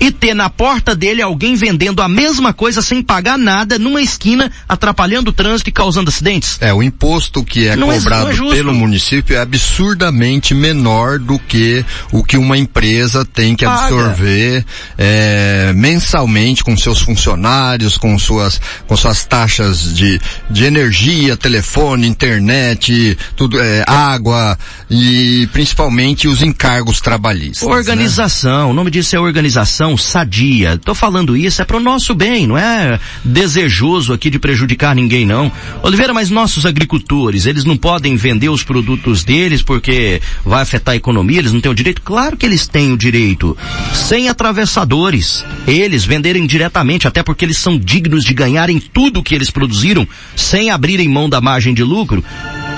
e 0.00 0.10
ter 0.10 0.34
na 0.34 0.48
porta 0.48 0.94
dele 0.94 1.20
alguém 1.22 1.54
vendendo 1.56 2.00
a 2.02 2.08
mesma 2.08 2.52
coisa 2.52 2.80
sem 2.82 3.02
pagar 3.02 3.36
nada 3.36 3.78
numa 3.78 4.00
esquina, 4.00 4.50
atrapalhando 4.68 5.30
o 5.30 5.32
trânsito 5.32 5.70
e 5.70 5.72
causando 5.72 6.08
acidentes. 6.08 6.56
É, 6.60 6.72
o 6.72 6.82
imposto 6.82 7.42
que 7.44 7.66
é 7.66 7.76
Não 7.76 7.92
é- 7.92 7.98
cobrado 7.98 8.30
é 8.52 8.56
pelo 8.56 8.74
município 8.74 9.36
é 9.36 9.40
absurdamente 9.40 10.54
menor 10.54 11.18
do 11.18 11.38
que 11.38 11.84
o 12.12 12.22
que 12.22 12.36
uma 12.36 12.56
empresa 12.56 13.24
tem 13.24 13.56
que 13.56 13.64
Paga. 13.64 13.82
absorver 13.84 14.64
é, 14.96 15.72
mensalmente 15.74 16.62
com 16.62 16.76
seus 16.76 17.00
funcionários, 17.00 17.96
com 17.96 18.18
suas, 18.18 18.60
com 18.86 18.96
suas 18.96 19.24
taxas 19.24 19.94
de, 19.94 20.20
de 20.50 20.64
energia, 20.64 21.36
telefone, 21.36 22.06
internet, 22.06 23.16
tudo, 23.36 23.60
é, 23.60 23.84
água 23.86 24.56
e 24.90 25.48
principalmente 25.52 26.28
os 26.28 26.42
encargos 26.42 27.00
trabalhistas. 27.00 27.68
né? 27.68 27.74
Organização, 27.74 28.70
o 28.70 28.72
nome 28.74 28.90
disso 28.90 29.16
é 29.16 29.20
organização 29.20 29.87
sadia. 29.96 30.76
Tô 30.76 30.94
falando 30.94 31.36
isso 31.36 31.62
é 31.62 31.64
pro 31.64 31.80
nosso 31.80 32.14
bem, 32.14 32.46
não 32.46 32.58
é 32.58 32.98
desejoso 33.24 34.12
aqui 34.12 34.30
de 34.30 34.38
prejudicar 34.38 34.94
ninguém 34.94 35.24
não. 35.24 35.50
Oliveira, 35.82 36.12
mas 36.12 36.30
nossos 36.30 36.66
agricultores, 36.66 37.46
eles 37.46 37.64
não 37.64 37.76
podem 37.76 38.16
vender 38.16 38.48
os 38.48 38.62
produtos 38.62 39.24
deles 39.24 39.62
porque 39.62 40.20
vai 40.44 40.62
afetar 40.62 40.94
a 40.94 40.96
economia, 40.96 41.38
eles 41.38 41.52
não 41.52 41.60
têm 41.60 41.70
o 41.70 41.74
direito? 41.74 42.02
Claro 42.02 42.36
que 42.36 42.46
eles 42.46 42.66
têm 42.66 42.92
o 42.92 42.96
direito. 42.96 43.56
Sem 43.94 44.28
atravessadores. 44.28 45.44
Eles 45.66 46.04
venderem 46.04 46.46
diretamente, 46.46 47.06
até 47.06 47.22
porque 47.22 47.44
eles 47.44 47.58
são 47.58 47.78
dignos 47.78 48.24
de 48.24 48.34
ganharem 48.34 48.80
tudo 48.80 49.22
que 49.22 49.34
eles 49.34 49.50
produziram 49.50 50.06
sem 50.34 50.70
abrirem 50.70 51.08
mão 51.08 51.28
da 51.28 51.40
margem 51.40 51.74
de 51.74 51.84
lucro 51.84 52.24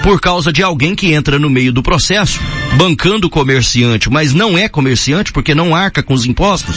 por 0.02 0.20
causa 0.20 0.52
de 0.52 0.62
alguém 0.62 0.94
que 0.94 1.12
entra 1.12 1.38
no 1.38 1.50
meio 1.50 1.72
do 1.72 1.82
processo, 1.82 2.40
bancando 2.76 3.26
o 3.26 3.30
comerciante, 3.30 4.08
mas 4.10 4.32
não 4.32 4.56
é 4.56 4.68
comerciante 4.68 5.32
porque 5.32 5.54
não 5.54 5.74
arca 5.74 6.02
com 6.02 6.14
os 6.14 6.24
impostos, 6.24 6.76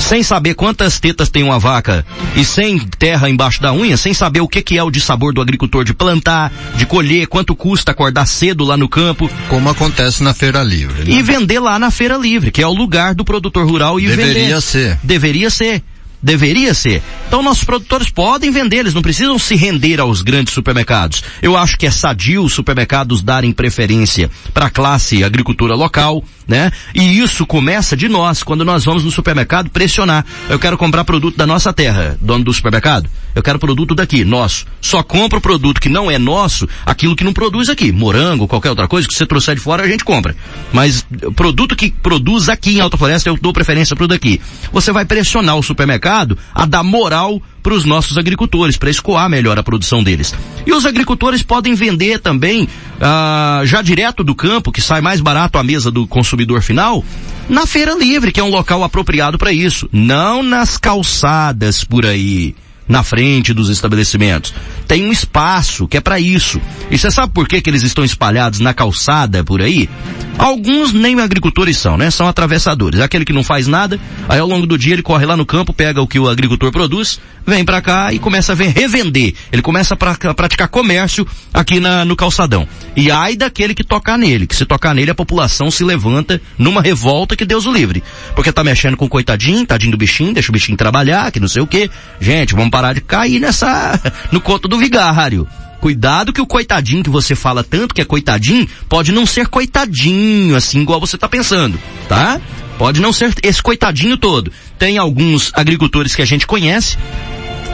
sem 0.00 0.22
saber 0.22 0.54
quantas 0.54 0.98
tetas 0.98 1.28
tem 1.28 1.42
uma 1.42 1.58
vaca 1.58 2.04
e 2.34 2.44
sem 2.44 2.78
terra 2.78 3.28
embaixo 3.28 3.60
da 3.60 3.72
unha, 3.72 3.96
sem 3.96 4.14
saber 4.14 4.40
o 4.40 4.48
que, 4.48 4.62
que 4.62 4.78
é 4.78 4.82
o 4.82 4.90
de 4.90 5.00
sabor 5.00 5.32
do 5.32 5.40
agricultor 5.42 5.84
de 5.84 5.92
plantar, 5.94 6.50
de 6.74 6.86
colher, 6.86 7.26
quanto 7.26 7.54
custa 7.54 7.92
acordar 7.92 8.26
cedo 8.26 8.64
lá 8.64 8.76
no 8.76 8.88
campo. 8.88 9.30
Como 9.48 9.68
acontece 9.68 10.22
na 10.22 10.32
Feira 10.32 10.62
Livre. 10.62 11.04
né? 11.04 11.16
E 11.18 11.22
vender 11.22 11.60
lá 11.60 11.78
na 11.78 11.90
feira 11.90 12.16
livre, 12.16 12.50
que 12.50 12.62
é 12.62 12.66
o 12.66 12.72
lugar 12.72 13.14
do 13.14 13.24
produtor 13.24 13.66
rural 13.68 14.00
e 14.00 14.06
Deveria 14.08 14.32
vender. 14.32 14.60
ser. 14.62 14.98
Deveria 15.02 15.50
ser. 15.50 15.82
Deveria 16.22 16.74
ser. 16.74 17.02
Então 17.26 17.42
nossos 17.42 17.64
produtores 17.64 18.10
podem 18.10 18.50
vender, 18.50 18.78
eles 18.78 18.92
não 18.92 19.00
precisam 19.00 19.38
se 19.38 19.56
render 19.56 20.00
aos 20.00 20.20
grandes 20.20 20.52
supermercados. 20.52 21.22
Eu 21.40 21.56
acho 21.56 21.78
que 21.78 21.86
é 21.86 21.90
sadio 21.90 22.44
os 22.44 22.52
supermercados 22.52 23.22
darem 23.22 23.52
preferência 23.52 24.30
para 24.52 24.66
a 24.66 24.70
classe 24.70 25.24
agricultura 25.24 25.74
local, 25.74 26.22
né? 26.46 26.70
E 26.94 27.20
isso 27.20 27.46
começa 27.46 27.96
de 27.96 28.08
nós, 28.08 28.42
quando 28.42 28.64
nós 28.64 28.84
vamos 28.84 29.04
no 29.04 29.10
supermercado 29.10 29.70
pressionar. 29.70 30.26
Eu 30.48 30.58
quero 30.58 30.76
comprar 30.76 31.04
produto 31.04 31.38
da 31.38 31.46
nossa 31.46 31.72
terra, 31.72 32.18
dono 32.20 32.44
do 32.44 32.52
supermercado. 32.52 33.08
Eu 33.34 33.42
quero 33.42 33.58
produto 33.58 33.94
daqui, 33.94 34.24
nosso. 34.24 34.66
Só 34.80 35.02
compro 35.02 35.40
produto 35.40 35.80
que 35.80 35.88
não 35.88 36.10
é 36.10 36.18
nosso, 36.18 36.68
aquilo 36.84 37.16
que 37.16 37.24
não 37.24 37.32
produz 37.32 37.70
aqui. 37.70 37.92
Morango, 37.92 38.48
qualquer 38.48 38.70
outra 38.70 38.88
coisa 38.88 39.08
que 39.08 39.14
você 39.14 39.24
trouxer 39.24 39.54
de 39.54 39.60
fora, 39.60 39.84
a 39.84 39.88
gente 39.88 40.04
compra. 40.04 40.36
Mas 40.72 41.06
eh, 41.12 41.30
produto 41.34 41.76
que 41.76 41.90
produz 41.90 42.48
aqui 42.48 42.76
em 42.76 42.80
Alta 42.80 42.98
Floresta, 42.98 43.30
eu 43.30 43.38
dou 43.40 43.52
preferência 43.52 43.94
pro 43.94 44.08
daqui. 44.08 44.40
Você 44.72 44.90
vai 44.92 45.04
pressionar 45.04 45.56
o 45.56 45.62
supermercado 45.62 46.09
a 46.54 46.66
dar 46.66 46.82
moral 46.82 47.40
para 47.62 47.74
os 47.74 47.84
nossos 47.84 48.16
agricultores, 48.16 48.76
para 48.76 48.90
escoar 48.90 49.28
melhor 49.28 49.58
a 49.58 49.62
produção 49.62 50.02
deles. 50.02 50.34
E 50.66 50.72
os 50.72 50.86
agricultores 50.86 51.42
podem 51.42 51.74
vender 51.74 52.18
também, 52.18 52.68
ah, 53.00 53.62
já 53.64 53.82
direto 53.82 54.24
do 54.24 54.34
campo, 54.34 54.72
que 54.72 54.80
sai 54.80 55.00
mais 55.00 55.20
barato 55.20 55.58
à 55.58 55.62
mesa 55.62 55.90
do 55.90 56.06
consumidor 56.06 56.62
final, 56.62 57.04
na 57.48 57.66
feira 57.66 57.94
livre, 57.94 58.32
que 58.32 58.40
é 58.40 58.44
um 58.44 58.50
local 58.50 58.82
apropriado 58.82 59.36
para 59.36 59.52
isso. 59.52 59.88
Não 59.92 60.42
nas 60.42 60.76
calçadas 60.76 61.84
por 61.84 62.06
aí 62.06 62.54
na 62.90 63.02
frente 63.04 63.54
dos 63.54 63.70
estabelecimentos. 63.70 64.52
Tem 64.86 65.06
um 65.06 65.12
espaço 65.12 65.86
que 65.88 65.96
é 65.96 66.00
para 66.00 66.18
isso. 66.20 66.60
E 66.90 66.98
você 66.98 67.10
sabe 67.10 67.32
por 67.32 67.46
que, 67.48 67.60
que 67.62 67.70
eles 67.70 67.84
estão 67.84 68.04
espalhados 68.04 68.58
na 68.58 68.74
calçada 68.74 69.42
por 69.44 69.62
aí? 69.62 69.88
Alguns 70.36 70.92
nem 70.92 71.18
agricultores 71.20 71.76
são, 71.76 71.96
né? 71.96 72.10
São 72.10 72.26
atravessadores. 72.26 73.00
Aquele 73.00 73.24
que 73.24 73.32
não 73.32 73.44
faz 73.44 73.66
nada, 73.66 74.00
aí 74.28 74.40
ao 74.40 74.46
longo 74.48 74.66
do 74.66 74.76
dia 74.76 74.94
ele 74.94 75.02
corre 75.02 75.24
lá 75.26 75.36
no 75.36 75.46
campo, 75.46 75.72
pega 75.72 76.00
o 76.02 76.06
que 76.08 76.18
o 76.18 76.28
agricultor 76.28 76.72
produz, 76.72 77.20
vem 77.46 77.64
para 77.64 77.80
cá 77.82 78.12
e 78.12 78.18
começa 78.18 78.52
a 78.52 78.56
revender. 78.56 79.34
Ele 79.52 79.62
começa 79.62 79.94
a 79.94 79.96
pra- 79.96 80.16
praticar 80.34 80.68
comércio 80.68 81.26
aqui 81.52 81.78
na- 81.78 82.04
no 82.04 82.16
calçadão. 82.16 82.66
E 82.96 83.10
ai 83.10 83.36
daquele 83.36 83.74
que 83.74 83.84
tocar 83.84 84.16
nele, 84.18 84.46
que 84.46 84.56
se 84.56 84.64
tocar 84.64 84.94
nele 84.94 85.10
a 85.10 85.14
população 85.14 85.70
se 85.70 85.84
levanta 85.84 86.40
numa 86.58 86.80
revolta 86.82 87.36
que 87.36 87.44
Deus 87.44 87.66
o 87.66 87.72
livre. 87.72 88.02
Porque 88.34 88.50
tá 88.50 88.64
mexendo 88.64 88.96
com 88.96 89.04
o 89.04 89.08
coitadinho, 89.10 89.66
tadinho 89.66 89.92
do 89.92 89.98
bichinho, 89.98 90.32
deixa 90.32 90.50
o 90.50 90.52
bichinho 90.52 90.76
trabalhar, 90.76 91.30
que 91.30 91.38
não 91.38 91.48
sei 91.48 91.62
o 91.62 91.66
quê. 91.66 91.90
Gente, 92.20 92.54
vamos 92.54 92.70
de 92.94 93.00
cair 93.00 93.40
nessa, 93.40 94.00
no 94.32 94.40
conto 94.40 94.66
do 94.68 94.78
vigário. 94.78 95.46
Cuidado 95.80 96.32
que 96.32 96.40
o 96.40 96.46
coitadinho 96.46 97.02
que 97.02 97.08
você 97.08 97.34
fala 97.34 97.64
tanto 97.64 97.94
que 97.94 98.00
é 98.00 98.04
coitadinho, 98.04 98.68
pode 98.88 99.12
não 99.12 99.24
ser 99.24 99.48
coitadinho, 99.48 100.54
assim, 100.54 100.80
igual 100.82 101.00
você 101.00 101.16
tá 101.16 101.28
pensando, 101.28 101.78
tá? 102.08 102.40
Pode 102.76 103.00
não 103.00 103.12
ser 103.12 103.32
esse 103.42 103.62
coitadinho 103.62 104.16
todo. 104.16 104.52
Tem 104.78 104.98
alguns 104.98 105.52
agricultores 105.54 106.14
que 106.14 106.22
a 106.22 106.26
gente 106.26 106.46
conhece, 106.46 106.96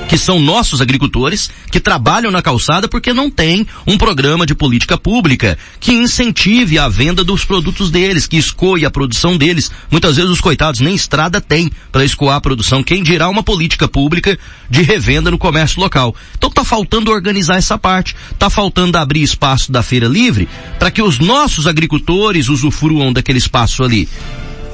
que 0.09 0.17
são 0.17 0.41
nossos 0.41 0.81
agricultores, 0.81 1.51
que 1.71 1.81
trabalham 1.81 2.31
na 2.31 2.43
calçada 2.43 2.89
porque 2.89 3.13
não 3.13 3.31
tem 3.31 3.67
um 3.87 3.99
programa 3.99 4.47
de 4.47 4.55
política 4.55 4.97
pública 4.97 5.59
que 5.81 5.93
incentive 5.93 6.79
a 6.79 6.89
venda 6.89 7.25
dos 7.25 7.45
produtos 7.45 7.91
deles, 7.91 8.27
que 8.27 8.37
escoe 8.37 8.85
a 8.85 8.91
produção 8.91 9.37
deles. 9.37 9.71
Muitas 9.91 10.17
vezes 10.17 10.31
os 10.31 10.41
coitados 10.41 10.81
nem 10.81 10.95
estrada 10.95 11.41
têm 11.41 11.71
para 11.91 12.05
escoar 12.05 12.37
a 12.37 12.41
produção. 12.41 12.83
Quem 12.83 13.03
dirá 13.03 13.29
uma 13.29 13.43
política 13.43 13.89
pública 13.89 14.39
de 14.71 14.83
revenda 14.83 15.31
no 15.31 15.39
comércio 15.39 15.81
local. 15.81 16.15
Então 16.37 16.51
tá 16.51 16.65
faltando 16.65 17.11
organizar 17.11 17.57
essa 17.57 17.77
parte. 17.77 18.15
Tá 18.39 18.49
faltando 18.49 18.99
abrir 18.99 19.23
espaço 19.23 19.73
da 19.73 19.83
feira 19.83 20.07
livre 20.07 20.49
para 20.79 20.91
que 20.91 21.03
os 21.03 21.19
nossos 21.19 21.67
agricultores 21.67 22.49
usufruam 22.49 23.13
daquele 23.13 23.39
espaço 23.39 23.83
ali 23.83 24.09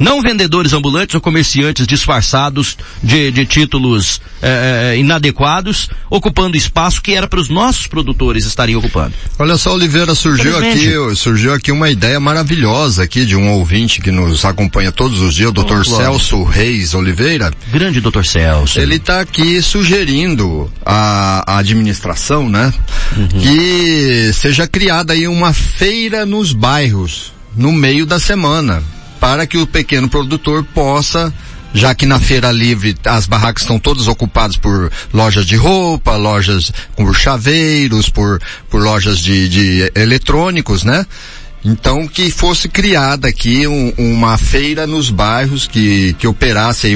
não 0.02 0.20
vendedores 0.20 0.72
ambulantes 0.72 1.14
ou 1.14 1.20
comerciantes 1.20 1.86
disfarçados 1.86 2.76
de, 3.02 3.30
de 3.30 3.46
títulos 3.46 4.20
eh, 4.42 4.96
inadequados, 4.98 5.88
ocupando 6.10 6.56
espaço 6.56 7.00
que 7.00 7.14
era 7.14 7.28
para 7.28 7.40
os 7.40 7.48
nossos 7.48 7.86
produtores 7.86 8.44
estarem 8.44 8.74
ocupando. 8.76 9.14
Olha 9.38 9.56
só, 9.56 9.72
Oliveira, 9.74 10.14
surgiu 10.14 10.58
aqui, 10.58 11.16
surgiu 11.16 11.54
aqui 11.54 11.70
uma 11.70 11.88
ideia 11.88 12.18
maravilhosa 12.18 13.04
aqui 13.04 13.24
de 13.24 13.36
um 13.36 13.50
ouvinte 13.52 14.00
que 14.00 14.10
nos 14.10 14.44
acompanha 14.44 14.90
todos 14.90 15.20
os 15.20 15.34
dias, 15.34 15.50
o 15.50 15.52
Dr. 15.52 15.84
Clóvis. 15.84 15.88
Celso 15.88 16.42
Reis 16.42 16.94
Oliveira. 16.94 17.52
Grande 17.72 18.00
Dr. 18.00 18.24
Celso. 18.24 18.80
Ele 18.80 18.96
está 18.96 19.20
aqui 19.20 19.62
sugerindo 19.62 20.70
à, 20.84 21.44
à 21.46 21.58
administração, 21.58 22.48
né, 22.48 22.72
que 23.40 24.32
seja 24.32 24.66
criada 24.66 25.12
aí 25.12 25.28
uma 25.28 25.52
feira 25.52 26.26
nos 26.26 26.52
bairros 26.52 27.32
no 27.56 27.70
meio 27.70 28.06
da 28.06 28.18
semana, 28.18 28.82
para 29.22 29.46
que 29.46 29.56
o 29.56 29.68
pequeno 29.68 30.08
produtor 30.08 30.64
possa 30.64 31.32
já 31.72 31.94
que 31.94 32.04
na 32.04 32.18
feira 32.18 32.50
livre 32.50 32.96
as 33.04 33.24
barracas 33.24 33.62
estão 33.62 33.78
todas 33.78 34.08
ocupadas 34.08 34.56
por 34.56 34.90
lojas 35.14 35.46
de 35.46 35.54
roupa, 35.54 36.16
lojas 36.16 36.72
com 36.96 37.14
chaveiros, 37.14 38.10
por, 38.10 38.42
por 38.68 38.82
lojas 38.82 39.20
de, 39.20 39.48
de 39.48 39.92
eletrônicos, 39.94 40.82
né? 40.82 41.06
Então 41.64 42.08
que 42.08 42.32
fosse 42.32 42.68
criada 42.68 43.28
aqui 43.28 43.64
um, 43.64 43.94
uma 43.96 44.36
feira 44.36 44.88
nos 44.88 45.08
bairros 45.08 45.68
que, 45.68 46.14
que 46.14 46.26
operasse 46.26 46.92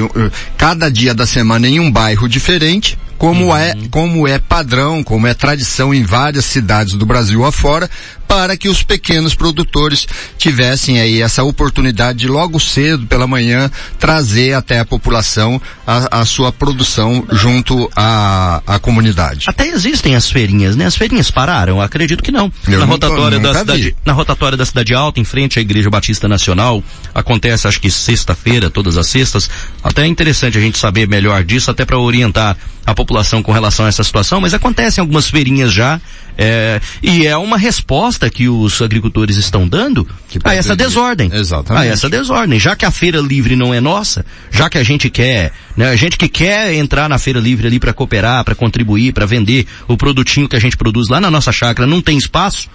cada 0.57 0.91
dia 0.91 1.13
da 1.13 1.25
semana 1.25 1.65
em 1.65 1.79
um 1.79 1.89
bairro 1.89 2.27
diferente, 2.27 2.97
como 3.17 3.47
uhum. 3.47 3.57
é, 3.57 3.73
como 3.89 4.27
é 4.27 4.39
padrão, 4.39 5.03
como 5.03 5.27
é 5.27 5.33
tradição 5.33 5.93
em 5.93 6.03
várias 6.03 6.45
cidades 6.45 6.93
do 6.93 7.05
Brasil 7.05 7.43
afora, 7.45 7.89
para 8.27 8.57
que 8.57 8.67
os 8.67 8.83
pequenos 8.83 9.33
produtores 9.33 10.05
tivessem 10.37 10.99
aí 10.99 11.21
essa 11.21 11.43
oportunidade 11.43 12.19
de 12.19 12.27
logo 12.27 12.59
cedo 12.59 13.07
pela 13.07 13.25
manhã 13.25 13.71
trazer 13.97 14.53
até 14.53 14.79
a 14.79 14.85
população 14.85 15.61
a, 15.85 16.21
a 16.21 16.25
sua 16.25 16.51
produção 16.51 17.25
junto 17.31 17.89
à, 17.95 18.61
à 18.67 18.79
comunidade. 18.79 19.45
Até 19.47 19.67
existem 19.67 20.15
as 20.15 20.29
feirinhas, 20.29 20.75
né? 20.75 20.85
As 20.85 20.95
feirinhas 20.95 21.31
pararam? 21.31 21.81
Acredito 21.81 22.21
que 22.21 22.31
não. 22.31 22.51
Eu 22.67 22.79
na 22.79 22.85
rotatória 22.85 23.39
da 23.39 23.53
cidade, 23.53 23.95
na 24.05 24.13
rotatória 24.13 24.57
da 24.57 24.65
cidade 24.65 24.93
alta, 24.93 25.19
em 25.19 25.23
frente 25.23 25.57
à 25.57 25.61
Igreja 25.61 25.89
Batista 25.89 26.27
Nacional, 26.27 26.83
acontece 27.15 27.67
acho 27.67 27.79
que 27.79 27.89
sexta-feira, 27.89 28.69
todas 28.69 28.97
as 28.97 29.07
sextas. 29.07 29.49
Até 29.81 30.03
é 30.03 30.07
interessante 30.07 30.57
a 30.57 30.61
gente 30.61 30.77
saber 30.77 31.07
melhor 31.07 31.43
disso, 31.43 31.71
até 31.71 31.85
para 31.85 31.97
orientar 31.97 32.57
a 32.85 32.93
população 32.93 33.06
com 33.43 33.51
relação 33.51 33.85
a 33.85 33.89
essa 33.89 34.03
situação, 34.03 34.41
mas 34.41 34.53
acontecem 34.53 35.01
algumas 35.01 35.29
feirinhas 35.29 35.71
já, 35.71 35.99
é, 36.37 36.79
e 37.01 37.25
é 37.25 37.35
uma 37.35 37.57
resposta 37.57 38.29
que 38.29 38.47
os 38.47 38.81
agricultores 38.81 39.37
estão 39.37 39.67
dando 39.67 40.07
a 40.43 40.53
essa 40.53 40.75
desordem. 40.75 41.31
Exatamente. 41.33 41.83
A 41.83 41.91
essa 41.91 42.09
desordem. 42.09 42.59
Já 42.59 42.75
que 42.75 42.85
a 42.85 42.91
feira 42.91 43.19
livre 43.19 43.55
não 43.55 43.73
é 43.73 43.81
nossa, 43.81 44.25
já 44.51 44.69
que 44.69 44.77
a 44.77 44.83
gente 44.83 45.09
quer, 45.09 45.51
né, 45.75 45.89
a 45.89 45.95
gente 45.95 46.17
que 46.17 46.29
quer 46.29 46.73
entrar 46.75 47.09
na 47.09 47.17
feira 47.17 47.39
livre 47.39 47.65
ali 47.65 47.79
para 47.79 47.93
cooperar, 47.93 48.43
para 48.43 48.53
contribuir, 48.53 49.13
para 49.13 49.25
vender 49.25 49.65
o 49.87 49.97
produtinho 49.97 50.47
que 50.47 50.55
a 50.55 50.59
gente 50.59 50.77
produz 50.77 51.07
lá 51.07 51.19
na 51.19 51.31
nossa 51.31 51.51
chácara, 51.51 51.87
não 51.87 52.01
tem 52.01 52.17
espaço, 52.17 52.69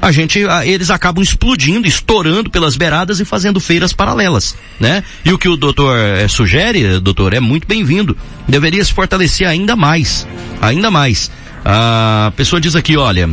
a 0.00 0.12
gente, 0.12 0.40
eles 0.64 0.90
acabam 0.90 1.22
explodindo, 1.22 1.88
estourando 1.88 2.50
pelas 2.50 2.76
beiradas 2.76 3.18
e 3.18 3.24
fazendo 3.24 3.58
feiras 3.58 3.92
paralelas, 3.92 4.54
né? 4.78 5.02
E 5.24 5.32
o 5.32 5.38
que 5.38 5.48
o 5.48 5.56
doutor 5.56 5.98
é, 5.98 6.28
sugere, 6.28 7.00
doutor, 7.00 7.32
é 7.34 7.40
muito 7.40 7.66
bem-vindo. 7.66 8.16
Deveria 8.46 8.84
se 8.84 8.92
fortalecer 8.92 9.48
ainda 9.48 9.74
mais, 9.74 10.26
ainda 10.60 10.90
mais. 10.90 11.30
A 11.64 12.32
pessoa 12.36 12.60
diz 12.60 12.76
aqui, 12.76 12.96
olha, 12.96 13.28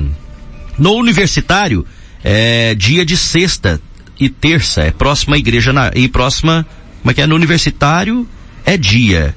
no 0.78 0.93
universitário 0.93 1.86
é 2.24 2.74
dia 2.74 3.05
de 3.05 3.18
sexta 3.18 3.80
e 4.20 4.30
terça, 4.30 4.82
é 4.82 4.91
próxima 4.91 5.38
igreja 5.38 5.74
na, 5.74 5.91
e 5.93 6.07
próxima, 6.07 6.66
como 7.01 7.11
é 7.11 7.14
que 7.14 7.22
é? 7.22 7.28
No 7.28 7.36
universitário 7.36 8.28
é 8.66 8.78
dia. 8.78 9.36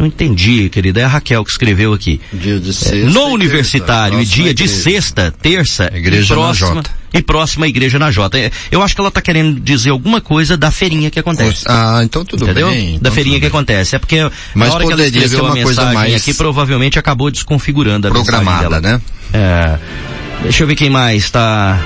Não 0.00 0.06
entendi, 0.06 0.70
querida. 0.70 1.02
É 1.02 1.04
a 1.04 1.08
Raquel 1.08 1.44
que 1.44 1.50
escreveu 1.50 1.92
aqui. 1.92 2.18
Dia 2.32 2.58
de 2.58 2.72
sexta. 2.72 3.10
no 3.10 3.26
universitário 3.26 4.16
terça, 4.16 4.32
e 4.32 4.42
dia 4.42 4.54
de 4.54 4.66
sexta, 4.66 5.34
terça, 5.42 5.92
igreja 5.94 6.32
e 6.32 6.36
próxima, 6.36 6.74
na 6.76 6.82
J. 6.82 6.90
e 7.12 7.22
próxima 7.22 7.68
igreja 7.68 7.98
na 7.98 8.10
J. 8.10 8.38
É, 8.38 8.50
eu 8.70 8.82
acho 8.82 8.94
que 8.94 9.00
ela 9.02 9.08
está 9.08 9.20
querendo 9.20 9.60
dizer 9.60 9.90
alguma 9.90 10.18
coisa 10.18 10.56
da 10.56 10.70
feirinha 10.70 11.10
que 11.10 11.20
acontece. 11.20 11.66
Ah, 11.68 12.00
então 12.02 12.24
tudo 12.24 12.44
Entendeu? 12.44 12.70
bem. 12.70 12.94
Então 12.94 13.02
da 13.02 13.10
feirinha 13.10 13.38
que 13.38 13.44
acontece. 13.44 13.94
É 13.94 13.98
porque 13.98 14.16
Mas 14.54 14.70
na 14.70 14.74
hora 14.74 14.86
que 14.86 14.92
ela 14.94 15.06
escreveu 15.06 15.44
uma 15.44 15.62
coisa 15.62 15.92
mais 15.92 16.14
aqui, 16.14 16.32
provavelmente 16.32 16.98
acabou 16.98 17.30
desconfigurando 17.30 18.08
a 18.08 18.10
programada, 18.10 18.80
né? 18.80 19.02
É. 19.34 19.78
Deixa 20.44 20.62
eu 20.62 20.66
ver 20.66 20.76
quem 20.76 20.88
mais 20.88 21.24
está 21.24 21.78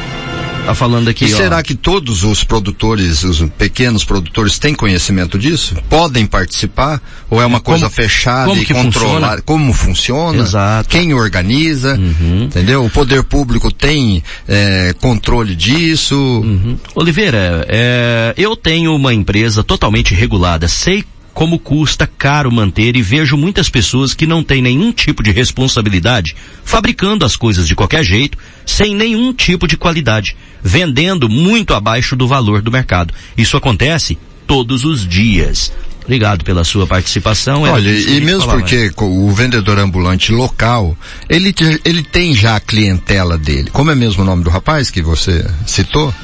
Tá 0.64 0.74
falando 0.74 1.08
aqui, 1.08 1.26
e 1.26 1.34
ó. 1.34 1.36
será 1.36 1.62
que 1.62 1.74
todos 1.74 2.24
os 2.24 2.42
produtores, 2.42 3.22
os 3.22 3.40
pequenos 3.58 4.04
produtores 4.04 4.58
têm 4.58 4.74
conhecimento 4.74 5.38
disso? 5.38 5.74
Podem 5.88 6.26
participar? 6.26 7.00
Ou 7.28 7.40
é 7.40 7.46
uma 7.46 7.60
como, 7.60 7.78
coisa 7.78 7.90
fechada 7.90 8.52
e 8.52 8.64
controlada? 8.64 9.42
Como 9.42 9.72
funciona? 9.72 10.42
Exato. 10.42 10.88
Quem 10.88 11.12
organiza? 11.12 11.94
Uhum. 11.94 12.44
Entendeu? 12.44 12.84
O 12.84 12.90
poder 12.90 13.24
público 13.24 13.70
tem 13.70 14.22
é, 14.48 14.94
controle 15.00 15.54
disso? 15.54 16.16
Uhum. 16.16 16.78
Oliveira, 16.94 17.66
é, 17.68 18.34
eu 18.36 18.56
tenho 18.56 18.94
uma 18.94 19.12
empresa 19.12 19.62
totalmente 19.62 20.14
regulada, 20.14 20.66
sei 20.68 21.04
como 21.34 21.58
custa 21.58 22.06
caro 22.06 22.50
manter 22.50 22.96
e 22.96 23.02
vejo 23.02 23.36
muitas 23.36 23.68
pessoas 23.68 24.14
que 24.14 24.26
não 24.26 24.42
têm 24.42 24.62
nenhum 24.62 24.92
tipo 24.92 25.22
de 25.22 25.32
responsabilidade 25.32 26.36
fabricando 26.64 27.24
as 27.24 27.34
coisas 27.36 27.66
de 27.66 27.74
qualquer 27.74 28.04
jeito, 28.04 28.38
sem 28.64 28.94
nenhum 28.94 29.32
tipo 29.32 29.66
de 29.66 29.76
qualidade, 29.76 30.36
vendendo 30.62 31.28
muito 31.28 31.74
abaixo 31.74 32.14
do 32.14 32.28
valor 32.28 32.62
do 32.62 32.70
mercado. 32.70 33.12
Isso 33.36 33.56
acontece 33.56 34.16
todos 34.46 34.84
os 34.84 35.06
dias. 35.06 35.72
Obrigado 36.04 36.44
pela 36.44 36.64
sua 36.64 36.86
participação. 36.86 37.62
Olha, 37.62 37.90
e 37.90 38.20
mesmo 38.20 38.46
porque 38.48 38.92
o 38.98 39.30
vendedor 39.30 39.78
ambulante 39.78 40.30
local, 40.30 40.96
ele, 41.28 41.54
ele 41.82 42.02
tem 42.02 42.34
já 42.34 42.56
a 42.56 42.60
clientela 42.60 43.38
dele. 43.38 43.70
Como 43.70 43.90
é 43.90 43.94
mesmo 43.94 44.22
o 44.22 44.26
nome 44.26 44.44
do 44.44 44.50
rapaz 44.50 44.90
que 44.90 45.00
você 45.00 45.44
citou? 45.66 46.14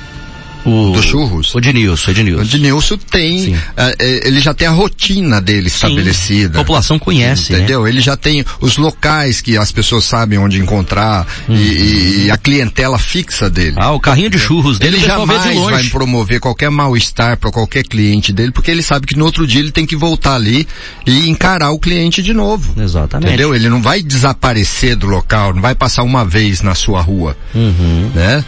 O, 0.64 0.92
do 0.92 1.02
churros. 1.02 1.54
O 1.54 1.58
o 1.58 1.60
Dinilson. 1.60 2.10
O 2.42 2.44
Dinilson 2.44 2.96
tem, 2.96 3.54
uh, 3.54 3.58
ele 3.98 4.40
já 4.40 4.52
tem 4.52 4.66
a 4.66 4.70
rotina 4.70 5.40
dele 5.40 5.68
Sim. 5.70 5.86
estabelecida. 5.86 6.58
A 6.58 6.62
população 6.62 6.98
conhece, 6.98 7.52
né? 7.52 7.58
Entendeu? 7.58 7.84
Né? 7.84 7.90
Ele 7.90 8.00
já 8.00 8.16
tem 8.16 8.44
os 8.60 8.76
locais 8.76 9.40
que 9.40 9.56
as 9.56 9.72
pessoas 9.72 10.04
sabem 10.04 10.38
onde 10.38 10.58
encontrar 10.58 11.26
uhum. 11.48 11.54
e, 11.54 12.26
e, 12.26 12.30
a 12.30 12.36
clientela 12.36 12.98
fixa 12.98 13.48
dele. 13.48 13.76
Ah, 13.78 13.92
o 13.92 14.00
carrinho 14.00 14.30
de 14.30 14.38
churros 14.38 14.78
dele 14.78 14.96
ele 14.96 15.06
jamais 15.06 15.42
de 15.42 15.58
vai 15.58 15.84
promover 15.84 16.40
qualquer 16.40 16.70
mal-estar 16.70 17.36
para 17.36 17.50
qualquer 17.50 17.84
cliente 17.84 18.32
dele, 18.32 18.50
porque 18.52 18.70
ele 18.70 18.82
sabe 18.82 19.06
que 19.06 19.16
no 19.16 19.24
outro 19.24 19.46
dia 19.46 19.60
ele 19.60 19.72
tem 19.72 19.86
que 19.86 19.96
voltar 19.96 20.34
ali 20.34 20.66
e 21.06 21.28
encarar 21.28 21.70
o 21.70 21.78
cliente 21.78 22.22
de 22.22 22.32
novo. 22.32 22.80
Exatamente. 22.80 23.28
Entendeu? 23.28 23.54
Ele 23.54 23.68
não 23.68 23.80
vai 23.80 24.02
desaparecer 24.02 24.96
do 24.96 25.06
local, 25.06 25.54
não 25.54 25.62
vai 25.62 25.74
passar 25.74 26.02
uma 26.02 26.24
vez 26.24 26.62
na 26.62 26.74
sua 26.74 27.00
rua. 27.00 27.36
Uhum. 27.54 28.10
Né? 28.14 28.44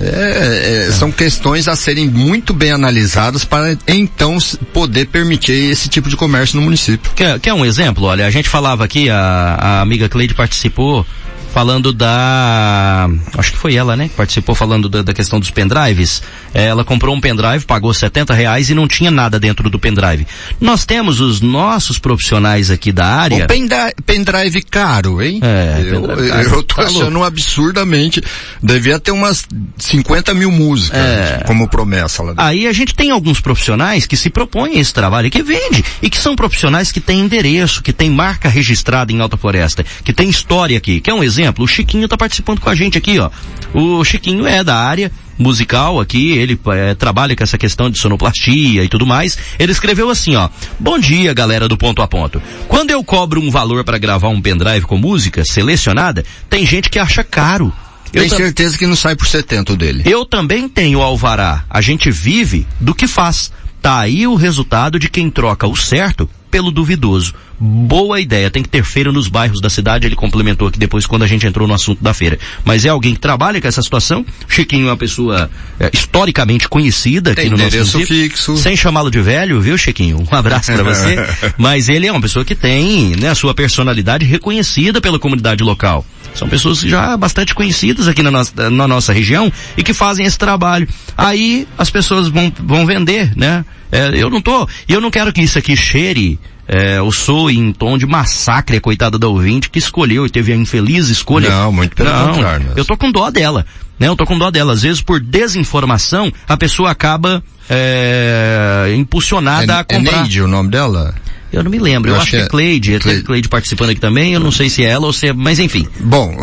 É, 0.00 0.86
é, 0.88 0.92
são 0.92 1.12
questões 1.12 1.68
a 1.68 1.76
serem 1.76 2.08
muito 2.08 2.52
bem 2.52 2.72
analisadas 2.72 3.44
para 3.44 3.76
então 3.86 4.36
poder 4.72 5.06
permitir 5.06 5.70
esse 5.70 5.88
tipo 5.88 6.08
de 6.08 6.16
comércio 6.16 6.56
no 6.56 6.62
município. 6.62 7.12
Quer, 7.14 7.38
quer 7.38 7.54
um 7.54 7.64
exemplo? 7.64 8.04
Olha, 8.04 8.26
a 8.26 8.30
gente 8.30 8.48
falava 8.48 8.84
aqui, 8.84 9.08
a, 9.08 9.18
a 9.18 9.80
amiga 9.80 10.08
Cleide 10.08 10.34
participou 10.34 11.06
falando 11.54 11.92
da, 11.92 13.08
acho 13.38 13.52
que 13.52 13.58
foi 13.58 13.76
ela, 13.76 13.96
né, 13.96 14.08
que 14.08 14.14
participou 14.16 14.56
falando 14.56 14.88
da, 14.88 15.02
da 15.02 15.14
questão 15.14 15.38
dos 15.38 15.52
pendrives. 15.52 16.20
É, 16.52 16.64
ela 16.64 16.84
comprou 16.84 17.14
um 17.14 17.20
pendrive, 17.20 17.64
pagou 17.64 17.94
70 17.94 18.34
reais 18.34 18.70
e 18.70 18.74
não 18.74 18.88
tinha 18.88 19.08
nada 19.08 19.38
dentro 19.38 19.70
do 19.70 19.78
pendrive. 19.78 20.26
Nós 20.60 20.84
temos 20.84 21.20
os 21.20 21.40
nossos 21.40 21.96
profissionais 21.96 22.72
aqui 22.72 22.90
da 22.90 23.06
área. 23.06 23.44
O 23.44 23.46
pendrive, 23.46 23.94
pendrive 24.04 24.62
caro, 24.62 25.22
hein? 25.22 25.38
É, 25.44 25.80
eu, 25.92 26.02
caro. 26.02 26.20
eu 26.20 26.62
tô 26.64 26.74
tá 26.74 26.82
achando 26.82 27.22
absurdamente, 27.22 28.20
devia 28.60 28.98
ter 28.98 29.12
umas 29.12 29.46
50 29.78 30.34
mil 30.34 30.50
músicas 30.50 30.98
é. 30.98 31.44
como 31.46 31.68
promessa 31.68 32.20
lá 32.24 32.30
dentro. 32.30 32.44
Aí 32.44 32.66
a 32.66 32.72
gente 32.72 32.96
tem 32.96 33.12
alguns 33.12 33.40
profissionais 33.40 34.08
que 34.08 34.16
se 34.16 34.28
propõem 34.28 34.78
a 34.78 34.80
esse 34.80 34.92
trabalho, 34.92 35.30
que 35.30 35.42
vende, 35.42 35.84
e 36.02 36.10
que 36.10 36.18
são 36.18 36.34
profissionais 36.34 36.90
que 36.90 37.00
têm 37.00 37.20
endereço, 37.20 37.80
que 37.80 37.92
têm 37.92 38.10
marca 38.10 38.48
registrada 38.48 39.12
em 39.12 39.20
Alta 39.20 39.36
Floresta, 39.36 39.86
que 40.02 40.12
tem 40.12 40.28
história 40.28 40.76
aqui. 40.76 41.00
Quer 41.00 41.14
um 41.14 41.22
exemplo? 41.22 41.43
Exemplo, 41.44 41.64
o 41.64 41.68
Chiquinho 41.68 42.04
está 42.04 42.16
participando 42.16 42.60
com 42.60 42.70
a 42.70 42.74
gente 42.74 42.98
aqui, 42.98 43.18
ó. 43.18 43.30
O 43.72 44.04
Chiquinho 44.04 44.46
é 44.46 44.64
da 44.64 44.76
área 44.76 45.10
musical 45.38 46.00
aqui, 46.00 46.32
ele 46.32 46.58
é, 46.68 46.94
trabalha 46.94 47.34
com 47.34 47.42
essa 47.42 47.58
questão 47.58 47.90
de 47.90 47.98
sonoplastia 47.98 48.84
e 48.84 48.88
tudo 48.88 49.06
mais. 49.06 49.36
Ele 49.58 49.72
escreveu 49.72 50.10
assim, 50.10 50.36
ó: 50.36 50.48
Bom 50.78 50.98
dia, 50.98 51.34
galera 51.34 51.68
do 51.68 51.76
ponto 51.76 52.02
a 52.02 52.08
ponto. 52.08 52.40
Quando 52.68 52.90
eu 52.90 53.02
cobro 53.04 53.40
um 53.40 53.50
valor 53.50 53.84
para 53.84 53.98
gravar 53.98 54.28
um 54.28 54.40
pendrive 54.40 54.86
com 54.86 54.96
música 54.96 55.44
selecionada, 55.44 56.24
tem 56.48 56.66
gente 56.66 56.88
que 56.88 56.98
acha 56.98 57.22
caro. 57.22 57.72
Eu 58.12 58.22
tenho 58.28 58.36
certeza 58.36 58.78
que 58.78 58.86
não 58.86 58.94
sai 58.94 59.16
por 59.16 59.26
70 59.26 59.76
dele. 59.76 60.04
Eu 60.06 60.24
também 60.24 60.68
tenho 60.68 61.02
alvará. 61.02 61.64
A 61.68 61.80
gente 61.80 62.12
vive 62.12 62.64
do 62.80 62.94
que 62.94 63.08
faz. 63.08 63.50
Tá 63.82 63.98
aí 63.98 64.24
o 64.26 64.36
resultado 64.36 65.00
de 65.00 65.10
quem 65.10 65.28
troca 65.28 65.66
o 65.66 65.76
certo 65.76 66.30
pelo 66.54 66.70
duvidoso. 66.70 67.34
Boa 67.58 68.20
ideia, 68.20 68.48
tem 68.48 68.62
que 68.62 68.68
ter 68.68 68.84
feira 68.84 69.10
nos 69.10 69.26
bairros 69.26 69.60
da 69.60 69.68
cidade, 69.68 70.06
ele 70.06 70.14
complementou 70.14 70.68
aqui 70.68 70.78
depois 70.78 71.04
quando 71.04 71.24
a 71.24 71.26
gente 71.26 71.44
entrou 71.44 71.66
no 71.66 71.74
assunto 71.74 72.00
da 72.00 72.14
feira. 72.14 72.38
Mas 72.64 72.84
é 72.84 72.90
alguém 72.90 73.12
que 73.12 73.18
trabalha 73.18 73.60
com 73.60 73.66
essa 73.66 73.82
situação, 73.82 74.24
Chiquinho 74.46 74.86
é 74.86 74.90
uma 74.90 74.96
pessoa 74.96 75.50
é, 75.80 75.90
historicamente 75.92 76.68
conhecida 76.68 77.32
aqui 77.32 77.40
tem 77.40 77.50
no 77.50 77.56
nosso 77.56 77.76
município, 77.76 78.06
fixo. 78.06 78.56
sem 78.56 78.76
chamá-lo 78.76 79.10
de 79.10 79.20
velho, 79.20 79.60
viu 79.60 79.76
Chiquinho? 79.76 80.24
Um 80.30 80.36
abraço 80.36 80.72
para 80.72 80.84
você. 80.84 81.16
Mas 81.58 81.88
ele 81.88 82.06
é 82.06 82.12
uma 82.12 82.20
pessoa 82.20 82.44
que 82.44 82.54
tem, 82.54 83.16
né, 83.16 83.30
a 83.30 83.34
sua 83.34 83.52
personalidade 83.52 84.24
reconhecida 84.24 85.00
pela 85.00 85.18
comunidade 85.18 85.64
local. 85.64 86.06
São 86.34 86.48
pessoas 86.48 86.80
já 86.80 87.16
bastante 87.16 87.54
conhecidas 87.54 88.08
aqui 88.08 88.22
na 88.22 88.30
nossa, 88.30 88.70
na 88.70 88.88
nossa 88.88 89.12
região 89.12 89.52
e 89.76 89.82
que 89.82 89.94
fazem 89.94 90.26
esse 90.26 90.38
trabalho. 90.38 90.88
Aí 91.16 91.66
as 91.78 91.90
pessoas 91.90 92.28
vão, 92.28 92.52
vão 92.60 92.84
vender, 92.84 93.32
né? 93.36 93.64
É, 93.92 94.10
eu 94.14 94.28
não 94.28 94.40
tô, 94.40 94.68
eu 94.88 95.00
não 95.00 95.10
quero 95.10 95.32
que 95.32 95.40
isso 95.40 95.58
aqui 95.58 95.76
cheire 95.76 96.38
é, 96.66 96.98
eu 96.98 97.12
sou 97.12 97.50
em 97.50 97.72
tom 97.72 97.98
de 97.98 98.06
massacre 98.06 98.80
coitada 98.80 99.18
da 99.18 99.28
ouvinte 99.28 99.68
que 99.68 99.78
escolheu 99.78 100.24
e 100.24 100.30
teve 100.30 100.52
a 100.52 100.56
infeliz 100.56 101.08
escolha. 101.08 101.50
Não, 101.50 101.72
muito 101.72 101.94
pelo 101.94 102.10
Não, 102.10 102.32
contrário. 102.32 102.72
Eu 102.74 102.84
tô 102.84 102.96
com 102.96 103.12
dó 103.12 103.30
dela. 103.30 103.66
Né? 103.98 104.08
Eu 104.08 104.16
tô 104.16 104.24
com 104.24 104.38
dó 104.38 104.50
dela. 104.50 104.72
Às 104.72 104.82
vezes 104.82 105.02
por 105.02 105.20
desinformação 105.20 106.32
a 106.48 106.56
pessoa 106.56 106.90
acaba 106.90 107.42
é, 107.68 108.94
impulsionada 108.96 109.74
é, 109.74 109.78
a 109.78 109.84
comprar. 109.84 110.12
É 110.12 110.20
Neide 110.20 110.40
o 110.40 110.48
nome 110.48 110.70
dela? 110.70 111.14
Eu 111.54 111.62
não 111.62 111.70
me 111.70 111.78
lembro, 111.78 112.10
eu, 112.10 112.14
eu 112.14 112.20
acho 112.20 112.30
que 112.30 112.36
é 112.36 112.46
Cleide, 112.46 112.98
Cleide. 112.98 113.22
Cleide 113.22 113.48
participando 113.48 113.90
aqui 113.90 114.00
também, 114.00 114.32
eu 114.34 114.40
não 114.40 114.50
sei 114.50 114.68
se 114.68 114.84
é 114.84 114.88
ela 114.88 115.06
ou 115.06 115.12
se 115.12 115.28
é, 115.28 115.32
mas 115.32 115.58
enfim. 115.58 115.86
Bom, 116.00 116.34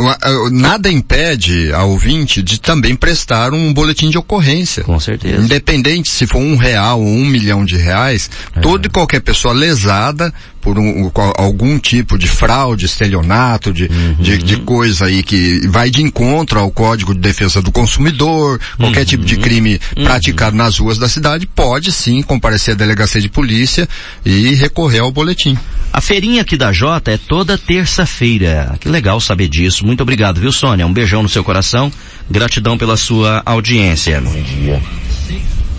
nada 0.51 0.89
impede 0.89 1.71
a 1.73 1.83
ouvinte 1.83 2.41
de 2.41 2.59
também 2.59 2.95
prestar 2.95 3.53
um 3.53 3.73
boletim 3.73 4.09
de 4.09 4.17
ocorrência. 4.17 4.83
Com 4.83 4.99
certeza. 4.99 5.41
Independente 5.41 6.11
se 6.11 6.25
for 6.25 6.39
um 6.39 6.55
real 6.55 7.01
ou 7.01 7.07
um 7.07 7.25
milhão 7.25 7.65
de 7.65 7.77
reais, 7.77 8.29
é. 8.55 8.59
toda 8.59 8.87
e 8.87 8.89
qualquer 8.89 9.21
pessoa 9.21 9.53
lesada 9.53 10.33
por 10.61 10.77
um, 10.77 11.11
algum 11.35 11.79
tipo 11.79 12.17
de 12.17 12.27
fraude, 12.27 12.85
estelionato, 12.85 13.73
de, 13.73 13.83
uhum. 13.83 14.15
de, 14.19 14.37
de, 14.37 14.57
coisa 14.57 15.05
aí 15.05 15.23
que 15.23 15.67
vai 15.67 15.89
de 15.89 16.01
encontro 16.01 16.59
ao 16.59 16.71
Código 16.71 17.13
de 17.13 17.19
Defesa 17.19 17.61
do 17.61 17.71
Consumidor, 17.71 18.59
qualquer 18.77 18.99
uhum. 18.99 19.05
tipo 19.05 19.25
de 19.25 19.37
crime 19.37 19.79
uhum. 19.97 20.03
praticado 20.03 20.55
nas 20.55 20.77
ruas 20.77 20.97
da 20.97 21.09
cidade, 21.09 21.47
pode 21.47 21.91
sim 21.91 22.21
comparecer 22.21 22.75
à 22.75 22.77
delegacia 22.77 23.19
de 23.19 23.27
polícia 23.27 23.87
e 24.23 24.53
recorrer 24.55 24.99
ao 24.99 25.11
boletim. 25.11 25.57
A 25.91 25.99
feirinha 25.99 26.41
aqui 26.41 26.55
da 26.55 26.71
Jota 26.71 27.11
é 27.11 27.17
toda 27.17 27.57
terça-feira. 27.57 28.77
Que 28.79 28.87
legal 28.87 29.19
saber 29.19 29.49
disso. 29.49 29.85
Muito 29.85 30.01
obrigado, 30.01 30.39
viu, 30.39 30.51
Sônia? 30.51 30.85
Um 30.85 30.93
beijão 30.93 31.21
no 31.21 31.29
seu 31.29 31.43
coração. 31.43 31.91
Gratidão 32.29 32.77
pela 32.77 32.95
sua 32.95 33.41
audiência. 33.45 34.21
Bom 34.21 34.41
dia. 34.41 34.81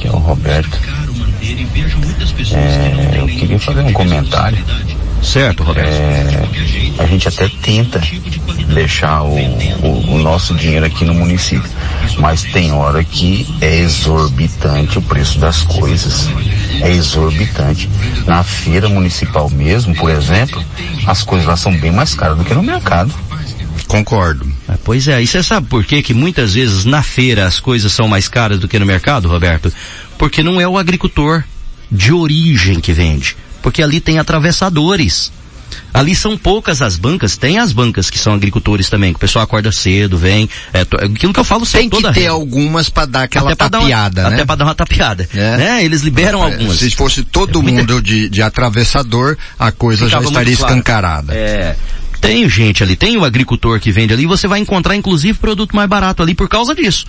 Aqui 0.02 0.08
é 0.08 0.10
o 0.10 0.18
Roberto. 0.18 0.80
É, 2.52 3.20
eu 3.20 3.26
queria 3.26 3.58
fazer 3.60 3.82
um 3.82 3.92
comentário. 3.92 4.58
Certo, 5.22 5.62
Roberto. 5.62 5.88
É, 5.88 6.48
a 6.98 7.06
gente 7.06 7.28
até 7.28 7.48
tenta 7.48 8.00
deixar 8.74 9.22
o, 9.22 9.36
o, 9.36 10.14
o, 10.14 10.18
nosso 10.18 10.56
dinheiro 10.56 10.84
aqui 10.84 11.04
no 11.04 11.14
município, 11.14 11.70
mas 12.18 12.42
tem 12.42 12.72
hora 12.72 13.04
que 13.04 13.46
é 13.60 13.76
exorbitante 13.76 14.98
o 14.98 15.02
preço 15.02 15.38
das 15.38 15.62
coisas. 15.62 16.28
É 16.80 16.90
exorbitante. 16.90 17.88
Na 18.26 18.42
feira 18.42 18.88
municipal 18.88 19.48
mesmo, 19.50 19.94
por 19.94 20.10
exemplo, 20.10 20.60
as 21.06 21.22
coisas 21.22 21.46
lá 21.46 21.56
são 21.56 21.76
bem 21.76 21.92
mais 21.92 22.12
caras 22.12 22.36
do 22.36 22.44
que 22.44 22.54
no 22.54 22.62
mercado. 22.62 23.14
Concordo. 23.86 24.50
Ah, 24.68 24.76
pois 24.82 25.08
é, 25.08 25.22
e 25.22 25.26
você 25.26 25.42
sabe 25.42 25.66
por 25.68 25.84
que 25.84 26.02
que 26.02 26.14
muitas 26.14 26.54
vezes 26.54 26.84
na 26.84 27.02
feira 27.02 27.46
as 27.46 27.60
coisas 27.60 27.92
são 27.92 28.08
mais 28.08 28.28
caras 28.28 28.58
do 28.58 28.68
que 28.68 28.78
no 28.78 28.86
mercado, 28.86 29.28
Roberto? 29.28 29.72
Porque 30.18 30.42
não 30.42 30.60
é 30.60 30.66
o 30.66 30.78
agricultor 30.78 31.44
de 31.90 32.12
origem 32.12 32.80
que 32.80 32.92
vende. 32.92 33.36
Porque 33.62 33.82
ali 33.82 34.00
tem 34.00 34.18
atravessadores. 34.18 35.30
Ali 35.94 36.14
são 36.14 36.38
poucas 36.38 36.80
as 36.80 36.96
bancas, 36.96 37.36
tem 37.36 37.58
as 37.58 37.72
bancas 37.72 38.08
que 38.08 38.18
são 38.18 38.32
agricultores 38.32 38.88
também, 38.88 39.12
que 39.12 39.16
o 39.16 39.20
pessoal 39.20 39.44
acorda 39.44 39.70
cedo, 39.70 40.16
vem, 40.16 40.48
é, 40.72 40.80
aquilo 40.80 41.32
que 41.32 41.40
eu 41.40 41.44
falo 41.44 41.66
sempre. 41.66 42.00
Tem 42.00 42.12
que 42.12 42.20
ter 42.20 42.26
algumas 42.26 42.88
para 42.88 43.06
dar 43.06 43.22
aquela 43.24 43.52
até 43.52 43.68
tapeada, 43.68 44.22
uma, 44.22 44.30
né? 44.30 44.36
Até 44.36 44.44
para 44.44 44.56
dar 44.56 44.64
uma 44.64 44.74
tapeada, 44.74 45.28
é. 45.34 45.56
né? 45.56 45.84
Eles 45.84 46.00
liberam 46.02 46.40
é, 46.40 46.52
algumas. 46.52 46.78
Se 46.78 46.90
fosse 46.90 47.22
todo 47.22 47.58
é, 47.58 47.62
mundo 47.62 47.92
muita... 47.92 48.02
de, 48.02 48.28
de 48.28 48.42
atravessador, 48.42 49.36
a 49.58 49.70
coisa 49.70 50.06
Ficava 50.06 50.22
já 50.22 50.28
estaria 50.28 50.56
claro. 50.56 50.72
escancarada. 50.72 51.34
É. 51.34 51.76
Tem 52.22 52.48
gente 52.48 52.84
ali, 52.84 52.94
tem 52.94 53.18
o 53.18 53.24
agricultor 53.24 53.80
que 53.80 53.90
vende 53.90 54.14
ali, 54.14 54.26
você 54.26 54.46
vai 54.46 54.60
encontrar 54.60 54.94
inclusive 54.94 55.38
produto 55.38 55.74
mais 55.74 55.88
barato 55.88 56.22
ali 56.22 56.34
por 56.34 56.48
causa 56.48 56.72
disso. 56.72 57.04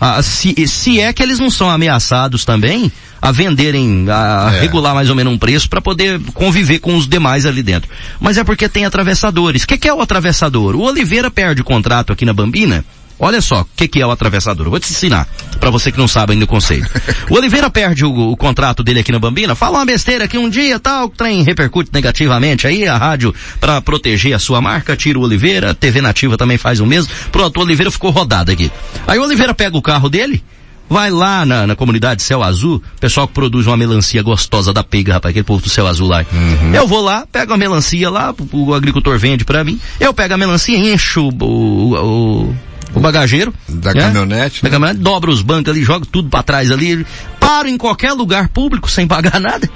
Ah, 0.00 0.20
se, 0.22 0.66
se 0.66 1.00
é 1.00 1.12
que 1.12 1.22
eles 1.22 1.38
não 1.38 1.50
são 1.50 1.70
ameaçados 1.70 2.44
também 2.44 2.90
a 3.22 3.32
venderem, 3.32 4.06
a 4.08 4.52
é. 4.54 4.60
regular 4.60 4.94
mais 4.94 5.10
ou 5.10 5.16
menos 5.16 5.32
um 5.32 5.38
preço 5.38 5.68
para 5.68 5.80
poder 5.80 6.20
conviver 6.34 6.80
com 6.80 6.96
os 6.96 7.08
demais 7.08 7.46
ali 7.46 7.62
dentro. 7.62 7.88
Mas 8.20 8.36
é 8.36 8.44
porque 8.44 8.68
tem 8.68 8.84
atravessadores. 8.84 9.62
O 9.62 9.66
que, 9.66 9.78
que 9.78 9.88
é 9.88 9.94
o 9.94 10.00
atravessador? 10.00 10.76
O 10.76 10.82
Oliveira 10.82 11.30
perde 11.30 11.62
o 11.62 11.64
contrato 11.64 12.12
aqui 12.12 12.24
na 12.24 12.32
Bambina 12.32 12.84
Olha 13.20 13.40
só, 13.40 13.62
o 13.62 13.66
que, 13.76 13.88
que 13.88 14.00
é 14.00 14.06
o 14.06 14.10
atravessador? 14.10 14.70
vou 14.70 14.78
te 14.78 14.90
ensinar, 14.90 15.26
para 15.58 15.70
você 15.70 15.90
que 15.90 15.98
não 15.98 16.06
sabe 16.06 16.32
ainda 16.32 16.44
o 16.44 16.48
conceito. 16.48 16.88
O 17.28 17.34
Oliveira 17.34 17.68
perde 17.68 18.04
o, 18.04 18.10
o, 18.10 18.36
contrato 18.36 18.82
dele 18.82 19.00
aqui 19.00 19.12
na 19.12 19.18
Bambina, 19.18 19.54
fala 19.54 19.78
uma 19.78 19.84
besteira 19.84 20.28
que 20.28 20.38
um 20.38 20.48
dia 20.48 20.78
tal, 20.78 21.06
o 21.06 21.08
trem 21.08 21.42
repercute 21.42 21.90
negativamente 21.92 22.66
aí, 22.66 22.86
a 22.86 22.96
rádio, 22.96 23.34
para 23.60 23.80
proteger 23.80 24.34
a 24.34 24.38
sua 24.38 24.60
marca, 24.60 24.96
tira 24.96 25.18
o 25.18 25.22
Oliveira, 25.22 25.70
a 25.70 25.74
TV 25.74 26.00
Nativa 26.00 26.36
também 26.36 26.56
faz 26.56 26.80
o 26.80 26.86
mesmo. 26.86 27.12
Pronto, 27.32 27.58
o 27.58 27.62
Oliveira 27.62 27.90
ficou 27.90 28.10
rodado 28.10 28.52
aqui. 28.52 28.70
Aí 29.06 29.18
o 29.18 29.24
Oliveira 29.24 29.52
pega 29.52 29.76
o 29.76 29.82
carro 29.82 30.08
dele, 30.08 30.42
Vai 30.90 31.10
lá 31.10 31.44
na, 31.44 31.66
na 31.66 31.76
comunidade 31.76 32.22
Céu 32.22 32.42
Azul, 32.42 32.82
pessoal 32.98 33.28
que 33.28 33.34
produz 33.34 33.66
uma 33.66 33.76
melancia 33.76 34.22
gostosa 34.22 34.72
da 34.72 34.82
pega, 34.82 35.14
rapaz, 35.14 35.30
aquele 35.30 35.44
povo 35.44 35.62
do 35.62 35.68
Céu 35.68 35.86
Azul 35.86 36.08
lá. 36.08 36.24
Uhum. 36.32 36.74
Eu 36.74 36.86
vou 36.86 37.02
lá, 37.02 37.26
pego 37.30 37.52
a 37.52 37.58
melancia 37.58 38.08
lá, 38.08 38.34
o, 38.52 38.70
o 38.70 38.74
agricultor 38.74 39.18
vende 39.18 39.44
para 39.44 39.62
mim, 39.62 39.78
eu 40.00 40.14
pego 40.14 40.32
a 40.32 40.38
melancia, 40.38 40.78
encho 40.78 41.28
o, 41.28 41.94
o, 41.94 42.56
o 42.94 43.00
bagageiro. 43.00 43.52
Da 43.68 43.92
né? 43.92 44.02
caminhonete. 44.02 44.62
Da 44.62 44.68
né? 44.68 44.72
caminhonete, 44.72 45.02
dobra 45.02 45.30
os 45.30 45.42
bancos 45.42 45.72
ali, 45.72 45.82
joga 45.82 46.06
tudo 46.10 46.28
para 46.28 46.42
trás 46.42 46.70
ali, 46.70 47.06
paro 47.38 47.68
em 47.68 47.76
qualquer 47.76 48.12
lugar 48.12 48.48
público 48.48 48.90
sem 48.90 49.06
pagar 49.06 49.40
nada. 49.40 49.68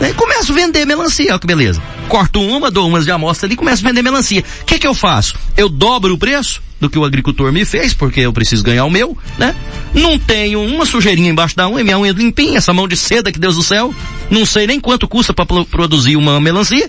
Né? 0.00 0.10
E 0.10 0.14
começo 0.14 0.52
a 0.52 0.54
vender 0.54 0.84
melancia, 0.86 1.32
olha 1.32 1.38
que 1.38 1.46
beleza. 1.46 1.82
Corto 2.08 2.40
uma, 2.40 2.70
dou 2.70 2.88
umas 2.88 3.04
de 3.04 3.10
amostra 3.10 3.46
ali, 3.46 3.56
começo 3.56 3.84
a 3.84 3.88
vender 3.88 4.02
melancia. 4.02 4.44
O 4.62 4.64
que 4.64 4.78
que 4.78 4.86
eu 4.86 4.94
faço? 4.94 5.34
Eu 5.56 5.68
dobro 5.68 6.14
o 6.14 6.18
preço 6.18 6.62
do 6.80 6.88
que 6.88 6.98
o 6.98 7.04
agricultor 7.04 7.52
me 7.52 7.64
fez, 7.64 7.92
porque 7.92 8.20
eu 8.20 8.32
preciso 8.32 8.62
ganhar 8.62 8.84
o 8.84 8.90
meu, 8.90 9.18
né? 9.36 9.54
Não 9.92 10.18
tenho 10.18 10.62
uma 10.62 10.86
sujeirinha 10.86 11.30
embaixo 11.30 11.56
da 11.56 11.68
unha, 11.68 11.82
minha 11.82 11.98
unha 11.98 12.12
limpinha, 12.12 12.58
essa 12.58 12.72
mão 12.72 12.86
de 12.86 12.96
seda 12.96 13.32
que 13.32 13.38
Deus 13.38 13.56
do 13.56 13.62
céu. 13.62 13.92
Não 14.30 14.46
sei 14.46 14.66
nem 14.66 14.78
quanto 14.78 15.08
custa 15.08 15.34
para 15.34 15.46
produzir 15.64 16.16
uma 16.16 16.40
melancia. 16.40 16.88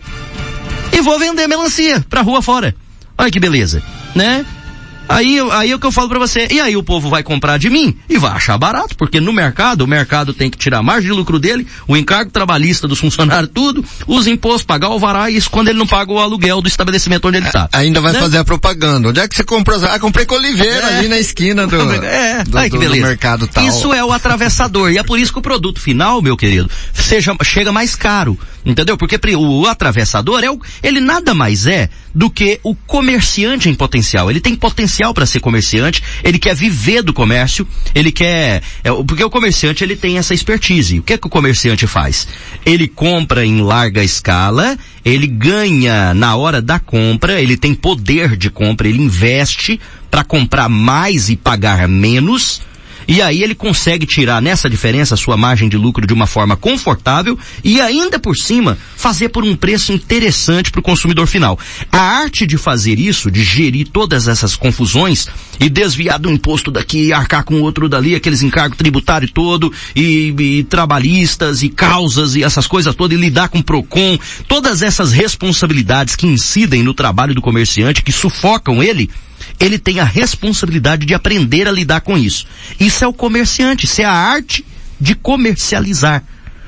E 0.91 1.01
vou 1.01 1.17
vender 1.17 1.47
melancia 1.47 2.05
pra 2.07 2.21
rua 2.21 2.41
fora. 2.41 2.75
Olha 3.17 3.31
que 3.31 3.39
beleza, 3.39 3.81
né? 4.15 4.45
Aí, 5.09 5.39
aí 5.51 5.71
é 5.71 5.75
o 5.75 5.79
que 5.79 5.87
eu 5.87 5.91
falo 5.91 6.07
para 6.07 6.19
você. 6.19 6.47
E 6.51 6.61
aí 6.61 6.77
o 6.77 6.83
povo 6.83 7.09
vai 7.09 7.23
comprar 7.23 7.57
de 7.57 7.67
mim 7.67 7.97
e 8.07 8.19
vai 8.19 8.31
achar 8.31 8.55
barato, 8.59 8.95
porque 8.95 9.19
no 9.19 9.33
mercado, 9.33 9.81
o 9.81 9.87
mercado 9.87 10.35
tem 10.35 10.51
que 10.51 10.57
tirar 10.57 10.77
a 10.77 10.83
margem 10.83 11.09
de 11.09 11.17
lucro 11.17 11.39
dele, 11.39 11.65
o 11.87 11.97
encargo 11.97 12.29
trabalhista 12.29 12.87
dos 12.87 12.99
funcionários, 12.99 13.49
tudo, 13.51 13.83
os 14.05 14.27
impostos, 14.27 14.63
pagar 14.63 14.89
o 14.89 14.99
vará, 14.99 15.31
isso 15.31 15.49
quando 15.49 15.69
ele 15.69 15.79
não 15.79 15.87
paga 15.87 16.11
o 16.11 16.19
aluguel 16.19 16.61
do 16.61 16.67
estabelecimento 16.67 17.27
onde 17.27 17.37
ele 17.37 17.47
está. 17.47 17.67
Ainda 17.73 17.99
vai 17.99 18.13
né? 18.13 18.19
fazer 18.19 18.37
a 18.37 18.43
propaganda. 18.43 19.09
Onde 19.09 19.19
é 19.19 19.27
que 19.27 19.35
você 19.35 19.43
comprou? 19.43 19.83
Ah, 19.83 19.99
comprei 19.99 20.27
com 20.27 20.35
Oliveira 20.35 20.85
é. 20.85 20.97
ali 20.99 21.07
na 21.07 21.17
esquina 21.17 21.65
do, 21.65 21.75
é. 22.05 22.43
do, 22.43 22.57
Ai, 22.57 22.69
que 22.69 22.77
beleza. 22.77 23.01
do 23.01 23.07
mercado 23.07 23.47
tal. 23.47 23.67
Isso 23.67 23.91
é 23.91 24.05
o 24.05 24.11
atravessador. 24.11 24.91
e 24.91 24.99
é 24.99 25.03
por 25.03 25.17
isso 25.17 25.33
que 25.33 25.39
o 25.39 25.41
produto 25.41 25.81
final, 25.81 26.21
meu 26.21 26.37
querido, 26.37 26.69
seja, 26.93 27.35
chega 27.43 27.71
mais 27.71 27.95
caro. 27.95 28.37
Entendeu? 28.63 28.97
Porque 28.97 29.19
o, 29.35 29.61
o 29.61 29.65
atravessador 29.65 30.43
é 30.43 30.51
o, 30.51 30.59
ele 30.83 30.99
nada 30.99 31.33
mais 31.33 31.65
é 31.65 31.89
do 32.13 32.29
que 32.29 32.59
o 32.61 32.75
comerciante 32.75 33.69
em 33.69 33.73
potencial. 33.73 34.29
Ele 34.29 34.41
tem 34.41 34.55
potencial 34.55 34.98
para 35.13 35.25
ser 35.25 35.39
comerciante, 35.39 36.03
ele 36.23 36.37
quer 36.37 36.55
viver 36.55 37.01
do 37.01 37.13
comércio, 37.13 37.67
ele 37.95 38.11
quer, 38.11 38.61
é, 38.83 38.91
porque 39.07 39.23
o 39.23 39.29
comerciante 39.29 39.83
ele 39.83 39.95
tem 39.95 40.17
essa 40.17 40.33
expertise. 40.33 40.99
O 40.99 41.03
que 41.03 41.13
é 41.13 41.17
que 41.17 41.27
o 41.27 41.29
comerciante 41.29 41.87
faz? 41.87 42.27
Ele 42.65 42.87
compra 42.87 43.45
em 43.45 43.61
larga 43.61 44.03
escala, 44.03 44.77
ele 45.03 45.27
ganha 45.27 46.13
na 46.13 46.35
hora 46.35 46.61
da 46.61 46.79
compra, 46.79 47.41
ele 47.41 47.55
tem 47.55 47.73
poder 47.73 48.35
de 48.35 48.49
compra, 48.49 48.87
ele 48.87 49.01
investe 49.01 49.79
para 50.11 50.23
comprar 50.23 50.67
mais 50.67 51.29
e 51.29 51.35
pagar 51.35 51.87
menos 51.87 52.61
e 53.09 53.23
aí 53.23 53.41
ele 53.41 53.55
consegue 53.55 54.05
tirar 54.05 54.39
nessa 54.39 54.69
diferença 54.69 55.15
a 55.15 55.17
sua 55.17 55.35
margem 55.35 55.67
de 55.67 55.75
lucro 55.75 56.05
de 56.05 56.13
uma 56.13 56.27
forma 56.27 56.55
confortável 56.55 57.37
e 57.63 57.81
ainda 57.81 58.19
por 58.19 58.37
cima 58.37 58.77
fazer 58.95 59.29
por 59.29 59.43
um 59.43 59.55
preço 59.55 59.91
interessante 59.91 60.69
para 60.69 60.79
o 60.79 60.83
consumidor 60.83 61.25
final. 61.25 61.57
A 61.91 61.97
arte 61.99 62.45
de 62.45 62.55
fazer 62.55 62.99
isso, 62.99 63.31
de 63.31 63.43
gerir 63.43 63.87
todas 63.87 64.27
essas 64.27 64.55
confusões 64.55 65.27
e 65.59 65.67
desviar 65.69 66.19
do 66.19 66.29
imposto 66.29 66.69
daqui, 66.69 67.11
arcar 67.11 67.43
com 67.43 67.59
outro 67.61 67.89
dali, 67.89 68.13
aqueles 68.13 68.43
encargos 68.43 68.77
tributários 68.77 69.31
todo 69.31 69.73
e, 69.95 70.31
e 70.37 70.63
trabalhistas 70.65 71.63
e 71.63 71.69
causas 71.69 72.35
e 72.35 72.43
essas 72.43 72.67
coisas 72.67 72.93
todas 72.93 73.17
e 73.17 73.19
lidar 73.19 73.49
com 73.49 73.57
o 73.57 73.63
Procon, 73.63 74.19
todas 74.47 74.83
essas 74.83 75.11
responsabilidades 75.11 76.15
que 76.15 76.27
incidem 76.27 76.83
no 76.83 76.93
trabalho 76.93 77.33
do 77.33 77.41
comerciante, 77.41 78.03
que 78.03 78.11
sufocam 78.11 78.83
ele, 78.83 79.09
ele 79.59 79.77
tem 79.77 79.99
a 79.99 80.03
responsabilidade 80.03 81.05
de 81.05 81.13
aprender 81.13 81.67
a 81.67 81.71
lidar 81.71 82.01
com 82.01 82.17
isso. 82.17 82.45
Isso 82.79 83.03
é 83.03 83.07
o 83.07 83.13
comerciante, 83.13 83.85
isso 83.85 84.01
é 84.01 84.05
a 84.05 84.13
arte 84.13 84.65
de 84.99 85.15
comercializar. 85.15 86.23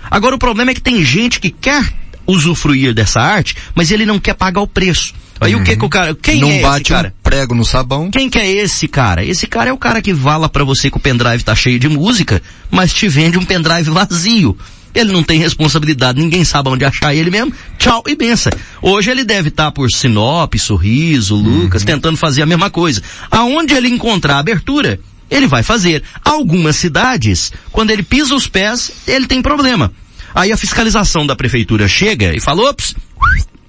Agora 0.10 0.36
o 0.36 0.40
problema 0.40 0.72
é 0.72 0.74
que 0.74 0.82
tem 0.82 1.04
gente 1.04 1.40
que 1.40 1.50
quer 1.50 1.94
usufruir 2.26 2.94
dessa 2.94 3.20
arte, 3.20 3.56
mas 3.76 3.92
ele 3.92 4.06
não 4.06 4.20
quer 4.20 4.34
pagar 4.34 4.62
o 4.62 4.68
preço. 4.68 5.14
Aí 5.40 5.56
uhum. 5.56 5.62
o 5.62 5.64
que 5.64 5.76
que 5.76 5.86
o 5.86 5.90
cara, 5.90 6.14
quem 6.14 6.40
não 6.40 6.52
é 6.52 6.62
bate 6.62 6.84
esse 6.84 6.92
cara? 6.92 7.14
Um 7.20 7.24
prego 7.24 7.56
no 7.56 7.66
sabão. 7.66 8.12
Quem 8.12 8.30
que 8.30 8.38
é 8.38 8.48
esse 8.48 8.88
cara? 8.88 9.26
Esse 9.26 9.48
cara 9.48 9.72
é 9.72 9.74
o 9.74 9.78
cara 9.78 10.00
que 10.00 10.14
fala 10.14 10.48
para 10.48 10.64
você 10.64 10.92
que 10.92 10.98
o 10.98 11.00
pendrive 11.00 11.44
tá 11.44 11.56
cheio 11.56 11.80
de 11.80 11.90
música, 11.90 12.42
mas 12.70 12.94
te 12.94 13.08
vende 13.08 13.40
um 13.40 13.44
pendrive 13.44 13.90
vazio. 13.90 14.56
Ele 14.94 15.12
não 15.12 15.24
tem 15.24 15.40
responsabilidade, 15.40 16.20
ninguém 16.20 16.44
sabe 16.44 16.70
onde 16.70 16.84
achar 16.84 17.16
ele 17.16 17.30
mesmo. 17.30 17.54
Tchau 17.78 18.04
e 18.08 18.16
benção. 18.16 18.52
Hoje 18.82 19.10
ele 19.10 19.24
deve 19.24 19.50
estar 19.50 19.66
tá 19.66 19.72
por 19.72 19.90
Sinop, 19.90 20.54
Sorriso, 20.56 21.36
Lucas, 21.36 21.82
uhum. 21.82 21.86
tentando 21.86 22.18
fazer 22.18 22.42
a 22.42 22.46
mesma 22.46 22.70
coisa. 22.70 23.02
Aonde 23.30 23.74
ele 23.74 23.88
encontrar 23.88 24.40
abertura, 24.40 25.00
ele 25.30 25.48
vai 25.48 25.64
fazer. 25.64 26.04
Algumas 26.24 26.76
cidades, 26.76 27.54
quando 27.72 27.92
ele 27.92 28.04
pisa 28.04 28.36
os 28.36 28.48
pés, 28.48 28.92
ele 29.08 29.28
tem 29.28 29.42
problema. 29.42 29.92
Aí 30.36 30.52
a 30.52 30.58
fiscalização 30.58 31.26
da 31.26 31.36
prefeitura 31.36 31.88
chega 31.88 32.36
e 32.36 32.40
fala, 32.40 32.70
ops, 32.70 32.96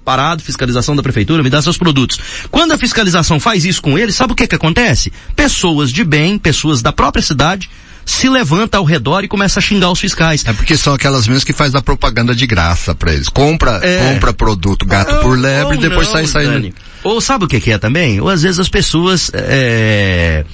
parado, 0.03 0.43
fiscalização 0.43 0.95
da 0.95 1.03
prefeitura, 1.03 1.41
me 1.41 1.49
dá 1.49 1.61
seus 1.61 1.77
produtos. 1.77 2.19
Quando 2.51 2.73
a 2.73 2.77
fiscalização 2.77 3.39
faz 3.39 3.65
isso 3.65 3.81
com 3.81 3.97
eles, 3.97 4.15
sabe 4.15 4.33
o 4.33 4.35
que 4.35 4.47
que 4.47 4.55
acontece? 4.55 5.11
Pessoas 5.35 5.91
de 5.91 6.03
bem, 6.03 6.37
pessoas 6.37 6.81
da 6.81 6.91
própria 6.91 7.23
cidade, 7.23 7.69
se 8.05 8.27
levanta 8.29 8.77
ao 8.77 8.83
redor 8.83 9.23
e 9.23 9.27
começa 9.27 9.59
a 9.59 9.61
xingar 9.61 9.89
os 9.91 9.99
fiscais. 9.99 10.43
É 10.45 10.53
porque 10.53 10.75
são 10.77 10.93
aquelas 10.93 11.27
mesmas 11.27 11.43
que 11.43 11.53
faz 11.53 11.73
a 11.75 11.81
propaganda 11.81 12.35
de 12.35 12.45
graça 12.45 12.93
pra 12.93 13.13
eles. 13.13 13.29
Compra, 13.29 13.79
É. 13.83 14.13
compra 14.13 14.33
produto 14.33 14.85
gato 14.85 15.15
por 15.21 15.37
lebre 15.37 15.75
e 15.77 15.79
depois 15.79 16.07
não, 16.07 16.13
sai 16.13 16.27
saindo. 16.27 16.51
Dani. 16.53 16.73
Ou 17.03 17.19
sabe 17.21 17.45
o 17.45 17.47
que 17.47 17.59
que 17.59 17.71
é 17.71 17.77
também? 17.77 18.19
Ou 18.21 18.29
às 18.29 18.41
vezes 18.43 18.59
as 18.59 18.69
pessoas, 18.69 19.29
é... 19.33 20.45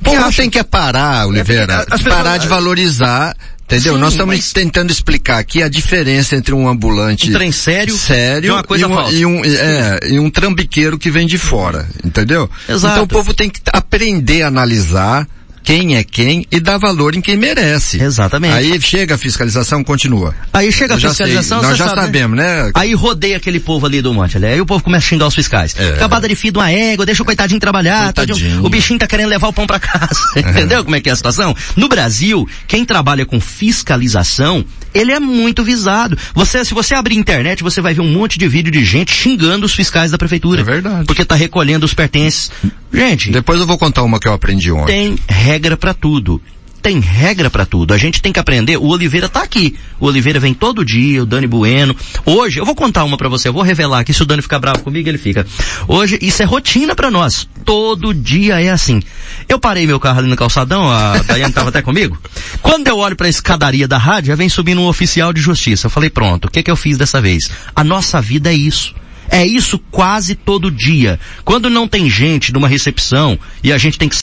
O 0.00 0.04
povo 0.04 0.32
tem 0.32 0.48
que 0.48 0.62
parar, 0.62 1.26
Oliveira, 1.26 1.84
parar 1.88 1.98
pessoas- 1.98 2.40
de 2.42 2.46
valorizar, 2.48 3.36
entendeu? 3.64 3.94
Sim, 3.94 4.00
Nós 4.00 4.12
estamos 4.12 4.36
mas- 4.36 4.52
tentando 4.52 4.92
explicar 4.92 5.38
aqui 5.38 5.60
a 5.60 5.68
diferença 5.68 6.36
entre 6.36 6.54
um 6.54 6.68
ambulante 6.68 7.28
Um 7.30 7.32
trem 7.32 7.50
sério 7.50 7.96
sério 7.96 8.46
e 8.48 8.50
uma 8.52 8.62
coisa 8.62 8.86
um, 8.86 9.10
e 9.10 9.26
um 9.26 9.44
é, 9.44 9.98
e 10.10 10.18
um 10.20 10.30
trambiqueiro 10.30 10.96
que 10.98 11.10
vem 11.10 11.26
de 11.26 11.36
fora, 11.36 11.88
entendeu? 12.04 12.48
Exato. 12.68 12.92
Então 12.94 13.04
o 13.04 13.08
povo 13.08 13.34
tem 13.34 13.50
que 13.50 13.60
aprender 13.72 14.42
a 14.42 14.46
analisar 14.48 15.26
quem 15.68 15.96
é 15.96 16.02
quem 16.02 16.46
e 16.50 16.60
dar 16.60 16.78
valor 16.78 17.14
em 17.14 17.20
quem 17.20 17.36
merece. 17.36 18.02
Exatamente. 18.02 18.54
Aí 18.54 18.80
chega 18.80 19.16
a 19.16 19.18
fiscalização, 19.18 19.84
continua. 19.84 20.34
Aí 20.50 20.72
chega 20.72 20.94
a 20.94 20.98
já 20.98 21.12
sei, 21.12 21.26
fiscalização, 21.26 21.60
nós 21.60 21.76
já 21.76 21.88
sabe, 21.88 22.00
sabemos, 22.00 22.38
né? 22.38 22.70
Aí 22.72 22.94
rodeia 22.94 23.36
aquele 23.36 23.60
povo 23.60 23.84
ali 23.84 24.00
do 24.00 24.14
monte, 24.14 24.38
ali. 24.38 24.46
Aí 24.46 24.60
o 24.62 24.64
povo 24.64 24.82
começa 24.82 25.04
a 25.04 25.08
xingar 25.10 25.26
os 25.26 25.34
fiscais. 25.34 25.74
É. 25.78 25.90
Acabada 25.90 26.26
de 26.26 26.34
filho 26.34 26.54
de 26.54 26.58
uma 26.58 26.70
égua, 26.70 27.04
deixa 27.04 27.22
o 27.22 27.26
coitadinho 27.26 27.60
trabalhar, 27.60 28.14
Coitadinho. 28.14 28.38
tadinho. 28.38 28.64
o 28.64 28.68
bichinho 28.70 28.98
tá 28.98 29.06
querendo 29.06 29.28
levar 29.28 29.48
o 29.48 29.52
pão 29.52 29.66
pra 29.66 29.78
casa. 29.78 30.18
Entendeu 30.34 30.82
como 30.82 30.96
é 30.96 31.02
que 31.02 31.10
é 31.10 31.12
a 31.12 31.16
situação? 31.16 31.54
No 31.76 31.86
Brasil, 31.86 32.48
quem 32.66 32.82
trabalha 32.86 33.26
com 33.26 33.38
fiscalização, 33.38 34.64
ele 34.94 35.12
é 35.12 35.20
muito 35.20 35.62
visado. 35.62 36.16
Você, 36.34 36.64
se 36.64 36.72
você 36.72 36.94
abrir 36.94 37.14
internet, 37.16 37.62
você 37.62 37.82
vai 37.82 37.92
ver 37.92 38.00
um 38.00 38.10
monte 38.10 38.38
de 38.38 38.48
vídeo 38.48 38.72
de 38.72 38.82
gente 38.86 39.12
xingando 39.12 39.66
os 39.66 39.74
fiscais 39.74 40.10
da 40.10 40.16
prefeitura. 40.16 40.62
É 40.62 40.64
verdade. 40.64 41.04
Porque 41.04 41.26
tá 41.26 41.34
recolhendo 41.34 41.84
os 41.84 41.92
pertences. 41.92 42.50
Gente, 42.90 43.30
Depois 43.30 43.60
eu 43.60 43.66
vou 43.66 43.76
contar 43.76 44.02
uma 44.02 44.18
que 44.18 44.26
eu 44.26 44.32
aprendi 44.32 44.72
ontem. 44.72 44.86
tem 44.86 45.18
regra 45.28 45.57
pra 45.76 45.94
tudo. 45.94 46.40
Tem 46.80 47.00
regra 47.00 47.50
pra 47.50 47.66
tudo. 47.66 47.92
A 47.92 47.98
gente 47.98 48.22
tem 48.22 48.32
que 48.32 48.38
aprender. 48.38 48.76
O 48.76 48.86
Oliveira 48.86 49.28
tá 49.28 49.42
aqui. 49.42 49.74
O 49.98 50.06
Oliveira 50.06 50.38
vem 50.38 50.54
todo 50.54 50.84
dia, 50.84 51.22
o 51.22 51.26
Dani 51.26 51.46
Bueno. 51.46 51.94
Hoje, 52.24 52.60
eu 52.60 52.64
vou 52.64 52.74
contar 52.74 53.04
uma 53.04 53.16
pra 53.16 53.28
você, 53.28 53.48
eu 53.48 53.52
vou 53.52 53.62
revelar 53.62 54.00
aqui, 54.00 54.12
se 54.14 54.22
o 54.22 54.26
Dani 54.26 54.40
ficar 54.42 54.58
bravo 54.58 54.82
comigo, 54.82 55.08
ele 55.08 55.18
fica. 55.18 55.44
Hoje, 55.88 56.18
isso 56.22 56.42
é 56.42 56.46
rotina 56.46 56.94
pra 56.94 57.10
nós. 57.10 57.48
Todo 57.64 58.14
dia 58.14 58.60
é 58.60 58.70
assim. 58.70 59.02
Eu 59.48 59.58
parei 59.58 59.86
meu 59.86 59.98
carro 59.98 60.20
ali 60.20 60.28
no 60.28 60.36
calçadão, 60.36 60.88
a 60.88 61.18
Daiane 61.18 61.52
tava 61.52 61.70
até 61.70 61.82
comigo. 61.82 62.16
Quando 62.62 62.86
eu 62.86 62.98
olho 62.98 63.16
pra 63.16 63.28
escadaria 63.28 63.88
da 63.88 63.98
rádio, 63.98 64.28
já 64.28 64.36
vem 64.36 64.48
subindo 64.48 64.80
um 64.80 64.86
oficial 64.86 65.32
de 65.32 65.40
justiça. 65.40 65.86
Eu 65.86 65.90
falei, 65.90 66.10
pronto, 66.10 66.46
o 66.46 66.50
que 66.50 66.62
que 66.62 66.70
eu 66.70 66.76
fiz 66.76 66.96
dessa 66.96 67.20
vez? 67.20 67.50
A 67.74 67.82
nossa 67.82 68.20
vida 68.20 68.50
é 68.50 68.54
isso. 68.54 68.94
É 69.30 69.44
isso 69.46 69.78
quase 69.90 70.34
todo 70.34 70.70
dia. 70.70 71.20
Quando 71.44 71.68
não 71.68 71.86
tem 71.86 72.08
gente 72.08 72.52
numa 72.52 72.68
recepção 72.68 73.38
e 73.62 73.72
a 73.72 73.78
gente 73.78 73.98
tem 73.98 74.08
que 74.08 74.16